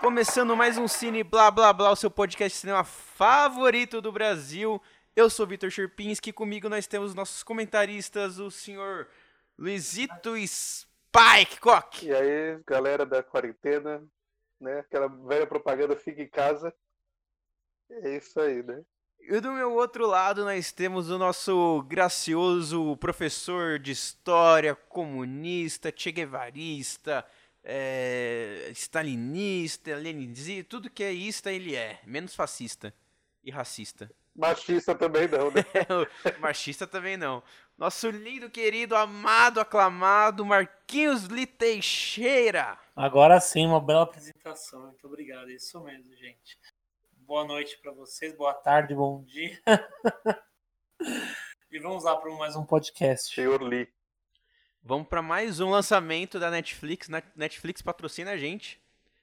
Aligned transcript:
Começando 0.00 0.56
mais 0.56 0.76
um 0.76 0.86
Cine 0.86 1.22
Blá 1.22 1.50
Blá 1.50 1.72
Blá, 1.72 1.90
o 1.90 1.96
seu 1.96 2.10
podcast 2.10 2.56
de 2.56 2.60
cinema 2.60 2.84
favorito 2.84 4.00
do 4.00 4.12
Brasil. 4.12 4.80
Eu 5.16 5.30
sou 5.30 5.46
Vitor 5.46 5.70
Sherpinski, 5.70 6.32
comigo 6.32 6.68
nós 6.68 6.86
temos 6.86 7.14
nossos 7.14 7.42
comentaristas, 7.42 8.38
o 8.38 8.50
senhor 8.50 9.08
Luizito 9.58 10.34
Spike 10.36 11.60
Cock. 11.60 12.06
E 12.06 12.14
aí, 12.14 12.60
galera 12.66 13.06
da 13.06 13.22
quarentena, 13.22 14.02
né? 14.60 14.80
Aquela 14.80 15.08
velha 15.08 15.46
propaganda 15.46 15.96
fica 15.96 16.22
em 16.22 16.28
casa. 16.28 16.74
É 17.90 18.16
isso 18.16 18.40
aí, 18.40 18.62
né? 18.62 18.82
E 19.20 19.40
do 19.40 19.52
meu 19.52 19.72
outro 19.74 20.06
lado 20.06 20.44
nós 20.44 20.72
temos 20.72 21.10
o 21.10 21.18
nosso 21.18 21.82
gracioso 21.88 22.96
professor 22.96 23.78
de 23.78 23.92
história, 23.92 24.74
comunista, 24.74 25.92
che 25.92 26.10
guevarista, 26.10 27.24
é, 27.64 28.70
stalinista, 28.74 29.94
leninista, 29.96 30.64
tudo 30.68 30.90
que 30.90 31.04
é 31.04 31.12
ista 31.12 31.52
ele 31.52 31.74
é, 31.74 32.00
menos 32.06 32.34
fascista 32.34 32.94
e 33.42 33.50
racista. 33.50 34.10
Machista 34.34 34.94
também 34.94 35.28
não, 35.28 35.50
né? 35.50 35.62
Machista 36.40 36.86
também 36.86 37.16
não. 37.16 37.42
Nosso 37.76 38.08
lindo, 38.10 38.48
querido, 38.48 38.94
amado, 38.94 39.60
aclamado 39.60 40.44
Marquinhos 40.46 41.24
Liteixeira. 41.24 42.78
Agora 42.94 43.40
sim, 43.40 43.66
uma 43.66 43.80
bela 43.80 44.02
apresentação. 44.02 44.86
Muito 44.86 45.06
obrigado. 45.06 45.50
Isso 45.50 45.80
mesmo, 45.82 46.14
gente. 46.16 46.58
Boa 47.12 47.44
noite 47.44 47.78
para 47.80 47.92
vocês, 47.92 48.34
boa 48.36 48.54
tarde, 48.54 48.94
bom 48.94 49.22
dia. 49.24 49.60
e 51.70 51.78
vamos 51.78 52.04
lá 52.04 52.16
para 52.16 52.30
mais 52.34 52.56
um 52.56 52.64
podcast. 52.64 53.34
Senhor 53.34 53.62
Lee. 53.62 53.88
Vamos 54.82 55.08
para 55.08 55.20
mais 55.20 55.60
um 55.60 55.70
lançamento 55.70 56.40
da 56.40 56.50
Netflix. 56.50 57.08
Netflix 57.36 57.82
patrocina 57.82 58.32
a 58.32 58.36
gente. 58.36 58.80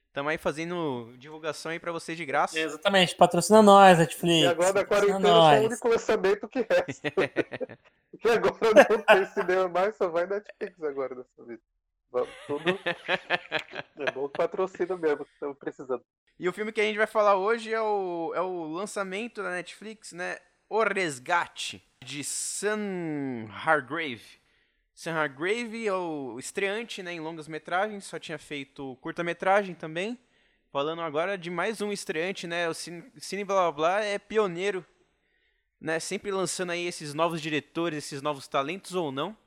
Estamos 0.08 0.32
aí 0.32 0.38
fazendo 0.38 1.14
divulgação 1.18 1.72
aí 1.72 1.80
para 1.80 1.92
vocês 1.92 2.18
de 2.18 2.26
graça. 2.26 2.60
Exatamente, 2.60 3.16
patrocina 3.16 3.62
nós, 3.62 3.98
Netflix. 3.98 4.44
E 4.44 4.48
agora 4.48 4.74
da 4.74 4.86
quarentena 4.86 5.56
é 5.56 5.60
o 5.60 5.66
único 5.66 5.88
lançamento 5.88 6.48
que 6.48 6.60
resta. 6.60 7.12
Porque 8.12 8.30
agora 8.30 8.88
não 8.90 9.02
tem 9.02 9.26
cinema 9.26 9.68
mais, 9.68 9.96
só 9.96 10.08
vai 10.10 10.26
Netflix 10.26 10.82
agora 10.82 11.16
dessa 11.16 11.44
vida. 11.46 11.62
Vamos, 12.12 12.30
tudo. 12.48 12.80
É 14.00 14.12
bom 14.12 14.30
patrocínio 14.30 14.98
mesmo, 14.98 15.26
que 15.26 15.34
estamos 15.34 15.58
precisando. 15.58 16.04
E 16.40 16.48
o 16.48 16.54
filme 16.54 16.72
que 16.72 16.82
a 16.82 16.84
gente 16.84 16.98
vai 16.98 17.08
falar 17.08 17.36
hoje 17.36 17.74
é 17.74 17.82
o, 17.82 18.32
é 18.34 18.42
o 18.42 18.66
lançamento 18.74 19.44
da 19.44 19.52
Netflix, 19.52 20.14
né? 20.14 20.38
O 20.70 20.84
Resgate, 20.84 21.84
de 22.04 22.24
Sam 22.24 23.48
Hargrave. 23.52 24.40
Sam 24.98 25.14
Hargrave 25.14 25.86
é 25.86 25.94
o 25.94 26.40
estreante 26.40 27.04
né, 27.04 27.14
em 27.14 27.20
longas 27.20 27.48
metragens, 27.48 28.04
só 28.04 28.18
tinha 28.18 28.40
feito 28.40 28.98
curta-metragem 29.00 29.76
também. 29.76 30.18
Falando 30.72 31.04
agora 31.04 31.38
de 31.38 31.52
mais 31.52 31.82
um 31.82 31.92
estreante, 31.92 32.48
né? 32.48 32.68
O 32.68 32.74
Cine, 32.74 33.04
Cine 33.18 33.44
Blá 33.44 33.72
Blá 33.72 33.72
Blá 33.72 34.04
é 34.04 34.18
pioneiro, 34.18 34.84
né? 35.80 36.00
Sempre 36.00 36.32
lançando 36.32 36.72
aí 36.72 36.88
esses 36.88 37.14
novos 37.14 37.44
diretores, 37.44 38.06
esses 38.06 38.24
novos 38.24 38.48
talentos 38.48 38.96
ou 38.96 39.12
não. 39.12 39.38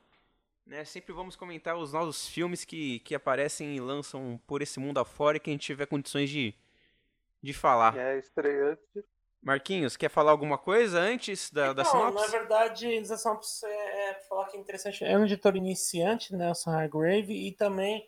Né? 0.65 0.85
Sempre 0.85 1.11
vamos 1.11 1.35
comentar 1.35 1.75
os 1.75 1.91
novos 1.91 2.29
filmes 2.29 2.63
que, 2.63 2.99
que 2.99 3.13
aparecem 3.13 3.75
e 3.75 3.81
lançam 3.81 4.39
por 4.47 4.61
esse 4.61 4.79
mundo 4.79 5.01
afora 5.01 5.35
e 5.35 5.39
que 5.41 5.49
a 5.49 5.53
gente 5.53 5.65
tiver 5.65 5.85
condições 5.85 6.29
de, 6.29 6.55
de 7.43 7.51
falar. 7.51 7.97
É 7.97 8.17
estreante. 8.17 9.03
Marquinhos, 9.41 9.97
quer 9.97 10.09
falar 10.09 10.31
alguma 10.31 10.57
coisa 10.57 10.99
antes 10.99 11.49
da, 11.49 11.73
da 11.73 11.83
sinopse? 11.83 12.15
na 12.15 12.27
verdade, 12.27 12.97
a 12.97 13.17
sinopse 13.17 13.65
é, 13.65 14.11
é 14.11 14.13
falar 14.29 14.45
que 14.45 14.55
é 14.55 14.59
interessante. 14.59 15.03
É 15.03 15.17
um 15.17 15.25
editor 15.25 15.55
iniciante, 15.55 16.35
Nelson 16.35 16.69
né, 16.69 16.83
Hargrave, 16.83 17.33
e 17.33 17.51
também, 17.51 18.07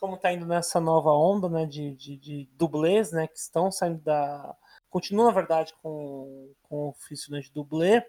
como 0.00 0.14
está 0.14 0.32
indo 0.32 0.46
nessa 0.46 0.80
nova 0.80 1.10
onda 1.10 1.46
né, 1.48 1.66
de, 1.66 1.92
de, 1.92 2.16
de 2.16 2.48
dublês, 2.54 3.12
né, 3.12 3.26
que 3.26 3.38
estão 3.38 3.70
saindo 3.70 4.00
da. 4.00 4.56
Continua, 4.88 5.26
na 5.26 5.32
verdade, 5.32 5.74
com, 5.82 6.54
com 6.62 6.76
o 6.76 6.88
ofício 6.88 7.30
né, 7.30 7.40
de 7.40 7.52
dublê, 7.52 8.06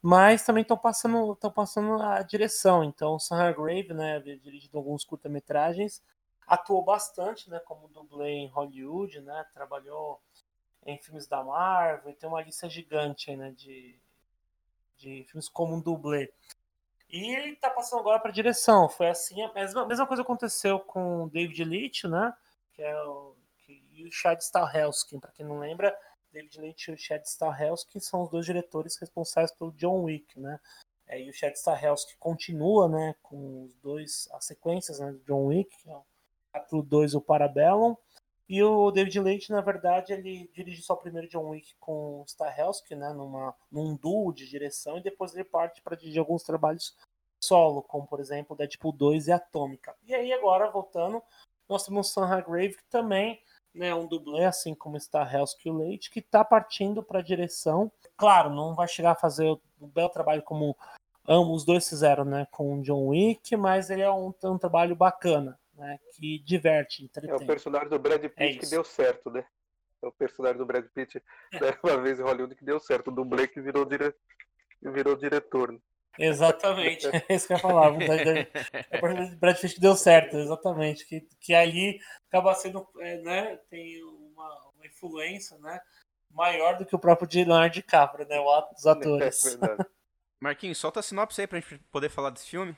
mas 0.00 0.42
também 0.42 0.62
estão 0.62 0.76
passando, 0.76 1.32
estão 1.32 1.50
passando 1.50 2.02
a 2.02 2.22
direção. 2.22 2.82
Então, 2.82 3.16
o 3.16 3.18
Sam 3.18 3.36
Hargrave, 3.36 3.92
né, 3.92 4.20
dirigido 4.20 4.78
alguns 4.78 5.04
curta-metragens, 5.04 6.02
atuou 6.46 6.82
bastante, 6.82 7.50
né, 7.50 7.58
como 7.60 7.88
dublê 7.88 8.30
em 8.30 8.48
Hollywood, 8.48 9.20
né, 9.20 9.44
trabalhou 9.52 10.20
em 10.86 10.98
filmes 10.98 11.26
da 11.26 11.42
Marvel, 11.42 12.14
tem 12.14 12.28
uma 12.28 12.42
lista 12.42 12.68
gigante 12.68 13.34
né, 13.36 13.50
de, 13.50 13.98
de 14.96 15.24
filmes 15.24 15.48
como 15.48 15.74
um 15.74 15.80
dublê. 15.80 16.32
E 17.08 17.34
ele 17.36 17.52
está 17.52 17.70
passando 17.70 18.00
agora 18.00 18.20
para 18.20 18.30
direção. 18.30 18.88
Foi 18.88 19.08
assim, 19.08 19.42
a 19.42 19.52
mesma, 19.52 19.84
mesma 19.86 20.06
coisa 20.06 20.22
aconteceu 20.22 20.78
com 20.80 21.24
o 21.24 21.30
David 21.30 21.64
Leitch, 21.64 22.04
né, 22.04 22.32
que 22.72 22.82
é 22.82 23.02
o, 23.02 23.34
que, 23.58 23.84
e 23.92 24.04
o 24.04 24.12
Chad 24.12 24.40
Stahelski, 24.40 25.18
para 25.18 25.32
quem 25.32 25.44
não 25.44 25.58
lembra, 25.58 25.96
David 26.32 26.60
Leitch 26.60 26.88
e 26.88 26.92
o 26.92 26.98
Chad 26.98 27.24
Stahelski 27.24 28.00
são 28.00 28.22
os 28.22 28.30
dois 28.30 28.46
diretores 28.46 28.96
responsáveis 28.98 29.52
pelo 29.52 29.72
John 29.72 30.02
Wick, 30.02 30.38
né? 30.38 30.60
É, 31.08 31.20
e 31.22 31.30
o 31.30 31.32
Chad 31.32 31.54
Stahelski 31.54 32.16
continua, 32.18 32.88
né, 32.88 33.14
com 33.22 33.64
os 33.64 33.74
dois 33.76 34.28
as 34.32 34.44
sequências 34.44 34.98
né, 34.98 35.12
do 35.12 35.20
John 35.20 35.46
Wick, 35.46 35.70
que 35.82 35.88
é 35.88 35.94
o 35.94 36.04
capítulo 36.52 36.82
2 36.82 37.14
o 37.14 37.20
Parabellum. 37.20 37.96
E 38.48 38.62
o 38.62 38.92
David 38.92 39.18
Leitch, 39.20 39.48
na 39.48 39.60
verdade, 39.60 40.12
ele 40.12 40.48
dirige 40.54 40.80
só 40.82 40.94
o 40.94 40.98
primeiro 40.98 41.28
John 41.28 41.48
Wick 41.48 41.74
com 41.80 42.24
Stahelski, 42.26 42.94
né, 42.94 43.12
numa, 43.12 43.54
num 43.70 43.96
duo 43.96 44.32
de 44.32 44.48
direção, 44.48 44.98
e 44.98 45.02
depois 45.02 45.34
ele 45.34 45.42
parte 45.42 45.82
para 45.82 45.96
dirigir 45.96 46.20
alguns 46.20 46.44
trabalhos 46.44 46.96
solo, 47.40 47.82
como 47.82 48.06
por 48.06 48.20
exemplo 48.20 48.56
Deadpool 48.56 48.92
2 48.92 49.26
e 49.26 49.32
Atômica. 49.32 49.94
E 50.06 50.14
aí 50.14 50.32
agora, 50.32 50.70
voltando, 50.70 51.20
nós 51.68 51.84
temos 51.84 52.12
Sam 52.12 52.26
Hargrave, 52.26 52.76
que 52.76 52.84
também 52.88 53.40
né, 53.74 53.92
um 53.94 54.06
dublê, 54.06 54.44
assim 54.44 54.74
como 54.74 54.96
Stahelski 54.96 55.68
e 55.68 55.72
o 55.72 55.76
Leite, 55.76 56.10
que 56.10 56.20
está 56.20 56.44
partindo 56.44 57.02
para 57.02 57.18
a 57.18 57.22
direção. 57.22 57.90
Claro, 58.16 58.50
não 58.50 58.74
vai 58.76 58.86
chegar 58.86 59.10
a 59.12 59.16
fazer 59.16 59.58
um 59.80 59.88
belo 59.88 60.08
trabalho 60.08 60.42
como 60.42 60.76
ambos 61.28 61.62
os 61.62 61.64
dois 61.64 61.88
fizeram 61.88 62.24
né, 62.24 62.46
com 62.52 62.78
o 62.78 62.82
John 62.82 63.08
Wick, 63.08 63.56
mas 63.56 63.90
ele 63.90 64.02
é 64.02 64.10
um, 64.10 64.32
um 64.44 64.58
trabalho 64.58 64.94
bacana 64.94 65.58
né? 65.76 65.98
Que 66.14 66.38
diverte, 66.38 67.04
entretém. 67.04 67.30
É 67.30 67.34
o 67.34 67.46
personagem 67.46 67.88
do 67.88 67.98
Brad 67.98 68.20
Pitt 68.20 68.34
é 68.36 68.58
que 68.58 68.66
deu 68.66 68.84
certo, 68.84 69.30
né? 69.30 69.46
É 70.02 70.06
o 70.06 70.12
personagem 70.12 70.58
do 70.58 70.66
Brad 70.66 70.84
Pitt 70.94 71.22
né, 71.52 71.78
uma 71.82 72.00
vez 72.00 72.18
em 72.18 72.22
Hollywood 72.22 72.54
que 72.54 72.64
deu 72.64 72.78
certo. 72.78 73.08
O 73.08 73.14
dublê 73.14 73.46
que 73.46 73.60
virou, 73.60 73.84
dire... 73.84 74.14
virou 74.82 75.16
diretor. 75.16 75.72
Né? 75.72 75.78
Exatamente, 76.18 77.06
é 77.28 77.34
isso 77.34 77.46
que 77.46 77.52
eu 77.52 77.58
falava. 77.58 77.98
É 78.02 78.98
o 78.98 79.36
Brad 79.36 79.58
Pitt 79.60 79.74
que 79.74 79.80
deu 79.80 79.96
certo, 79.96 80.36
exatamente. 80.36 81.06
Que, 81.06 81.26
que 81.40 81.54
ali 81.54 81.98
acaba 82.28 82.54
sendo, 82.54 82.86
é, 83.00 83.18
né? 83.18 83.56
Tem 83.70 84.02
uma, 84.02 84.70
uma 84.74 84.86
influência, 84.86 85.58
né? 85.58 85.80
Maior 86.30 86.76
do 86.76 86.84
que 86.84 86.94
o 86.94 86.98
próprio 86.98 87.28
Leonardo 87.32 87.74
DiCaprio, 87.74 88.26
né? 88.26 88.38
Os 88.76 88.86
atores. 88.86 89.56
É. 89.56 89.96
Marquinhos, 90.38 90.78
solta 90.78 91.00
a 91.00 91.02
sinopse 91.02 91.40
aí 91.40 91.46
pra 91.46 91.60
gente 91.60 91.78
poder 91.90 92.10
falar 92.10 92.30
desse 92.30 92.46
filme. 92.46 92.76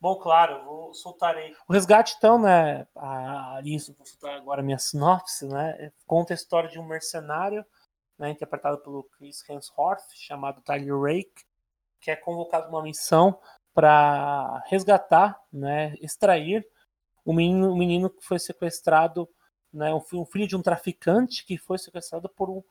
Bom, 0.00 0.16
claro, 0.16 0.64
vou 0.64 0.94
soltar 0.94 1.36
aí. 1.36 1.52
O 1.68 1.72
Resgate, 1.72 2.14
então, 2.16 2.40
né, 2.40 2.86
a, 2.96 3.60
isso, 3.64 3.92
vou 3.94 4.06
soltar 4.06 4.36
agora 4.36 4.60
a 4.60 4.64
minha 4.64 4.78
sinopse, 4.78 5.46
né, 5.48 5.90
conta 6.06 6.32
a 6.32 6.36
história 6.36 6.68
de 6.68 6.78
um 6.78 6.86
mercenário, 6.86 7.64
né, 8.16 8.30
interpretado 8.30 8.78
pelo 8.78 9.02
Chris 9.04 9.42
Hemsworth, 9.48 10.04
chamado 10.14 10.60
Tyler 10.62 11.00
Rake, 11.00 11.44
que 12.00 12.12
é 12.12 12.16
convocado 12.16 12.68
uma 12.68 12.82
missão 12.82 13.40
para 13.74 14.62
resgatar, 14.66 15.40
né, 15.52 15.94
extrair 16.00 16.64
o 17.24 17.32
menino, 17.32 17.76
menino 17.76 18.08
que 18.08 18.24
foi 18.24 18.38
sequestrado, 18.38 19.28
né, 19.72 19.92
um, 19.92 20.24
filho 20.24 20.46
de 20.46 20.56
um 20.56 20.62
traficante 20.62 21.44
que 21.44 21.58
foi 21.58 21.76
sequestrado 21.76 22.28
por 22.28 22.64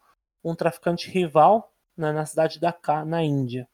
um, 0.43 0.55
traficante 0.55 1.09
rival 1.11 1.73
né, 1.95 2.11
na 2.11 2.25
cidade 2.25 2.59
da 2.59 2.71
Dhaka, 2.71 3.05
na 3.05 3.21
Índia. 3.21 3.69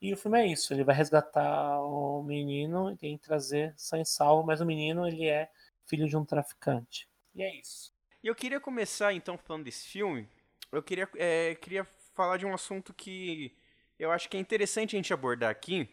E 0.00 0.12
o 0.12 0.16
filme 0.16 0.40
é 0.40 0.46
isso, 0.46 0.72
ele 0.72 0.82
vai 0.82 0.94
resgatar 0.94 1.78
o 1.82 2.22
menino 2.22 2.90
e 2.90 2.96
tem 2.96 3.18
que 3.18 3.22
trazer 3.22 3.74
sem 3.76 4.04
salvo, 4.04 4.46
mas 4.46 4.60
o 4.60 4.66
menino 4.66 5.06
ele 5.06 5.26
é 5.26 5.50
filho 5.84 6.08
de 6.08 6.16
um 6.16 6.24
traficante. 6.24 7.06
E 7.34 7.42
é 7.42 7.54
isso. 7.54 7.92
E 8.22 8.26
eu 8.26 8.34
queria 8.34 8.60
começar 8.60 9.12
então 9.12 9.36
falando 9.36 9.64
desse 9.64 9.86
filme. 9.88 10.28
Eu 10.72 10.82
queria, 10.82 11.08
é, 11.16 11.54
queria 11.54 11.84
falar 12.14 12.36
de 12.36 12.46
um 12.46 12.54
assunto 12.54 12.94
que 12.94 13.54
eu 13.98 14.10
acho 14.10 14.28
que 14.28 14.36
é 14.36 14.40
interessante 14.40 14.96
a 14.96 14.98
gente 14.98 15.12
abordar 15.12 15.50
aqui, 15.50 15.88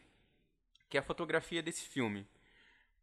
que 0.89 0.97
é 0.97 0.99
a 0.99 1.03
fotografia 1.03 1.61
desse 1.61 1.85
filme. 1.85 2.25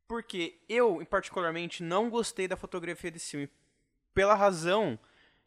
Porque 0.07 0.59
eu, 0.69 1.05
particularmente, 1.07 1.83
não 1.83 2.09
gostei 2.09 2.47
da 2.47 2.57
fotografia 2.57 3.11
desse 3.11 3.31
filme. 3.31 3.51
Pela 4.15 4.35
razão 4.35 4.99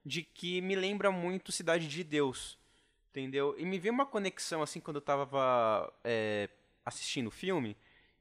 de 0.05 0.23
que 0.23 0.61
me 0.61 0.75
lembra 0.75 1.11
muito 1.11 1.51
Cidade 1.51 1.87
de 1.87 2.03
Deus. 2.03 2.57
Entendeu? 3.09 3.55
E 3.57 3.65
me 3.65 3.79
veio 3.79 3.93
uma 3.93 4.05
conexão, 4.05 4.61
assim, 4.61 4.79
quando 4.79 4.97
eu 4.97 5.01
tava 5.01 5.91
é, 6.03 6.49
assistindo 6.85 7.27
o 7.27 7.31
filme, 7.31 7.75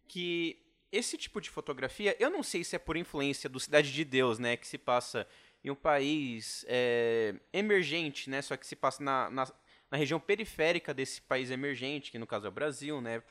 que 0.08 0.62
esse 0.90 1.18
tipo 1.18 1.40
de 1.40 1.50
fotografia, 1.50 2.16
eu 2.18 2.30
não 2.30 2.42
sei 2.42 2.64
se 2.64 2.76
é 2.76 2.78
por 2.78 2.96
influência 2.96 3.48
do 3.48 3.60
Cidade 3.60 3.92
de 3.92 4.04
Deus, 4.04 4.38
né? 4.38 4.56
Que 4.56 4.66
se 4.66 4.78
passa 4.78 5.26
em 5.62 5.70
um 5.70 5.74
país 5.74 6.64
é, 6.68 7.34
emergente, 7.52 8.30
né? 8.30 8.40
Só 8.40 8.56
que 8.56 8.66
se 8.66 8.76
passa 8.76 9.02
na, 9.02 9.28
na, 9.30 9.52
na, 9.90 9.98
região 9.98 10.20
periférica 10.20 10.94
desse 10.94 11.20
país 11.20 11.50
emergente, 11.50 12.10
que 12.10 12.18
no 12.18 12.26
caso 12.26 12.46
é 12.46 12.48
o 12.48 12.52
Brasil, 12.52 13.00
né? 13.00 13.22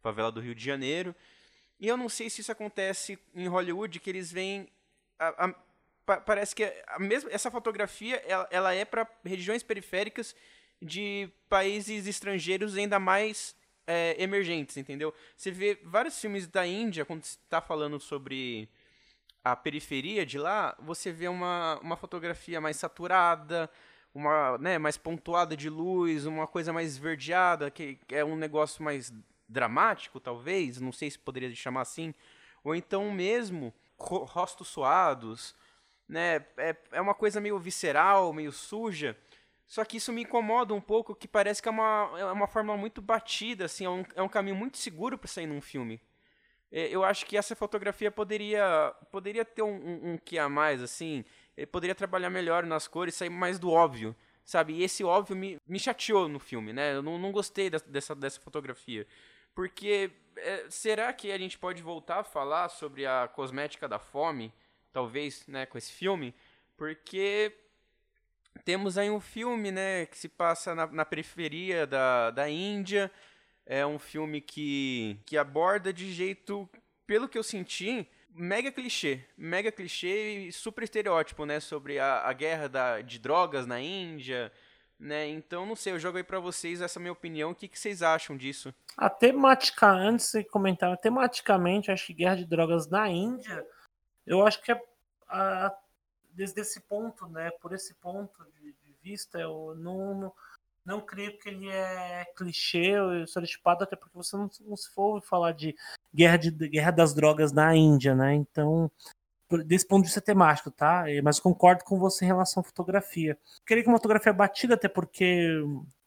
Favela 0.00 0.32
do 0.32 0.40
Rio 0.40 0.54
de 0.54 0.64
Janeiro. 0.64 1.14
E 1.78 1.86
eu 1.86 1.96
não 1.96 2.08
sei 2.08 2.30
se 2.30 2.40
isso 2.40 2.52
acontece 2.52 3.18
em 3.34 3.46
Hollywood, 3.46 4.00
que 4.00 4.10
eles 4.10 4.32
veem 4.32 4.68
a, 5.18 5.46
a, 5.46 5.54
pa, 6.04 6.20
parece 6.20 6.54
que 6.54 6.64
a 6.86 6.98
mesma, 6.98 7.30
essa 7.30 7.50
fotografia 7.50 8.16
ela, 8.26 8.48
ela 8.50 8.74
é 8.74 8.84
para 8.84 9.08
regiões 9.24 9.62
periféricas 9.62 10.34
de 10.80 11.28
países 11.48 12.06
estrangeiros 12.06 12.76
ainda 12.76 12.98
mais 12.98 13.54
é, 13.86 14.16
emergentes, 14.22 14.76
entendeu? 14.76 15.12
Você 15.36 15.50
vê 15.50 15.78
vários 15.84 16.18
filmes 16.20 16.46
da 16.46 16.66
Índia, 16.66 17.04
quando 17.04 17.22
está 17.22 17.60
falando 17.60 18.00
sobre 18.00 18.68
a 19.44 19.54
periferia 19.54 20.24
de 20.24 20.38
lá, 20.38 20.74
você 20.80 21.12
vê 21.12 21.28
uma, 21.28 21.78
uma 21.80 21.96
fotografia 21.96 22.60
mais 22.60 22.76
saturada, 22.76 23.70
uma 24.14 24.56
né, 24.58 24.78
mais 24.78 24.96
pontuada 24.96 25.56
de 25.56 25.68
luz, 25.68 26.24
uma 26.24 26.46
coisa 26.46 26.72
mais 26.72 26.88
esverdeada, 26.92 27.70
que 27.70 27.98
é 28.10 28.24
um 28.24 28.36
negócio 28.36 28.82
mais 28.82 29.12
dramático, 29.48 30.18
talvez, 30.18 30.80
não 30.80 30.92
sei 30.92 31.10
se 31.10 31.18
poderia 31.18 31.54
chamar 31.54 31.82
assim, 31.82 32.14
ou 32.62 32.74
então 32.74 33.10
mesmo 33.10 33.72
rostos 33.98 34.68
suados, 34.68 35.54
né, 36.08 36.46
é, 36.56 36.76
é 36.92 37.00
uma 37.00 37.14
coisa 37.14 37.40
meio 37.40 37.58
visceral, 37.58 38.32
meio 38.32 38.52
suja, 38.52 39.16
só 39.66 39.84
que 39.84 39.96
isso 39.96 40.12
me 40.12 40.22
incomoda 40.22 40.74
um 40.74 40.80
pouco, 40.80 41.14
que 41.14 41.26
parece 41.26 41.62
que 41.62 41.68
é 41.68 41.70
uma, 41.70 42.10
é 42.16 42.24
uma 42.26 42.46
fórmula 42.46 42.76
muito 42.76 43.00
batida, 43.00 43.64
assim, 43.64 43.84
é 43.84 43.90
um, 43.90 44.04
é 44.14 44.22
um 44.22 44.28
caminho 44.28 44.56
muito 44.56 44.76
seguro 44.76 45.16
para 45.16 45.28
sair 45.28 45.46
num 45.46 45.60
filme. 45.60 46.00
É, 46.70 46.88
eu 46.88 47.04
acho 47.04 47.24
que 47.26 47.36
essa 47.36 47.54
fotografia 47.54 48.10
poderia 48.10 48.92
poderia 49.10 49.44
ter 49.44 49.62
um, 49.62 49.74
um, 49.74 50.12
um 50.12 50.18
que 50.18 50.38
a 50.38 50.48
mais, 50.48 50.82
assim, 50.82 51.24
poderia 51.70 51.94
trabalhar 51.94 52.30
melhor 52.30 52.64
nas 52.64 52.88
cores, 52.88 53.14
sair 53.14 53.30
mais 53.30 53.58
do 53.58 53.70
óbvio, 53.70 54.14
sabe? 54.44 54.74
E 54.74 54.82
esse 54.82 55.04
óbvio 55.04 55.36
me, 55.36 55.58
me 55.66 55.78
chateou 55.78 56.28
no 56.28 56.38
filme, 56.38 56.72
né? 56.72 56.94
Eu 56.96 57.02
não, 57.02 57.18
não 57.18 57.32
gostei 57.32 57.70
dessa, 57.70 58.14
dessa 58.14 58.40
fotografia. 58.40 59.06
Porque 59.54 60.10
é, 60.36 60.66
será 60.68 61.12
que 61.12 61.30
a 61.30 61.38
gente 61.38 61.58
pode 61.58 61.82
voltar 61.82 62.20
a 62.20 62.24
falar 62.24 62.68
sobre 62.68 63.06
a 63.06 63.28
cosmética 63.28 63.88
da 63.88 63.98
fome, 63.98 64.52
talvez, 64.92 65.46
né, 65.46 65.64
com 65.66 65.78
esse 65.78 65.92
filme? 65.92 66.34
Porque 66.76 67.52
temos 68.64 68.96
aí 68.98 69.10
um 69.10 69.20
filme, 69.20 69.70
né, 69.70 70.06
que 70.06 70.16
se 70.16 70.28
passa 70.28 70.74
na, 70.74 70.86
na 70.86 71.04
periferia 71.04 71.86
da, 71.86 72.30
da 72.30 72.48
Índia, 72.48 73.10
é 73.66 73.84
um 73.86 73.98
filme 73.98 74.40
que, 74.40 75.18
que 75.24 75.36
aborda 75.36 75.92
de 75.92 76.12
jeito, 76.12 76.68
pelo 77.06 77.28
que 77.28 77.38
eu 77.38 77.42
senti, 77.42 78.08
mega 78.34 78.70
clichê. 78.70 79.24
Mega 79.36 79.72
clichê 79.72 80.46
e 80.46 80.52
super 80.52 80.84
estereótipo, 80.84 81.46
né? 81.46 81.60
Sobre 81.60 81.98
a, 81.98 82.20
a 82.26 82.32
guerra 82.32 82.68
da, 82.68 83.00
de 83.00 83.18
drogas 83.18 83.66
na 83.66 83.80
Índia, 83.80 84.52
né? 84.98 85.26
Então, 85.28 85.64
não 85.64 85.76
sei, 85.76 85.92
eu 85.92 85.98
jogo 85.98 86.18
aí 86.18 86.24
pra 86.24 86.40
vocês 86.40 86.80
essa 86.82 87.00
minha 87.00 87.12
opinião. 87.12 87.50
O 87.50 87.54
que, 87.54 87.68
que 87.68 87.78
vocês 87.78 88.02
acham 88.02 88.36
disso? 88.36 88.74
A 88.96 89.08
temática, 89.08 89.88
antes 89.88 90.32
de 90.32 90.44
comentar, 90.44 90.96
tematicamente, 90.98 91.90
acho 91.90 92.06
que 92.06 92.14
guerra 92.14 92.36
de 92.36 92.44
drogas 92.44 92.88
na 92.88 93.08
Índia, 93.08 93.64
eu 94.26 94.46
acho 94.46 94.62
que 94.62 94.72
é 94.72 94.80
a, 95.28 95.72
desde 96.34 96.60
esse 96.60 96.80
ponto, 96.80 97.26
né? 97.28 97.50
Por 97.60 97.72
esse 97.72 97.94
ponto 97.94 98.44
de, 98.60 98.72
de 98.72 98.94
vista, 99.02 99.38
eu 99.38 99.74
não, 99.76 100.14
não 100.14 100.32
não 100.84 101.00
creio 101.00 101.38
que 101.38 101.48
ele 101.48 101.68
é 101.68 102.26
clichê 102.36 102.98
ou 103.00 103.22
estereotipado, 103.22 103.84
até 103.84 103.96
porque 103.96 104.16
você 104.16 104.36
não, 104.36 104.50
não 104.60 104.76
se 104.76 104.90
for 104.90 105.22
falar 105.22 105.52
de 105.52 105.74
guerra, 106.14 106.36
de 106.36 106.50
guerra 106.50 106.90
das 106.90 107.14
drogas 107.14 107.52
na 107.52 107.74
Índia, 107.74 108.14
né? 108.14 108.34
Então, 108.34 108.90
desse 109.64 109.86
ponto 109.86 110.02
de 110.02 110.08
vista 110.08 110.20
temático, 110.20 110.70
tá? 110.70 111.04
Mas 111.22 111.40
concordo 111.40 111.84
com 111.84 111.98
você 111.98 112.24
em 112.24 112.28
relação 112.28 112.60
à 112.60 112.64
fotografia. 112.64 113.38
Queria 113.66 113.82
que 113.82 113.88
uma 113.88 113.96
fotografia 113.96 114.32
batida, 114.32 114.74
até 114.74 114.88
porque 114.88 115.62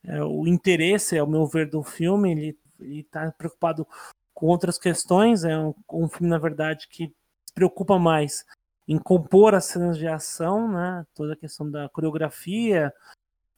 é, 0.05 0.23
o 0.23 0.45
interesse, 0.47 1.17
ao 1.17 1.27
meu 1.27 1.45
ver, 1.47 1.69
do 1.69 1.81
filme, 1.81 2.31
ele, 2.31 2.59
está 2.99 3.31
preocupado 3.31 3.87
com 4.31 4.45
outras 4.45 4.77
questões. 4.77 5.43
É 5.43 5.57
um, 5.57 5.73
um 5.91 6.07
filme, 6.07 6.29
na 6.29 6.37
verdade, 6.37 6.87
que 6.87 7.07
se 7.45 7.53
preocupa 7.53 7.97
mais 7.97 8.45
em 8.87 8.97
compor 8.97 9.53
as 9.53 9.65
cenas 9.65 9.97
de 9.97 10.07
ação, 10.07 10.71
né? 10.71 11.05
Toda 11.13 11.33
a 11.33 11.37
questão 11.37 11.69
da 11.69 11.89
coreografia, 11.89 12.93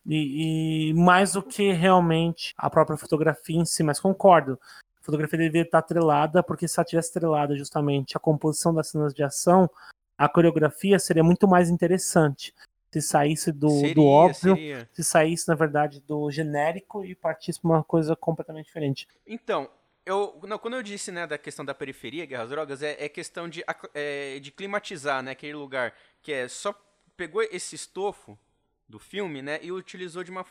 e, 0.06 0.90
e, 0.90 0.94
mais 0.94 1.34
do 1.34 1.44
que 1.44 1.72
realmente 1.72 2.54
a 2.58 2.70
própria 2.70 2.98
fotografia 2.98 3.58
em 3.58 3.66
si, 3.66 3.84
mas 3.84 4.00
concordo. 4.00 4.60
A 5.00 5.04
fotografia 5.04 5.38
deveria 5.38 5.62
estar 5.62 5.80
atrelada, 5.80 6.42
porque 6.42 6.68
se 6.68 6.80
ela 6.80 6.86
tivesse 6.86 7.12
atrelada 7.16 7.56
justamente 7.56 8.18
a 8.18 8.20
composição 8.20 8.74
das 8.74 8.90
cenas 8.90 9.14
de 9.14 9.24
ação, 9.24 9.70
a 10.18 10.28
coreografia 10.28 10.98
seria 10.98 11.24
muito 11.24 11.48
mais 11.48 11.70
interessante. 11.70 12.54
Se 12.92 13.02
saísse 13.02 13.52
do, 13.52 13.70
seria, 13.70 13.94
do 13.94 14.04
óbvio, 14.04 14.56
seria. 14.56 14.90
se 14.92 15.04
saísse, 15.04 15.48
na 15.48 15.54
verdade, 15.54 16.02
do 16.02 16.30
genérico 16.32 17.06
e 17.06 17.14
partisse 17.14 17.62
para 17.62 17.70
uma 17.70 17.84
coisa 17.84 18.16
completamente 18.16 18.66
diferente. 18.66 19.08
Então, 19.28 19.70
eu, 20.10 20.40
não, 20.48 20.58
quando 20.58 20.76
eu 20.76 20.84
disse 20.84 21.12
né, 21.12 21.28
da 21.28 21.38
questão 21.38 21.64
da 21.64 21.74
periferia, 21.74 22.26
guerras 22.26 22.50
drogas, 22.50 22.82
é, 22.82 22.96
é 23.00 23.08
questão 23.08 23.48
de, 23.48 23.64
é, 23.94 24.40
de 24.40 24.52
climatizar 24.52 25.22
né, 25.22 25.32
aquele 25.32 25.54
lugar 25.54 25.94
que 26.22 26.34
é 26.34 26.48
só 26.48 26.74
pegou 27.16 27.44
esse 27.44 27.76
estofo 27.76 28.38
do 28.88 28.98
filme, 28.98 29.42
né? 29.42 29.60
E 29.62 29.72
utilizou 29.72 30.24
de 30.24 30.32
uma 30.32 30.44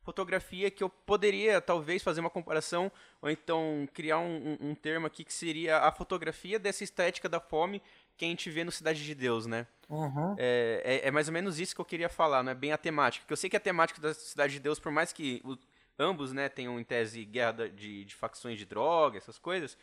fotografia 0.00 0.70
que 0.70 0.82
eu 0.82 0.88
poderia 0.88 1.60
talvez 1.60 2.02
fazer 2.02 2.20
uma 2.20 2.30
comparação 2.30 2.90
ou 3.20 3.30
então 3.30 3.86
criar 3.92 4.18
um, 4.18 4.58
um, 4.60 4.70
um, 4.70 4.74
termo 4.74 5.06
aqui 5.06 5.24
que 5.24 5.32
seria 5.32 5.78
a 5.78 5.92
fotografia 5.92 6.58
dessa 6.58 6.82
estética 6.82 7.28
da 7.28 7.38
fome 7.38 7.82
que 8.16 8.24
a 8.24 8.28
gente 8.28 8.50
vê 8.50 8.64
no 8.64 8.72
Cidade 8.72 9.04
de 9.04 9.14
Deus, 9.14 9.46
né? 9.46 9.66
Uhum. 9.88 10.34
É, 10.38 10.82
é, 10.84 11.08
é, 11.08 11.10
mais 11.10 11.28
ou 11.28 11.34
menos 11.34 11.60
isso 11.60 11.74
que 11.74 11.80
eu 11.80 11.84
queria 11.84 12.08
falar, 12.08 12.42
né? 12.42 12.54
Bem 12.54 12.72
a 12.72 12.78
temática. 12.78 13.24
Porque 13.24 13.32
eu 13.32 13.36
sei 13.36 13.50
que 13.50 13.56
a 13.56 13.60
temática 13.60 14.00
da 14.00 14.14
Cidade 14.14 14.54
de 14.54 14.60
Deus, 14.60 14.78
por 14.78 14.90
mais 14.90 15.12
que 15.12 15.42
o, 15.44 15.56
ambos, 15.98 16.32
né, 16.32 16.48
tenham 16.48 16.78
em 16.80 16.84
tese 16.84 17.24
guerra 17.24 17.68
de, 17.68 18.04
de 18.04 18.14
facções 18.14 18.58
de 18.58 18.64
droga, 18.64 19.18
essas 19.18 19.38
coisas, 19.38 19.76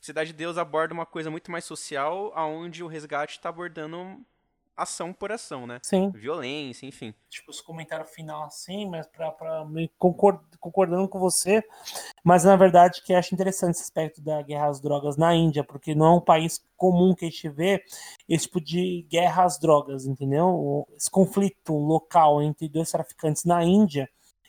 Cidade 0.00 0.32
de 0.32 0.36
Deus 0.36 0.58
aborda 0.58 0.92
uma 0.92 1.06
coisa 1.06 1.30
muito 1.30 1.50
mais 1.50 1.64
social, 1.64 2.32
aonde 2.34 2.82
o 2.82 2.88
resgate 2.88 3.34
está 3.34 3.48
abordando 3.48 4.20
ação 4.76 5.12
por 5.12 5.32
ação, 5.32 5.66
né? 5.66 5.80
Sim. 5.82 6.10
Violência, 6.10 6.86
enfim. 6.86 7.12
Tipo, 7.28 7.50
os 7.50 7.60
comentários 7.60 8.10
final 8.10 8.44
assim, 8.44 8.88
mas 8.88 9.06
pra, 9.06 9.32
pra 9.32 9.64
me 9.64 9.88
concord, 9.98 10.40
concordando 10.60 11.08
com 11.08 11.18
você, 11.18 11.62
mas 12.24 12.44
na 12.44 12.54
verdade 12.56 13.02
que 13.02 13.12
acho 13.12 13.34
interessante 13.34 13.74
esse 13.74 13.82
aspecto 13.82 14.20
da 14.20 14.40
guerra 14.42 14.68
às 14.68 14.80
drogas 14.80 15.16
na 15.16 15.34
Índia, 15.34 15.64
porque 15.64 15.94
não 15.94 16.06
é 16.06 16.10
um 16.16 16.20
país 16.20 16.64
comum 16.76 17.12
que 17.14 17.24
a 17.24 17.28
gente 17.28 17.48
vê 17.48 17.84
esse 18.28 18.46
tipo 18.46 18.60
de 18.60 19.04
guerra 19.10 19.44
às 19.44 19.58
drogas, 19.58 20.06
entendeu? 20.06 20.86
Esse 20.96 21.10
conflito 21.10 21.72
local 21.72 22.40
entre 22.40 22.68
dois 22.68 22.90
traficantes 22.90 23.44
na 23.44 23.64
Índia, 23.64 24.08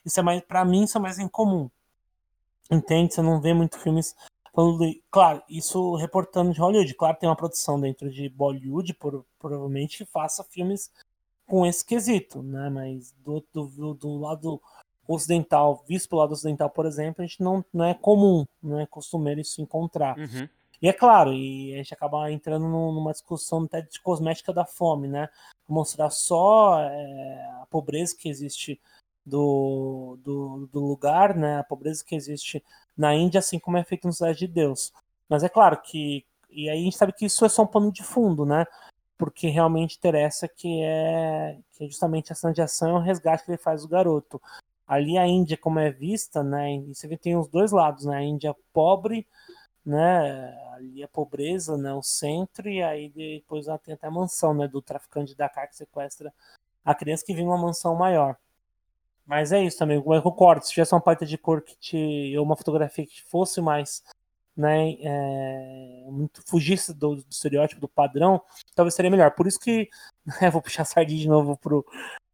isso 0.10 0.20
é 0.20 0.24
mais, 0.24 0.42
pra 0.42 0.66
mim, 0.66 0.84
isso 0.84 0.98
é 0.98 1.02
mais 1.02 1.20
incomum. 1.20 1.70
Entende? 2.70 3.14
Você 3.14 3.22
não 3.22 3.40
vê 3.40 3.54
muito 3.54 3.80
filmes 3.80 4.16
Claro, 5.10 5.42
isso 5.50 5.96
reportando 5.96 6.52
de 6.54 6.60
Hollywood. 6.60 6.94
Claro, 6.96 7.18
tem 7.18 7.30
uma 7.30 7.36
produção 7.36 7.80
dentro 7.80 8.10
de 8.12 8.28
Bollywood, 8.30 8.94
por, 8.96 9.26
provavelmente 9.38 10.06
faça 10.06 10.44
filmes 10.44 10.92
com 11.46 11.66
esse 11.66 11.86
quesito, 11.86 12.42
né? 12.44 12.70
Mas 12.70 13.14
do, 13.24 13.44
do, 13.54 13.94
do 13.94 14.20
lado 14.20 14.62
ocidental, 15.08 15.84
visto 15.88 16.10
pelo 16.10 16.22
lado 16.22 16.34
ocidental, 16.34 16.70
por 16.70 16.86
exemplo, 16.86 17.24
a 17.24 17.26
gente 17.26 17.42
não, 17.42 17.64
não 17.74 17.86
é 17.86 17.94
comum, 17.94 18.46
não 18.62 18.80
é 18.80 18.86
costumeiro 18.86 19.40
isso 19.40 19.62
encontrar. 19.62 20.18
Uhum. 20.18 20.48
E 20.82 20.88
é 20.88 20.94
claro, 20.94 21.34
e 21.34 21.74
a 21.74 21.78
gente 21.78 21.94
acaba 21.94 22.32
entrando 22.32 22.68
numa 22.68 23.12
discussão 23.12 23.64
até 23.64 23.82
de 23.82 24.00
cosmética 24.02 24.54
da 24.54 24.66
fome, 24.66 25.08
né? 25.08 25.30
Mostrar 25.68 26.10
só 26.10 26.80
é, 26.82 27.60
a 27.62 27.66
pobreza 27.70 28.16
que 28.18 28.30
existe 28.30 28.80
do, 29.26 30.18
do, 30.24 30.70
do, 30.72 30.80
lugar, 30.80 31.36
né? 31.36 31.60
A 31.60 31.64
pobreza 31.64 32.04
que 32.04 32.16
existe 32.16 32.64
na 32.98 33.14
Índia, 33.14 33.40
assim 33.40 33.60
como 33.60 33.78
é 33.78 33.84
feito 33.84 34.08
no 34.08 34.14
Cidade 34.14 34.40
de 34.40 34.48
Deus. 34.48 34.94
Mas 35.28 35.44
é 35.44 35.50
claro 35.50 35.80
que. 35.82 36.26
E 36.50 36.70
aí 36.70 36.82
a 36.82 36.84
gente 36.84 36.98
sabe 36.98 37.14
que 37.14 37.26
isso 37.26 37.46
é 37.46 37.50
só 37.50 37.64
um 37.64 37.68
pano 37.68 37.92
de 37.92 38.04
fundo, 38.04 38.46
né? 38.46 38.66
Porque 39.18 39.50
realmente 39.50 39.98
interessa 39.98 40.48
que 40.48 40.82
é, 40.82 41.58
que 41.74 41.84
é 41.84 41.88
justamente 41.88 42.32
a 42.32 42.34
ação 42.34 42.52
de 42.52 42.62
ação 42.62 42.90
e 42.90 42.94
o 42.94 43.00
resgate 43.00 43.46
que 43.46 43.52
ele 43.52 43.58
faz 43.58 43.84
do 43.84 43.88
garoto. 43.88 44.42
Ali 44.88 45.18
a 45.18 45.28
Índia, 45.28 45.58
como 45.58 45.80
é 45.80 45.92
vista, 45.92 46.44
né? 46.44 46.76
E 46.76 46.96
você 46.96 47.08
vê 47.08 47.18
tem 47.18 47.38
os 47.38 47.48
dois 47.48 47.72
lados, 47.72 48.06
né? 48.06 48.18
A 48.18 48.24
Índia 48.24 48.56
pobre, 48.74 49.28
né? 49.86 50.58
Ali 50.74 51.04
a 51.04 51.08
pobreza, 51.08 51.78
né? 51.78 51.94
O 51.94 52.02
centro, 52.02 52.68
e 52.70 52.82
aí 52.82 53.10
depois 53.10 53.68
ela 53.68 53.78
tem 53.78 53.94
até 53.94 54.08
a 54.08 54.12
mansão, 54.12 54.54
né? 54.54 54.68
Do 54.68 54.82
traficante 54.82 55.32
de 55.32 55.38
Dakar 55.38 55.70
que 55.70 55.76
sequestra 55.76 56.34
a 56.84 56.96
criança 56.96 57.24
que 57.24 57.34
vive 57.34 57.44
em 57.44 57.48
uma 57.48 57.58
mansão 57.58 57.96
maior. 57.96 58.36
Mas 59.30 59.52
é 59.52 59.64
isso 59.64 59.78
também, 59.78 59.96
eu 59.96 60.22
concordo. 60.24 60.66
Se 60.66 60.72
tivesse 60.72 60.92
uma 60.92 61.00
parte 61.00 61.24
de 61.24 61.38
cor 61.38 61.62
que 61.62 61.78
te. 61.78 62.36
ou 62.36 62.44
uma 62.44 62.56
fotografia 62.56 63.06
que 63.06 63.22
fosse 63.30 63.62
mais. 63.62 64.04
Né, 64.58 64.98
é, 65.02 66.06
muito 66.10 66.42
fugisse 66.46 66.94
do, 66.94 67.16
do, 67.16 67.26
estereótipo, 67.30 67.80
do 67.80 67.88
padrão, 67.88 68.42
talvez 68.76 68.96
seria 68.96 69.12
melhor. 69.12 69.32
Por 69.36 69.46
isso 69.46 69.60
que. 69.60 69.88
Né, 70.42 70.50
vou 70.50 70.62
puxar 70.62 70.82
a 70.82 70.86
sardinha 70.86 71.22
de 71.22 71.28
novo 71.28 71.58
pro, 71.58 71.86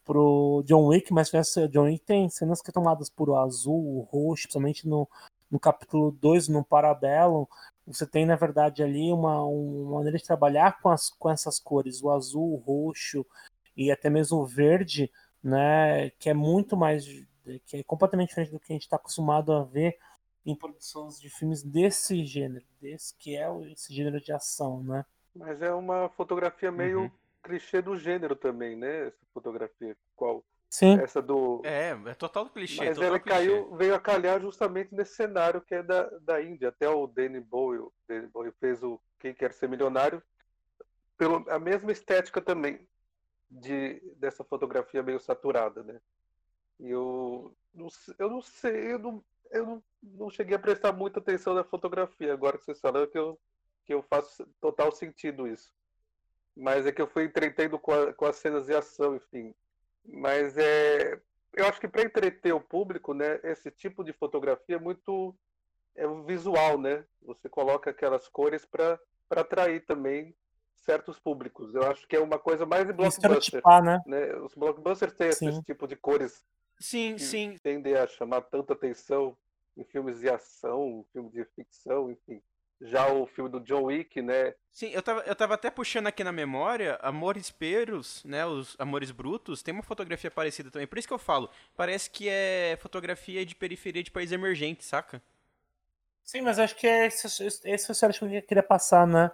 pro 0.06 0.64
John 0.66 0.88
Wick, 0.88 1.14
mas 1.14 1.32
John 1.70 1.84
Wick 1.84 2.04
tem 2.06 2.30
cenas 2.30 2.62
que 2.62 2.72
são 2.72 2.82
tomadas 2.82 3.10
por 3.10 3.34
azul, 3.36 4.08
roxo, 4.12 4.44
principalmente 4.44 4.88
no, 4.88 5.08
no 5.52 5.60
capítulo 5.60 6.12
2, 6.12 6.48
no 6.48 6.64
Parabellum. 6.64 7.46
Você 7.88 8.08
tem, 8.08 8.25
na 8.25 8.36
verdade, 8.36 8.84
ali 8.84 9.12
uma, 9.12 9.44
uma 9.44 9.98
maneira 9.98 10.18
de 10.18 10.24
trabalhar 10.24 10.82
com, 10.82 10.90
as, 10.90 11.10
com 11.10 11.30
essas 11.30 11.60
cores, 11.60 12.02
o 12.02 12.10
azul, 12.10 12.54
o 12.54 12.58
roxo 12.58 13.25
e 13.75 13.92
até 13.92 14.10
mesmo 14.10 14.40
o 14.40 14.46
verde 14.46 15.12
né, 15.46 16.10
que 16.18 16.28
é 16.28 16.34
muito 16.34 16.75
mais, 16.75 17.06
que 17.66 17.78
é 17.78 17.84
completamente 17.84 18.30
diferente 18.30 18.52
do 18.52 18.60
que 18.60 18.74
a 18.74 18.75
gente 18.75 18.82
está 18.82 18.96
acostumado 18.96 19.54
a 19.54 19.64
ver 19.64 19.96
em 20.44 20.56
produções 20.56 21.20
de 21.22 21.30
filmes 21.30 21.62
desse 21.62 22.25
gênero, 22.25 22.66
desse 22.82 23.16
que 23.16 23.38
é 23.38 23.48
esse 23.72 23.94
gênero 23.94 24.20
de 24.20 24.32
ação, 24.34 24.82
né? 24.84 25.06
Mas 25.36 25.62
é 25.62 25.72
uma 25.72 26.10
fotografia 26.10 26.72
meio, 26.72 27.02
uhum. 27.02 27.12
clichê 27.44 27.80
do 27.80 27.96
gênero 27.96 28.36
também, 28.36 28.75
né? 28.75 29.08
Essa 29.08 29.25
fotografia. 29.34 29.96
Qual? 30.16 30.44
Sim. 30.68 31.00
Essa 31.00 31.22
do. 31.22 31.62
É, 31.64 31.92
é 31.92 32.14
total 32.16 32.50
clichê. 32.50 32.84
Mas 32.84 32.96
total 32.96 33.10
ela 33.10 33.20
clichê. 33.20 33.38
caiu, 33.38 33.75
veio 33.75 33.94
a 33.94 34.00
calhar 34.00 34.42
justamente 34.42 34.96
nesse 34.96 35.14
cenário 35.14 35.62
que 35.62 35.75
é 35.75 35.84
da, 35.84 36.10
da 36.22 36.42
Índia. 36.42 36.70
Até 36.70 36.90
o 36.90 37.06
Danny 37.06 37.40
Boyle, 37.40 37.84
o 37.84 37.94
Danny 38.08 38.28
Boyle 38.28 38.54
fez 38.60 38.82
o 38.82 39.00
Quem 39.20 39.34
Quer 39.34 39.54
Ser 39.54 39.70
Milionário, 39.70 40.24
pelo, 41.18 41.46
a 41.50 41.60
mesma 41.60 41.92
estética 41.92 42.42
também 42.42 42.80
de, 43.50 44.02
dessa 44.18 44.44
fotografia 44.44 45.04
meio 45.04 45.20
saturada, 45.20 45.84
né? 45.84 46.00
Eu 46.80 47.56
não, 47.74 47.88
eu 48.20 48.30
não 48.30 48.42
sei, 48.42 48.94
eu 48.94 49.00
não, 49.00 49.24
eu 49.52 49.66
não, 49.66 49.84
não 50.04 50.30
cheguei 50.30 50.56
a 50.56 50.60
prestar 50.60 50.92
muita 50.92 51.20
atenção 51.20 51.54
na 51.54 51.64
fotografia. 51.64 52.34
Agora 52.34 52.58
que 52.58 52.66
vocês 52.66 52.80
falaram 52.80 53.08
que 53.08 53.18
eu, 53.18 53.40
que 53.86 53.94
eu 53.94 54.02
faço 54.04 54.46
total 54.60 54.92
sentido 54.92 55.48
isso. 55.48 55.74
Mas 56.56 56.86
é 56.86 56.92
que 56.92 57.02
eu 57.02 57.08
fui 57.08 57.25
entretendo 57.25 57.78
com, 57.78 57.92
a, 57.92 58.14
com 58.14 58.25
as 58.25 58.38
cenas 58.38 58.66
de 58.66 58.74
ação, 58.74 59.16
enfim. 59.16 59.54
Mas 60.06 60.58
é, 60.58 61.20
eu 61.54 61.66
acho 61.66 61.80
que 61.80 61.88
para 61.88 62.04
entreter 62.04 62.54
o 62.54 62.62
público, 62.62 63.14
né, 63.14 63.40
esse 63.44 63.72
tipo 63.72 64.04
de 64.04 64.14
fotografia 64.14 64.75
é 64.75 64.80
muito 64.80 65.36
é 65.96 66.06
visual, 66.25 66.78
né? 66.78 67.06
Você 67.22 67.48
coloca 67.48 67.90
aquelas 67.90 68.28
cores 68.28 68.66
para 68.66 69.00
atrair 69.30 69.86
também 69.86 70.36
certos 70.86 71.20
públicos. 71.20 71.74
Eu 71.74 71.84
acho 71.84 72.08
que 72.08 72.15
é 72.15 72.20
uma 72.20 72.38
coisa 72.38 72.65
mais 72.65 72.86
de 72.86 72.94
blockbuster. 72.94 73.62
Né? 73.84 74.01
né? 74.06 74.36
Os 74.38 74.54
blockbusters 74.54 75.13
têm 75.13 75.32
sim. 75.32 75.50
esse 75.50 75.63
tipo 75.63 75.88
de 75.88 75.96
cores 75.96 76.44
sim, 76.80 77.15
que 77.15 77.24
sim. 77.24 77.58
tendem 77.62 77.96
a 77.96 78.08
chamar 78.08 78.42
tanta 78.42 78.74
atenção 78.74 79.36
em 79.75 79.84
filmes 79.84 80.20
de 80.20 80.30
ação, 80.30 81.06
filmes 81.12 81.34
de 81.34 81.44
ficção, 81.56 82.12
enfim. 82.12 82.42
Já 82.82 83.08
o 83.12 83.25
filme 83.25 83.50
do 83.50 83.62
John 83.62 83.84
Wick, 83.84 84.22
né? 84.22 84.54
Sim, 84.72 84.88
eu 84.88 85.01
tava, 85.01 85.22
eu 85.22 85.36
tava 85.36 85.54
até 85.54 85.72
puxando 85.72 86.08
aqui 86.08 86.24
na 86.24 86.32
memória, 86.32 87.00
Amores 87.01 87.50
Peros, 87.50 88.24
né? 88.25 88.46
Os 88.46 88.75
Amores 88.77 89.12
Brutos, 89.12 89.63
tem 89.63 89.74
uma 89.74 89.84
fotografia 89.84 90.30
parecida 90.30 90.70
também. 90.70 90.86
Por 90.86 90.98
isso 90.98 91.08
que 91.08 91.13
eu 91.13 91.18
falo, 91.18 91.50
parece 91.75 92.10
que 92.10 92.27
é 92.27 92.77
fotografia 92.82 93.46
de 93.46 93.56
periferia 93.56 94.04
de 94.04 94.12
país 94.12 94.32
emergente, 94.32 94.84
saca? 94.84 95.22
Sim, 96.22 96.42
mas 96.42 96.60
acho 96.60 96.75
que 96.75 96.86
é 96.86 97.08
esse, 97.08 97.27
esse 97.46 98.06
é 98.06 98.08
o 98.08 98.12
que 98.12 98.38
eu 98.38 98.42
queria 98.42 98.63
passar, 98.63 99.08
né? 99.08 99.32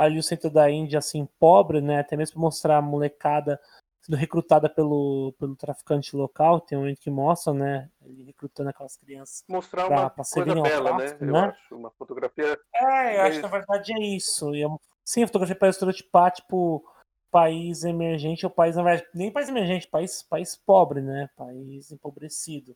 Ali 0.00 0.18
o 0.18 0.22
centro 0.22 0.50
da 0.50 0.70
Índia, 0.70 0.98
assim, 0.98 1.28
pobre, 1.38 1.80
né? 1.80 2.00
Até 2.00 2.16
mesmo 2.16 2.40
mostrar 2.40 2.78
a 2.78 2.82
molecada 2.82 3.60
sendo 4.00 4.16
recrutada 4.16 4.66
pelo, 4.68 5.34
pelo 5.38 5.54
traficante 5.54 6.16
local, 6.16 6.60
tem 6.60 6.78
um 6.78 6.80
momento 6.80 7.00
que 7.00 7.10
mostra, 7.10 7.52
né? 7.52 7.90
Ele 8.02 8.24
recrutando 8.24 8.70
aquelas 8.70 8.96
crianças. 8.96 9.44
Mostrar 9.46 9.86
pra, 9.86 10.00
uma 10.00 10.10
pra 10.10 10.24
coisa 10.24 10.54
bela, 10.54 10.96
tráfico, 10.96 11.24
né? 11.26 11.30
Eu 11.30 11.36
acho, 11.36 11.76
uma 11.76 11.90
fotografia. 11.90 12.58
É, 12.74 13.18
eu 13.18 13.22
acho 13.22 13.36
que 13.36 13.42
na 13.42 13.48
verdade 13.48 13.92
é 13.92 14.00
isso. 14.00 14.54
E 14.54 14.64
é, 14.64 14.68
sim, 15.04 15.22
a 15.22 15.26
fotografia 15.26 15.54
para 15.54 15.68
estereotipar, 15.68 16.32
tipo, 16.32 16.82
país 17.30 17.84
emergente 17.84 18.46
ou 18.46 18.50
país, 18.50 18.76
na 18.76 18.82
verdade, 18.82 19.06
nem 19.14 19.30
país 19.30 19.50
emergente, 19.50 19.86
país, 19.86 20.22
país 20.22 20.56
pobre, 20.56 21.02
né? 21.02 21.28
País 21.36 21.92
empobrecido 21.92 22.74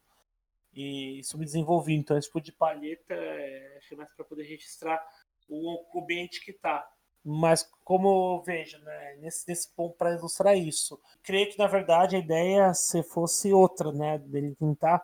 e 0.75 1.23
subdesenvolvido. 1.25 2.01
Então, 2.01 2.19
esse 2.19 2.29
tipo 2.29 2.41
de 2.41 2.53
palheta 2.53 3.15
é, 3.15 3.79
é 3.91 3.97
mais 3.97 4.13
para 4.15 4.25
poder 4.25 4.45
registrar 4.45 5.03
o 5.49 5.99
ambiente 5.99 6.45
que 6.45 6.53
tá. 6.53 6.87
Mas 7.25 7.69
como 7.83 8.37
eu 8.37 8.43
vejo, 8.43 8.79
né, 8.81 9.17
nesse, 9.17 9.49
nesse 9.49 9.73
ponto 9.75 9.97
para 9.97 10.15
ilustrar 10.15 10.57
isso, 10.57 11.01
creio 11.23 11.51
que 11.51 11.59
na 11.59 11.67
verdade 11.67 12.17
a 12.17 12.19
ideia 12.19 12.75
se 12.75 13.03
fosse 13.03 13.53
outra, 13.53 13.91
né, 13.93 14.19
dele 14.19 14.55
tentar 14.55 15.03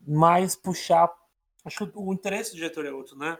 mais 0.00 0.56
puxar, 0.56 1.08
acho 1.64 1.86
que 1.86 1.92
o 1.98 2.12
interesse 2.12 2.50
do 2.50 2.56
diretor 2.56 2.84
é 2.84 2.90
outro, 2.90 3.16
né, 3.16 3.38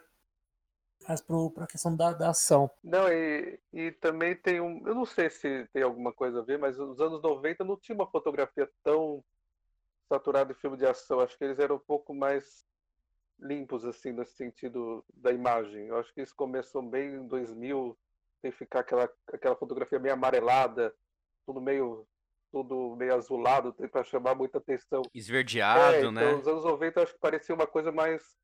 mas 1.09 1.21
para 1.21 1.64
a 1.64 1.67
questão 1.67 1.97
da, 1.97 2.12
da, 2.12 2.31
ação. 2.31 2.71
Não, 2.83 3.09
e, 3.09 3.59
e 3.73 3.91
também 3.93 4.37
tem 4.37 4.61
um, 4.61 4.87
eu 4.87 4.95
não 4.95 5.05
sei 5.05 5.29
se 5.29 5.67
tem 5.73 5.83
alguma 5.83 6.12
coisa 6.12 6.38
a 6.38 6.45
ver, 6.45 6.59
mas 6.59 6.79
nos 6.79 7.00
anos 7.00 7.21
90 7.21 7.64
não 7.64 7.76
tinha 7.76 7.95
uma 7.95 8.07
fotografia 8.07 8.71
tão 8.83 9.25
saturada 10.09 10.52
de 10.52 10.61
filme 10.61 10.76
de 10.76 10.87
ação, 10.87 11.21
acho 11.21 11.37
que 11.37 11.45
eles 11.45 11.59
eram 11.59 11.76
um 11.76 11.81
pouco 11.81 12.14
mais 12.14 12.67
limpos 13.38 13.85
assim 13.85 14.12
nesse 14.12 14.37
sentido 14.37 15.05
da 15.14 15.33
imagem. 15.33 15.88
Eu 15.88 15.99
acho 15.99 16.12
que 16.14 16.23
isso 16.23 16.35
começou 16.37 16.83
bem 16.83 17.14
em 17.14 17.26
2000 17.26 17.99
tem 18.43 18.51
que 18.51 18.59
ficar 18.59 18.81
aquela, 18.81 19.09
aquela 19.33 19.57
fotografia 19.57 19.99
meio 19.99 20.15
amarelada, 20.15 20.93
tudo 21.47 21.61
meio 21.61 22.07
tudo 22.51 22.95
meio 22.97 23.15
azulado, 23.15 23.73
tem 23.73 23.89
para 23.89 24.05
chamar 24.05 24.35
muita 24.35 24.59
atenção. 24.59 25.01
Esverdeado, 25.15 25.95
é, 25.95 26.01
então, 26.01 26.13
né? 26.13 26.33
Nos 26.33 26.47
anos 26.47 26.65
90 26.65 27.03
acho 27.03 27.15
que 27.15 27.19
parecia 27.19 27.55
uma 27.55 27.67
coisa 27.67 27.91
mais 27.91 28.37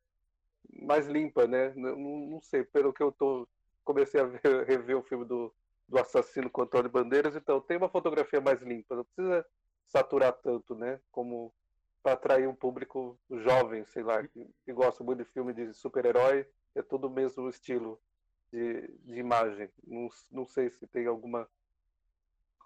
mais 0.81 1.07
limpa, 1.07 1.47
né? 1.47 1.75
Não, 1.77 1.95
não 1.97 2.41
sei, 2.41 2.65
pelo 2.65 2.93
que 2.93 3.03
eu 3.03 3.13
tô 3.13 3.47
comecei 3.85 4.21
a 4.21 4.25
ver, 4.25 4.41
rever 4.67 4.97
o 4.97 5.03
filme 5.03 5.27
do, 5.27 5.53
do 5.87 5.99
assassino 5.99 6.49
com 6.49 6.63
Antônio 6.63 6.91
Bandeiras, 6.91 7.37
então 7.37 7.61
tem 7.61 7.77
uma 7.77 7.89
fotografia 7.89 8.41
mais 8.41 8.63
limpa, 8.63 8.97
não 8.97 9.05
precisa 9.05 9.45
saturar 9.87 10.33
tanto, 10.33 10.75
né? 10.75 11.01
Como 11.11 11.53
para 12.03 12.13
atrair 12.13 12.49
um 12.49 12.55
público 12.55 13.19
jovem, 13.31 13.85
sei 13.87 14.03
lá, 14.03 14.23
que, 14.27 14.47
que 14.65 14.73
gosta 14.73 15.05
muito 15.05 15.19
de 15.19 15.31
filme 15.31 15.53
de 15.53 15.75
super-herói, 15.75 16.47
é 16.75 16.83
tudo 16.83 17.09
o 17.09 17.11
mesmo 17.11 17.49
estilo 17.49 18.01
de, 18.53 18.89
de 19.05 19.19
imagem. 19.19 19.71
Não, 19.87 20.09
não 20.31 20.47
sei 20.47 20.71
se 20.71 20.87
tem 20.87 21.07
alguma 21.07 21.49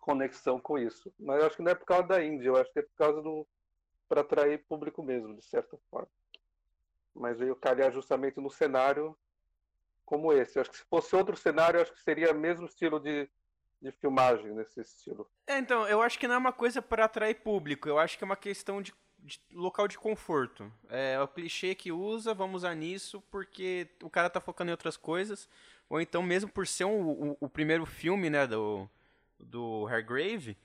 conexão 0.02 0.60
com 0.60 0.78
isso. 0.78 1.12
Mas 1.18 1.42
acho 1.42 1.56
que 1.56 1.62
não 1.62 1.70
é 1.70 1.74
por 1.74 1.86
causa 1.86 2.08
da 2.08 2.22
Índia, 2.22 2.48
eu 2.48 2.56
acho 2.56 2.72
que 2.72 2.80
é 2.80 2.82
por 2.82 2.96
causa 2.96 3.22
do. 3.22 3.46
para 4.08 4.20
atrair 4.20 4.64
público 4.66 5.02
mesmo, 5.02 5.34
de 5.34 5.44
certa 5.44 5.78
forma. 5.90 6.08
Mas 7.14 7.38
veio 7.38 7.56
calhar 7.56 7.92
justamente 7.92 8.40
no 8.40 8.50
cenário 8.50 9.16
como 10.04 10.32
esse. 10.32 10.58
Eu 10.58 10.62
acho 10.62 10.70
que 10.70 10.76
se 10.76 10.84
fosse 10.84 11.14
outro 11.14 11.36
cenário, 11.36 11.80
acho 11.80 11.92
que 11.92 12.02
seria 12.02 12.32
o 12.32 12.38
mesmo 12.38 12.66
estilo 12.66 12.98
de, 12.98 13.30
de 13.80 13.92
filmagem 13.92 14.52
nesse 14.52 14.80
estilo. 14.80 15.30
É, 15.46 15.58
então, 15.58 15.86
eu 15.86 16.02
acho 16.02 16.18
que 16.18 16.26
não 16.26 16.34
é 16.34 16.38
uma 16.38 16.52
coisa 16.52 16.82
para 16.82 17.04
atrair 17.04 17.36
público, 17.36 17.88
eu 17.88 17.98
acho 17.98 18.18
que 18.18 18.24
é 18.24 18.26
uma 18.26 18.36
questão 18.36 18.82
de, 18.82 18.92
de 19.18 19.40
local 19.52 19.86
de 19.86 19.98
conforto. 19.98 20.70
É, 20.88 21.14
é 21.14 21.20
o 21.20 21.28
clichê 21.28 21.74
que 21.74 21.92
usa, 21.92 22.34
vamos 22.34 22.56
usar 22.62 22.74
nisso, 22.74 23.22
porque 23.30 23.88
o 24.02 24.10
cara 24.10 24.28
tá 24.28 24.40
focando 24.40 24.70
em 24.70 24.72
outras 24.72 24.96
coisas. 24.96 25.48
Ou 25.92 26.00
então, 26.00 26.22
mesmo 26.22 26.50
por 26.50 26.66
ser 26.66 26.86
um, 26.86 27.02
o, 27.02 27.36
o, 27.38 27.48
primeiro 27.50 27.84
filme, 27.84 28.30
né, 28.30 28.46
do, 28.46 28.88
do 29.38 29.86
Hargrave, 29.86 30.56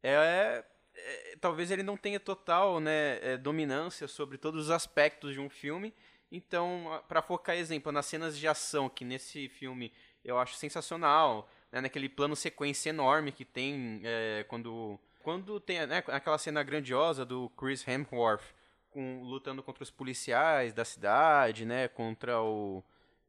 é, 0.00 0.64
é, 0.94 1.36
talvez 1.40 1.72
ele 1.72 1.82
não 1.82 1.96
tenha 1.96 2.20
total 2.20 2.78
né, 2.78 3.18
é, 3.20 3.36
dominância 3.36 4.06
sobre 4.06 4.38
todos 4.38 4.66
os 4.66 4.70
aspectos 4.70 5.34
de 5.34 5.40
um 5.40 5.50
filme. 5.50 5.92
Então, 6.30 7.02
para 7.08 7.20
focar, 7.20 7.56
exemplo, 7.56 7.90
nas 7.90 8.06
cenas 8.06 8.38
de 8.38 8.46
ação, 8.46 8.88
que 8.88 9.04
nesse 9.04 9.48
filme 9.48 9.92
eu 10.24 10.38
acho 10.38 10.54
sensacional, 10.54 11.50
né, 11.72 11.80
naquele 11.80 12.08
plano 12.08 12.36
sequência 12.36 12.90
enorme 12.90 13.32
que 13.32 13.44
tem 13.44 14.00
é, 14.04 14.44
quando, 14.46 15.00
quando 15.18 15.58
tem 15.58 15.84
né, 15.84 16.04
aquela 16.06 16.38
cena 16.38 16.62
grandiosa 16.62 17.26
do 17.26 17.50
Chris 17.56 17.84
Hemsworth 17.88 18.54
com, 18.90 19.24
lutando 19.24 19.64
contra 19.64 19.82
os 19.82 19.90
policiais 19.90 20.72
da 20.72 20.84
cidade, 20.84 21.64
né, 21.66 21.88
contra 21.88 22.40
o 22.40 22.84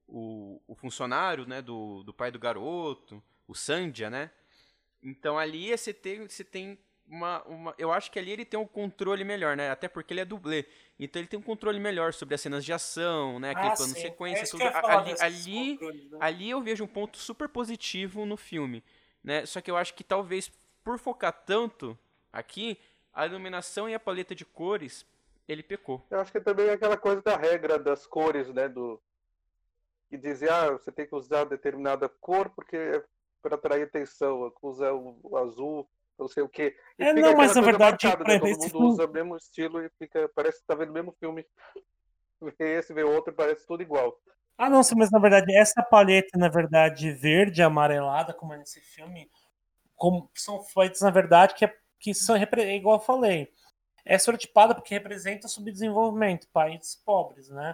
o, 0.08 0.62
o 0.68 0.76
funcionário, 0.76 1.46
né, 1.46 1.62
do, 1.62 2.04
do 2.04 2.14
pai 2.14 2.32
do 2.32 2.40
garoto, 2.40 3.22
o 3.48 3.54
Sandia, 3.54 4.10
né? 4.10 4.32
Então 5.02 5.38
ali 5.38 5.76
você 5.76 5.94
tem, 5.94 6.28
você 6.28 6.44
tem 6.44 6.78
uma, 7.08 7.44
uma. 7.44 7.76
Eu 7.78 7.92
acho 7.92 8.12
que 8.12 8.20
ali 8.20 8.32
ele 8.32 8.46
tem 8.46 8.60
um 8.60 8.66
controle 8.66 9.24
melhor, 9.24 9.56
né? 9.56 9.70
Até 9.70 9.88
porque 9.88 10.14
ele 10.14 10.22
é 10.22 10.26
dublê. 10.26 10.66
Então 11.00 11.22
ele 11.22 11.28
tem 11.28 11.40
um 11.40 11.44
controle 11.44 11.80
melhor 11.80 12.14
sobre 12.14 12.36
as 12.36 12.42
cenas 12.42 12.66
de 12.66 12.74
ação, 12.74 13.40
né? 13.40 13.52
Aquele 13.52 13.68
ah, 13.68 13.76
plano 13.76 13.94
sim. 13.94 14.02
sequência, 14.02 14.44
é 14.44 14.48
tudo. 14.48 14.64
Ali, 14.64 15.16
ali, 15.20 15.80
né? 16.12 16.18
ali 16.20 16.50
eu 16.50 16.62
vejo 16.62 16.84
um 16.84 16.88
ponto 16.88 17.18
super 17.18 17.48
positivo 17.48 18.26
no 18.26 18.36
filme. 18.36 18.84
Né? 19.24 19.46
Só 19.46 19.62
que 19.62 19.70
eu 19.70 19.78
acho 19.78 19.94
que 19.94 20.04
talvez 20.04 20.52
por 20.84 20.98
focar 20.98 21.34
tanto 21.34 21.98
aqui, 22.32 22.78
a 23.14 23.26
iluminação 23.26 23.90
e 23.90 23.94
a 23.94 24.00
paleta 24.00 24.34
de 24.34 24.46
cores, 24.46 25.06
ele 25.48 25.64
pecou. 25.64 26.06
Eu 26.10 26.20
acho 26.20 26.32
que 26.32 26.40
também 26.40 26.68
é 26.68 26.74
aquela 26.74 26.98
coisa 26.98 27.22
da 27.22 27.36
regra 27.36 27.80
das 27.80 28.06
cores, 28.06 28.48
né? 28.54 28.70
Do, 28.70 29.02
que 30.10 30.18
dizia 30.18 30.54
ah, 30.54 30.72
você 30.72 30.92
tem 30.92 31.08
que 31.08 31.16
usar 31.16 31.46
determinada 31.46 32.08
cor 32.08 32.50
porque 32.50 32.76
é 32.76 33.04
para 33.42 33.56
atrair 33.56 33.84
atenção, 33.84 34.52
usa 34.62 34.94
o 34.94 35.38
azul, 35.38 35.88
não 36.18 36.28
sei 36.28 36.44
o 36.44 36.50
quê. 36.50 36.76
E 36.98 37.04
é, 37.04 37.14
não, 37.14 37.36
mas 37.36 37.56
na 37.56 37.62
verdade, 37.62 38.06
marcada, 38.06 38.24
né? 38.24 38.40
todo 38.40 38.50
mundo 38.50 38.88
usa 38.88 39.06
o 39.06 39.12
mesmo 39.12 39.38
estilo 39.38 39.84
e 39.84 39.90
fica, 39.98 40.30
parece 40.36 40.58
que 40.58 40.64
está 40.64 40.76
vendo 40.76 40.90
o 40.90 40.94
mesmo 40.94 41.16
filme. 41.20 41.46
Vê 42.40 42.78
esse, 42.78 42.94
vê 42.94 43.02
outro, 43.02 43.34
parece 43.34 43.66
tudo 43.66 43.82
igual. 43.82 44.16
Ah, 44.60 44.70
não, 44.70 44.82
mas 44.96 45.10
na 45.10 45.18
verdade, 45.18 45.56
essa 45.56 45.82
paleta, 45.82 46.38
na 46.38 46.48
verdade, 46.48 47.12
verde, 47.12 47.64
amarelada, 47.64 48.32
como 48.32 48.54
é 48.54 48.58
nesse 48.58 48.80
filme, 48.80 49.28
como, 49.96 50.30
são 50.36 50.62
feitas, 50.62 51.02
na 51.02 51.10
verdade, 51.10 51.56
que, 51.56 51.66
é, 51.66 51.76
que 52.00 52.14
são, 52.14 52.36
é 52.36 52.76
igual 52.76 52.98
eu 52.98 53.04
falei, 53.04 53.52
é 54.06 54.16
estereotipada 54.16 54.76
porque 54.76 54.94
representa 54.94 55.48
subdesenvolvimento, 55.48 56.48
países 56.54 56.96
pobres, 56.96 57.50
né? 57.50 57.74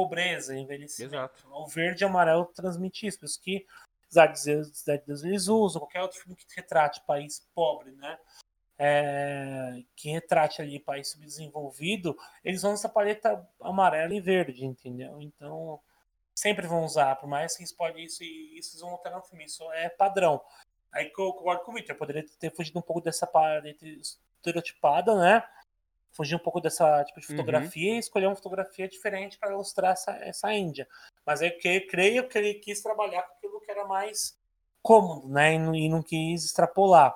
Pobreza, 0.00 0.56
envelhecimento. 0.56 1.14
Exato. 1.14 1.48
O 1.50 1.66
verde 1.66 2.02
e 2.02 2.06
amarelo 2.06 2.46
transmite 2.46 3.06
isso. 3.06 3.18
Por 3.18 3.26
isso 3.26 3.40
que 3.40 3.66
Cidade 4.08 4.44
de 4.44 5.06
Deus 5.06 5.22
eles 5.22 5.46
usam, 5.46 5.80
qualquer 5.80 6.02
outro 6.02 6.18
filme 6.18 6.34
que 6.34 6.44
retrate 6.56 7.00
país 7.06 7.46
pobre, 7.54 7.92
né? 7.92 8.18
É, 8.76 9.82
que 9.94 10.10
retrate 10.10 10.62
ali 10.62 10.80
país 10.80 11.10
subdesenvolvido, 11.10 12.16
eles 12.42 12.62
vão 12.62 12.72
essa 12.72 12.88
paleta 12.88 13.46
amarela 13.60 14.12
e 14.14 14.20
verde, 14.20 14.64
entendeu? 14.64 15.20
Então, 15.20 15.78
sempre 16.34 16.66
vão 16.66 16.84
usar, 16.84 17.14
por 17.16 17.28
mais 17.28 17.56
que 17.56 17.74
podem 17.74 18.04
isso 18.04 18.24
e 18.24 18.58
isso 18.58 18.80
vão 18.80 18.90
alterar 18.90 19.18
no 19.18 19.24
filme, 19.24 19.44
isso 19.44 19.70
é 19.72 19.90
padrão. 19.90 20.40
Aí 20.90 21.04
que 21.04 21.20
eu 21.20 21.32
concordo 21.32 21.62
com 21.62 21.70
o 21.70 21.74
Victor, 21.74 21.94
poderia 21.94 22.26
ter 22.38 22.50
fugido 22.50 22.78
um 22.78 22.82
pouco 22.82 23.02
dessa 23.02 23.26
parada 23.26 23.68
estereotipada, 23.68 25.14
né? 25.14 25.44
Fugir 26.12 26.34
um 26.34 26.40
pouco 26.40 26.60
dessa 26.60 27.04
tipo 27.04 27.20
de 27.20 27.26
uhum. 27.26 27.36
fotografia 27.36 27.90
uhum. 27.90 27.96
e 27.96 28.00
escolher 28.00 28.26
uma 28.26 28.36
fotografia 28.36 28.88
diferente 28.88 29.38
para 29.38 29.52
ilustrar 29.52 29.92
essa, 29.92 30.12
essa 30.16 30.52
Índia. 30.52 30.88
Mas 31.24 31.40
aí 31.40 31.48
eu 31.48 31.86
creio 31.86 32.28
que 32.28 32.36
ele 32.36 32.54
quis 32.54 32.82
trabalhar 32.82 33.22
com 33.22 33.34
aquilo 33.34 33.60
que 33.60 33.70
era 33.70 33.86
mais 33.86 34.38
cômodo, 34.82 35.28
né? 35.28 35.54
E 35.54 35.58
não, 35.58 35.74
e 35.74 35.88
não 35.88 36.02
quis 36.02 36.44
extrapolar. 36.44 37.14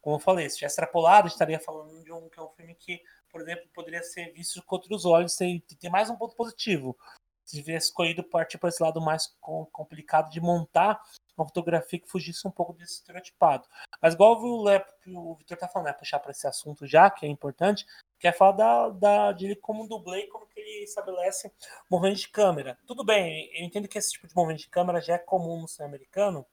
Como 0.00 0.16
eu 0.16 0.20
falei, 0.20 0.48
se 0.48 0.56
tivesse 0.56 0.74
extrapolado, 0.74 1.28
estaria 1.28 1.58
falando 1.58 2.02
de 2.04 2.12
um, 2.12 2.28
que 2.28 2.38
é 2.38 2.42
um 2.42 2.50
filme 2.50 2.74
que, 2.74 3.02
por 3.30 3.40
exemplo, 3.40 3.68
poderia 3.74 4.02
ser 4.02 4.32
visto 4.32 4.62
com 4.62 4.76
outros 4.76 5.04
olhos 5.04 5.40
e 5.40 5.60
ter 5.80 5.88
mais 5.88 6.10
um 6.10 6.16
ponto 6.16 6.36
positivo. 6.36 6.96
Se 7.44 7.56
tivesse 7.56 7.88
escolhido 7.88 8.22
partir 8.22 8.58
para 8.58 8.68
esse 8.68 8.82
lado 8.82 9.00
mais 9.00 9.34
complicado 9.72 10.30
de 10.30 10.40
montar 10.40 11.00
uma 11.36 11.46
fotografia 11.46 11.98
que 11.98 12.08
fugisse 12.08 12.46
um 12.46 12.50
pouco 12.50 12.72
desse 12.72 12.94
estereotipado. 12.94 13.68
Mas 14.00 14.14
igual 14.14 14.40
o, 14.40 14.64
o 15.08 15.34
Victor 15.36 15.56
tá 15.58 15.68
falando, 15.68 15.88
né, 15.88 15.92
puxar 15.92 16.18
para 16.18 16.30
esse 16.30 16.46
assunto 16.46 16.86
já, 16.86 17.10
que 17.10 17.26
é 17.26 17.28
importante, 17.28 17.86
que 18.18 18.26
é 18.26 18.32
falar 18.32 18.52
da, 18.52 18.88
da, 18.88 19.32
de 19.32 19.46
ele 19.46 19.56
como 19.56 19.86
dublê 19.86 20.20
e 20.20 20.28
como 20.28 20.46
que 20.46 20.58
ele 20.58 20.84
estabelece 20.84 21.52
movimento 21.90 22.18
de 22.18 22.28
câmera. 22.28 22.78
Tudo 22.86 23.04
bem, 23.04 23.50
eu 23.54 23.64
entendo 23.64 23.88
que 23.88 23.98
esse 23.98 24.12
tipo 24.12 24.26
de 24.26 24.34
movimento 24.34 24.60
de 24.60 24.68
câmera 24.68 25.00
já 25.00 25.14
é 25.14 25.18
comum 25.18 25.60
no 25.60 25.68
cinema 25.68 25.94
americano, 25.94 26.46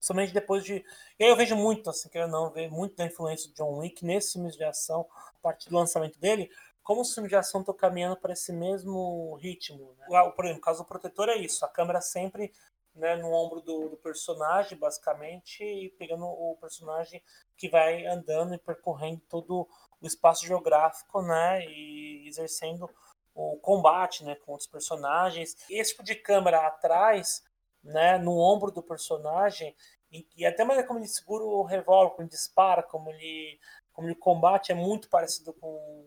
somente 0.00 0.32
depois 0.32 0.64
de... 0.64 0.84
E 1.18 1.24
aí 1.24 1.30
eu 1.30 1.36
vejo 1.36 1.54
muito, 1.54 1.90
assim, 1.90 2.08
que 2.08 2.18
eu 2.18 2.26
não, 2.26 2.50
ver 2.50 2.70
muito 2.70 2.96
da 2.96 3.06
influência 3.06 3.48
do 3.48 3.54
John 3.54 3.78
Wick 3.78 4.04
nesses 4.04 4.32
filmes 4.32 4.56
de 4.56 4.64
ação, 4.64 5.06
a 5.38 5.42
partir 5.42 5.68
do 5.68 5.76
lançamento 5.76 6.18
dele, 6.18 6.50
como 6.82 7.02
os 7.02 7.14
filmes 7.14 7.30
de 7.30 7.36
ação 7.36 7.60
estão 7.60 7.74
caminhando 7.74 8.16
para 8.16 8.32
esse 8.32 8.52
mesmo 8.52 9.36
ritmo. 9.36 9.94
Né? 9.98 10.06
Por 10.34 10.44
exemplo, 10.44 10.60
o 10.60 10.64
caso 10.64 10.82
do 10.82 10.86
Protetor 10.86 11.28
é 11.28 11.36
isso, 11.36 11.64
a 11.64 11.68
câmera 11.68 12.00
sempre 12.00 12.52
né, 12.94 13.16
no 13.16 13.32
ombro 13.32 13.60
do, 13.60 13.88
do, 13.88 13.96
personagem, 13.96 14.78
basicamente, 14.78 15.64
e 15.64 15.90
pegando 15.90 16.24
o 16.24 16.56
personagem 16.60 17.22
que 17.56 17.68
vai 17.68 18.06
andando 18.06 18.54
e 18.54 18.58
percorrendo 18.58 19.20
todo 19.28 19.68
o 20.00 20.06
espaço 20.06 20.46
geográfico, 20.46 21.22
né, 21.22 21.64
e 21.66 22.26
exercendo 22.28 22.88
o 23.34 23.56
combate, 23.58 24.24
né, 24.24 24.34
com 24.36 24.52
outros 24.52 24.68
personagens. 24.68 25.56
Esse 25.70 25.92
tipo 25.92 26.02
de 26.02 26.14
câmera 26.14 26.66
atrás, 26.66 27.42
né, 27.82 28.18
no 28.18 28.36
ombro 28.38 28.70
do 28.70 28.82
personagem, 28.82 29.74
e, 30.10 30.26
e 30.36 30.44
até 30.44 30.62
a 30.62 30.66
maneira 30.66 30.86
como 30.86 31.00
ele 31.00 31.08
segura 31.08 31.44
o 31.44 31.62
revólver, 31.62 32.10
como 32.10 32.22
ele 32.22 32.28
dispara, 32.28 32.82
como 32.82 33.08
ele, 33.10 33.58
como 33.92 34.08
ele 34.08 34.14
combate, 34.14 34.70
é 34.70 34.74
muito 34.74 35.08
parecido 35.08 35.54
com, 35.54 36.06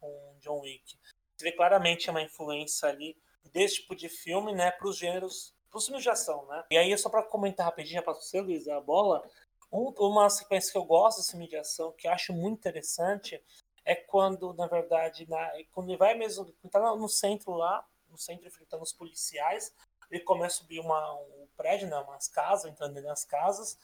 com 0.00 0.36
John 0.40 0.60
Wick. 0.60 0.98
Você 1.36 1.44
vê 1.44 1.52
claramente 1.52 2.08
uma 2.08 2.22
influência 2.22 2.88
ali 2.88 3.14
desse 3.52 3.76
tipo 3.76 3.94
de 3.94 4.08
filme, 4.08 4.54
né, 4.54 4.70
para 4.70 4.88
os 4.88 4.96
gêneros 4.96 5.54
pros 5.72 5.86
filmes 5.86 6.02
de 6.02 6.10
ação, 6.10 6.44
né? 6.46 6.62
E 6.70 6.76
aí, 6.76 6.96
só 6.98 7.08
para 7.08 7.22
comentar 7.22 7.66
rapidinho 7.66 8.02
para 8.02 8.12
você, 8.12 8.40
Luiz, 8.40 8.68
a 8.68 8.78
bola, 8.78 9.24
um, 9.72 9.88
uma 9.98 10.28
sequência 10.28 10.70
que 10.70 10.78
eu 10.78 10.84
gosto 10.84 11.16
desse 11.16 11.30
filme 11.30 11.48
de 11.48 11.56
ação, 11.56 11.92
que 11.92 12.06
eu 12.06 12.12
acho 12.12 12.32
muito 12.32 12.58
interessante, 12.58 13.42
é 13.84 13.94
quando, 13.94 14.52
na 14.52 14.66
verdade, 14.66 15.28
na, 15.28 15.50
quando 15.72 15.88
ele 15.88 15.96
vai 15.96 16.14
mesmo, 16.14 16.44
ele 16.44 16.70
tá 16.70 16.94
no 16.94 17.08
centro 17.08 17.54
lá, 17.54 17.84
no 18.10 18.18
centro 18.18 18.46
enfrentando 18.46 18.82
os 18.82 18.92
policiais, 18.92 19.74
ele 20.10 20.20
começa 20.20 20.56
a 20.56 20.58
subir 20.58 20.78
uma, 20.78 21.14
um 21.14 21.48
prédio, 21.56 21.88
né, 21.88 21.96
umas 21.96 22.28
casas, 22.28 22.70
entrando 22.70 23.00
nas 23.00 23.24
casas. 23.24 23.78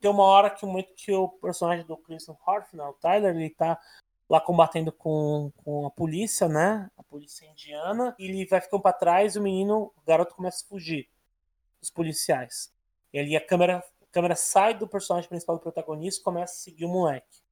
Tem 0.00 0.10
uma 0.10 0.24
hora 0.24 0.48
que, 0.48 0.64
muito, 0.64 0.94
que 0.94 1.12
o 1.12 1.28
personagem 1.28 1.84
do 1.84 1.96
Christian 1.98 2.36
Horth, 2.44 2.72
né, 2.72 2.82
o 2.84 2.94
Tyler, 2.94 3.36
ele 3.36 3.50
tá 3.50 3.78
lá 4.26 4.40
combatendo 4.40 4.90
com, 4.90 5.52
com 5.62 5.86
a 5.86 5.90
polícia, 5.90 6.48
né? 6.48 6.90
A 6.96 7.02
polícia 7.02 7.44
indiana. 7.44 8.16
E 8.18 8.24
ele 8.24 8.46
vai 8.46 8.62
ficando 8.62 8.82
para 8.82 8.94
trás 8.94 9.36
e 9.36 9.38
o 9.38 9.42
menino, 9.42 9.92
o 9.94 10.02
garoto 10.06 10.34
começa 10.34 10.64
a 10.64 10.68
fugir 10.68 11.06
dos 11.84 11.90
policiais. 11.90 12.72
E 13.12 13.18
ali 13.18 13.36
a 13.36 13.46
câmera, 13.46 13.78
a 13.78 14.06
câmera 14.10 14.34
sai 14.34 14.74
do 14.74 14.88
personagem 14.88 15.28
principal 15.28 15.56
do 15.56 15.62
protagonista 15.62 16.20
e 16.20 16.24
começa 16.24 16.54
a 16.54 16.56
seguir 16.56 16.84
o 16.84 16.88
moleque. 16.88 17.42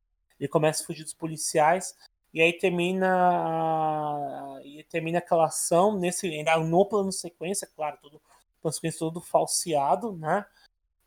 Ele 0.40 0.48
começa 0.48 0.82
a 0.82 0.86
fugir 0.86 1.04
dos 1.04 1.14
policiais 1.14 1.94
e 2.34 2.40
aí 2.40 2.52
termina 2.54 4.58
e 4.64 4.82
termina 4.84 5.18
aquela 5.18 5.46
ação 5.46 5.98
nesse 5.98 6.26
ainda 6.26 6.56
no 6.58 6.86
plano 6.86 7.12
sequência, 7.12 7.68
claro, 7.76 7.98
tudo 8.02 8.20
plano 8.60 8.72
sequência 8.72 8.98
todo 8.98 9.20
falseado, 9.20 10.16
né? 10.16 10.44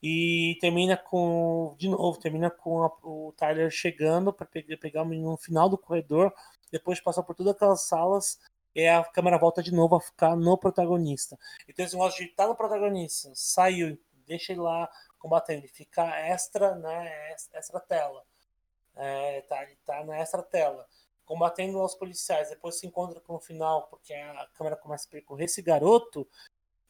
E 0.01 0.57
termina 0.61 0.95
com 0.95 1.75
de 1.79 1.89
novo, 1.89 2.19
termina 2.19 2.49
com 2.49 2.83
a, 2.83 2.91
o 3.03 3.33
Tyler 3.35 3.71
chegando 3.71 4.31
para 4.31 4.45
pegar, 4.45 4.77
pegar 4.77 5.01
o 5.01 5.05
menino 5.05 5.31
no 5.31 5.37
final 5.37 5.67
do 5.67 5.77
corredor, 5.77 6.31
depois 6.71 6.99
de 6.99 7.03
passar 7.03 7.23
por 7.23 7.35
todas 7.35 7.55
aquelas 7.55 7.87
salas 7.87 8.39
e 8.75 8.87
a 8.87 9.03
câmera 9.03 9.37
volta 9.37 9.63
de 9.63 9.73
novo 9.73 9.95
a 9.95 10.01
ficar 10.01 10.35
no 10.35 10.57
protagonista. 10.57 11.39
Então 11.67 11.85
esse 11.85 11.95
negócio 11.95 12.23
de 12.23 12.29
estar 12.29 12.43
tá 12.43 12.49
no 12.49 12.55
protagonista, 12.55 13.31
saiu, 13.33 13.97
deixa 14.27 14.51
ele 14.51 14.61
lá 14.61 14.89
combatendo, 15.17 15.67
fica 15.69 16.03
extra, 16.19 16.75
né, 16.75 17.33
extra 17.53 17.79
tela. 17.79 18.23
É, 18.95 19.41
tá, 19.41 19.65
tá 19.85 20.03
na 20.03 20.17
extra 20.17 20.43
tela, 20.43 20.87
combatendo 21.25 21.81
os 21.81 21.95
policiais, 21.95 22.49
depois 22.49 22.79
se 22.79 22.85
encontra 22.85 23.19
com 23.19 23.35
o 23.35 23.39
final, 23.39 23.87
porque 23.87 24.13
a 24.13 24.47
câmera 24.53 24.75
começa 24.75 25.07
a 25.07 25.11
percorrer 25.11 25.45
esse 25.45 25.61
garoto, 25.61 26.27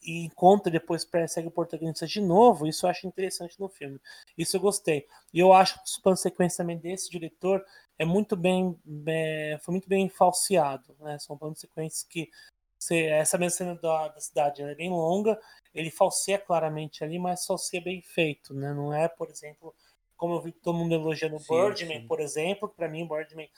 e 0.05 0.23
encontra 0.25 0.71
depois 0.71 1.03
persegue 1.03 1.47
o 1.47 1.51
protagonista 1.51 2.05
de 2.05 2.21
novo, 2.21 2.67
isso 2.67 2.85
eu 2.85 2.89
acho 2.89 3.07
interessante 3.07 3.59
no 3.59 3.67
filme. 3.67 3.99
Isso 4.37 4.55
eu 4.55 4.61
gostei. 4.61 5.07
E 5.33 5.39
eu 5.39 5.51
acho 5.51 5.75
que 5.83 5.99
o 5.99 6.01
plano 6.01 6.17
sequência 6.17 6.57
também 6.57 6.77
desse 6.77 7.09
diretor 7.09 7.65
é 7.97 8.05
muito 8.05 8.35
bem, 8.35 8.77
é, 9.07 9.57
foi 9.61 9.73
muito 9.73 9.87
bem 9.87 10.09
falseado, 10.09 10.95
né? 10.99 11.17
São 11.19 11.37
planos 11.37 11.59
sequências 11.59 12.03
que 12.03 12.29
você, 12.77 13.05
essa 13.05 13.37
mesma 13.37 13.57
cena 13.57 13.75
da, 13.75 14.09
da 14.09 14.19
cidade 14.19 14.61
é 14.61 14.75
bem 14.75 14.89
longa, 14.89 15.39
ele 15.73 15.89
falseia 15.89 16.37
claramente 16.37 17.03
ali, 17.03 17.17
mas 17.17 17.45
falseia 17.45 17.81
bem 17.81 18.01
feito, 18.01 18.53
né? 18.53 18.73
Não 18.73 18.93
é, 18.93 19.07
por 19.07 19.29
exemplo, 19.29 19.73
como 20.15 20.35
eu 20.35 20.41
vi 20.41 20.51
todo 20.51 20.77
mundo 20.77 20.93
elogiando 20.93 21.37
o 21.37 21.39
Birdman, 21.39 22.01
sim. 22.01 22.07
por 22.07 22.19
exemplo, 22.19 22.69
para 22.69 22.87
mim 22.87 23.03
o 23.03 23.07
Birdman 23.07 23.49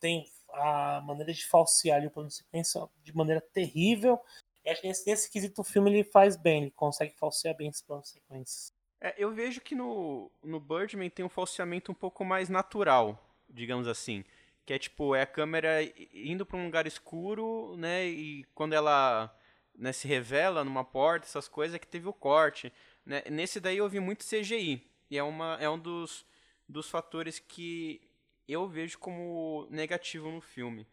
tem 0.00 0.26
a 0.52 1.00
maneira 1.02 1.32
de 1.32 1.46
falsear 1.46 1.98
ali 1.98 2.06
o 2.06 2.10
plano 2.10 2.28
de 2.28 2.36
sequência 2.36 2.88
de 3.02 3.14
maneira 3.14 3.40
terrível. 3.40 4.20
E 4.64 4.70
acho 4.70 4.80
que 4.80 4.88
nesse, 4.88 5.06
nesse 5.08 5.30
quesito 5.30 5.60
o 5.60 5.64
filme 5.64 5.90
ele 5.90 6.04
faz 6.04 6.36
bem, 6.36 6.62
ele 6.62 6.70
consegue 6.70 7.14
falsear 7.16 7.56
bem 7.56 7.68
esse 7.68 7.84
plano 7.84 8.02
de 8.02 8.08
sequências. 8.08 8.72
É, 9.00 9.14
eu 9.16 9.32
vejo 9.32 9.60
que 9.60 9.74
no, 9.74 10.30
no 10.42 10.58
Birdman 10.58 11.10
tem 11.10 11.24
um 11.24 11.28
falseamento 11.28 11.92
um 11.92 11.94
pouco 11.94 12.24
mais 12.24 12.48
natural, 12.48 13.18
digamos 13.48 13.88
assim. 13.88 14.24
Que 14.64 14.74
é 14.74 14.78
tipo, 14.78 15.14
é 15.14 15.22
a 15.22 15.26
câmera 15.26 15.78
indo 16.12 16.44
para 16.44 16.56
um 16.56 16.64
lugar 16.64 16.86
escuro, 16.86 17.76
né? 17.76 18.06
E 18.06 18.44
quando 18.54 18.72
ela 18.72 19.32
né, 19.74 19.92
se 19.92 20.08
revela 20.08 20.64
numa 20.64 20.84
porta, 20.84 21.26
essas 21.26 21.48
coisas, 21.48 21.76
é 21.76 21.78
que 21.78 21.86
teve 21.86 22.08
o 22.08 22.12
corte. 22.12 22.72
Né? 23.04 23.22
Nesse 23.30 23.60
daí 23.60 23.76
eu 23.76 23.88
vi 23.88 24.00
muito 24.00 24.24
CGI. 24.24 24.82
E 25.10 25.16
é, 25.16 25.22
uma, 25.22 25.56
é 25.60 25.70
um 25.70 25.78
dos, 25.78 26.26
dos 26.68 26.90
fatores 26.90 27.38
que 27.38 28.00
eu 28.48 28.66
vejo 28.66 28.98
como 28.98 29.68
negativo 29.70 30.30
no 30.30 30.40
filme. 30.40 30.86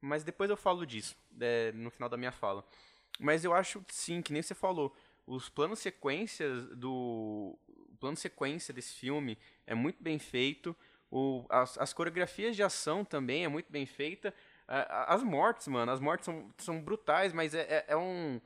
Mas 0.00 0.22
depois 0.22 0.50
eu 0.50 0.56
falo 0.56 0.86
disso, 0.86 1.16
é, 1.40 1.72
no 1.72 1.90
final 1.90 2.08
da 2.08 2.16
minha 2.16 2.32
fala. 2.32 2.64
Mas 3.18 3.44
eu 3.44 3.52
acho 3.52 3.84
sim, 3.88 4.22
que 4.22 4.32
nem 4.32 4.42
você 4.42 4.54
falou, 4.54 4.94
os 5.26 5.48
planos 5.48 5.80
sequências 5.80 6.66
do. 6.76 7.58
O 7.68 7.98
plano 7.98 8.16
sequência 8.16 8.74
desse 8.74 8.94
filme 8.94 9.38
é 9.66 9.74
muito 9.74 10.02
bem 10.02 10.18
feito. 10.18 10.76
O, 11.10 11.44
as, 11.48 11.78
as 11.78 11.92
coreografias 11.92 12.56
de 12.56 12.62
ação 12.62 13.04
também 13.04 13.44
é 13.44 13.48
muito 13.48 13.70
bem 13.70 13.86
feita. 13.86 14.34
As 14.68 15.22
mortes, 15.22 15.68
mano, 15.68 15.92
as 15.92 16.00
mortes 16.00 16.24
são, 16.24 16.52
são 16.58 16.80
brutais, 16.80 17.32
mas 17.32 17.54
é, 17.54 17.60
é, 17.60 17.84
é 17.88 17.96
um. 17.96 18.40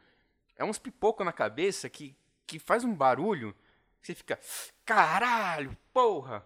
É 0.56 0.64
uns 0.64 0.78
pipoco 0.78 1.24
na 1.24 1.32
cabeça 1.32 1.88
que, 1.88 2.14
que 2.46 2.58
faz 2.58 2.84
um 2.84 2.94
barulho. 2.94 3.54
Que 4.00 4.08
você 4.08 4.14
fica. 4.14 4.38
Caralho, 4.84 5.76
porra! 5.92 6.44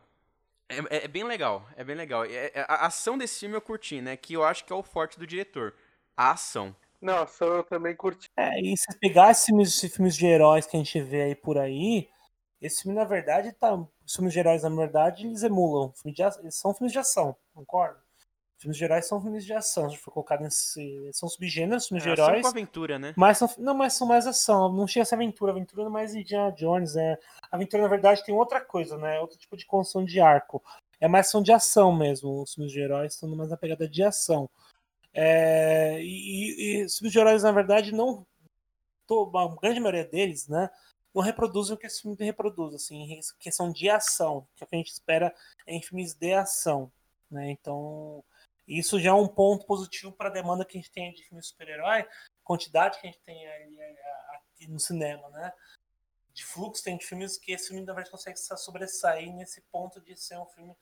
É, 0.68 0.79
é, 0.96 1.05
é 1.05 1.09
bem 1.09 1.24
legal, 1.24 1.66
é 1.77 1.85
bem 1.85 1.96
legal. 1.96 2.24
É, 2.24 2.53
é, 2.55 2.64
a 2.68 2.87
ação 2.87 3.18
desse 3.18 3.40
filme 3.40 3.57
eu 3.57 3.61
curti, 3.61 4.00
né? 4.00 4.16
Que 4.16 4.35
eu 4.35 4.44
acho 4.44 4.64
que 4.64 4.72
é 4.72 4.77
o 4.77 4.83
forte 4.83 5.18
do 5.18 5.27
diretor. 5.27 5.74
A 6.16 6.31
ação. 6.31 6.74
Não, 7.00 7.22
ação 7.22 7.48
eu 7.48 7.64
também 7.64 7.94
curti. 7.94 8.31
É, 8.37 8.61
e 8.61 8.77
se 8.77 8.98
pegar 8.98 9.31
esses 9.31 9.44
filmes, 9.44 9.68
esses 9.68 9.94
filmes 9.94 10.16
de 10.16 10.27
heróis 10.27 10.66
que 10.66 10.77
a 10.77 10.79
gente 10.79 11.00
vê 11.00 11.22
aí 11.22 11.35
por 11.35 11.59
aí, 11.59 12.09
esse 12.64 12.83
filme, 12.83 12.96
na 12.96 13.05
verdade, 13.05 13.53
tá. 13.53 13.74
Os 13.74 14.14
filmes 14.14 14.33
gerais, 14.33 14.62
na 14.62 14.70
verdade, 14.70 15.27
eles 15.27 15.42
emulam. 15.42 15.92
de, 16.07 16.22
eles 16.40 16.55
são 16.55 16.72
filmes 16.74 16.92
de 16.92 16.98
ação, 16.98 17.37
concorda? 17.53 18.03
Filmes 18.57 18.79
gerais 18.79 19.07
são 19.07 19.20
filmes 19.20 19.44
de 19.44 19.53
ação. 19.53 19.90
Se 19.90 19.98
for 19.98 20.11
colocado 20.11 20.40
nesse. 20.40 21.11
São 21.12 21.29
subgêneros, 21.29 21.88
filmes 21.88 22.07
é, 22.07 22.16
gerais. 22.16 22.40
São 22.40 22.50
aventura, 22.50 22.98
né? 22.98 23.12
Mas 23.16 23.37
são, 23.37 23.50
não, 23.59 23.74
mas 23.74 23.92
são 23.92 24.07
mais 24.07 24.27
ação. 24.27 24.72
Não 24.72 24.87
chega 24.87 25.03
a 25.03 25.07
ser 25.07 25.16
aventura. 25.16 25.53
Aventura 25.53 25.83
é 25.83 25.88
mais 25.90 26.14
Indiana 26.14 26.50
Jones. 26.53 26.96
É. 26.96 27.18
Aventura, 27.50 27.83
na 27.83 27.88
verdade, 27.88 28.24
tem 28.24 28.35
outra 28.35 28.62
coisa, 28.62 28.96
né? 28.96 29.20
Outro 29.20 29.37
tipo 29.37 29.57
de 29.57 29.66
construção 29.66 30.03
de 30.03 30.18
arco. 30.18 30.62
É 30.98 31.07
mais 31.07 31.29
são 31.29 31.42
de 31.42 31.53
ação 31.53 31.94
mesmo. 31.94 32.42
Os 32.42 32.55
filmes 32.55 32.72
de 32.72 32.81
heróis 32.81 33.12
estão 33.12 33.29
mais 33.37 33.50
na 33.50 33.57
pegada 33.59 33.87
de 33.87 34.03
ação. 34.03 34.48
É, 35.12 36.00
e, 36.00 36.79
e 36.79 36.85
os 36.85 36.96
filmes 36.96 37.12
de 37.12 37.18
heróis, 37.18 37.42
na 37.42 37.53
verdade, 37.53 37.92
não. 37.92 38.24
A 39.11 39.61
grande 39.61 39.81
maioria 39.81 40.05
deles, 40.05 40.48
né? 40.48 40.70
Não 41.14 41.22
reproduzem 41.22 41.74
o 41.74 41.79
que 41.79 41.87
esse 41.87 42.03
filme 42.03 42.16
reproduz, 42.18 42.74
assim, 42.74 43.20
questão 43.38 43.70
de 43.70 43.88
ação, 43.88 44.46
que 44.57 44.62
é 44.62 44.66
o 44.66 44.68
que 44.68 44.74
a 44.74 44.79
gente 44.79 44.92
espera 44.92 45.35
em 45.66 45.81
filmes 45.81 46.14
de 46.14 46.33
ação, 46.35 46.90
né? 47.31 47.50
Então, 47.50 48.24
isso 48.66 48.98
já 48.98 49.11
é 49.11 49.14
um 49.14 49.29
ponto 49.29 49.64
positivo 49.66 50.12
para 50.12 50.29
a 50.29 50.33
demanda 50.33 50.64
que 50.64 50.77
a 50.77 50.81
gente 50.81 50.90
tem 50.90 51.12
de 51.12 51.22
filme 51.22 51.42
super-herói, 51.42 52.05
quantidade 52.42 53.00
que 53.00 53.07
a 53.07 53.11
gente 53.11 53.22
tem 53.22 53.46
ali, 53.46 53.79
aqui 54.31 54.66
no 54.66 54.81
cinema, 54.81 55.29
né? 55.31 55.53
de 56.35 56.44
fluxo, 56.44 56.83
tem 56.83 56.98
filmes 56.98 57.38
que 57.38 57.53
esse 57.53 57.68
filme, 57.68 57.85
na 57.85 57.94
verdade, 57.94 58.11
consegue 58.11 58.37
se 58.37 58.55
sobressair 58.57 59.33
nesse 59.33 59.61
ponto 59.70 60.00
de 60.00 60.16
ser 60.16 60.37
um 60.37 60.46
filme 60.46 60.77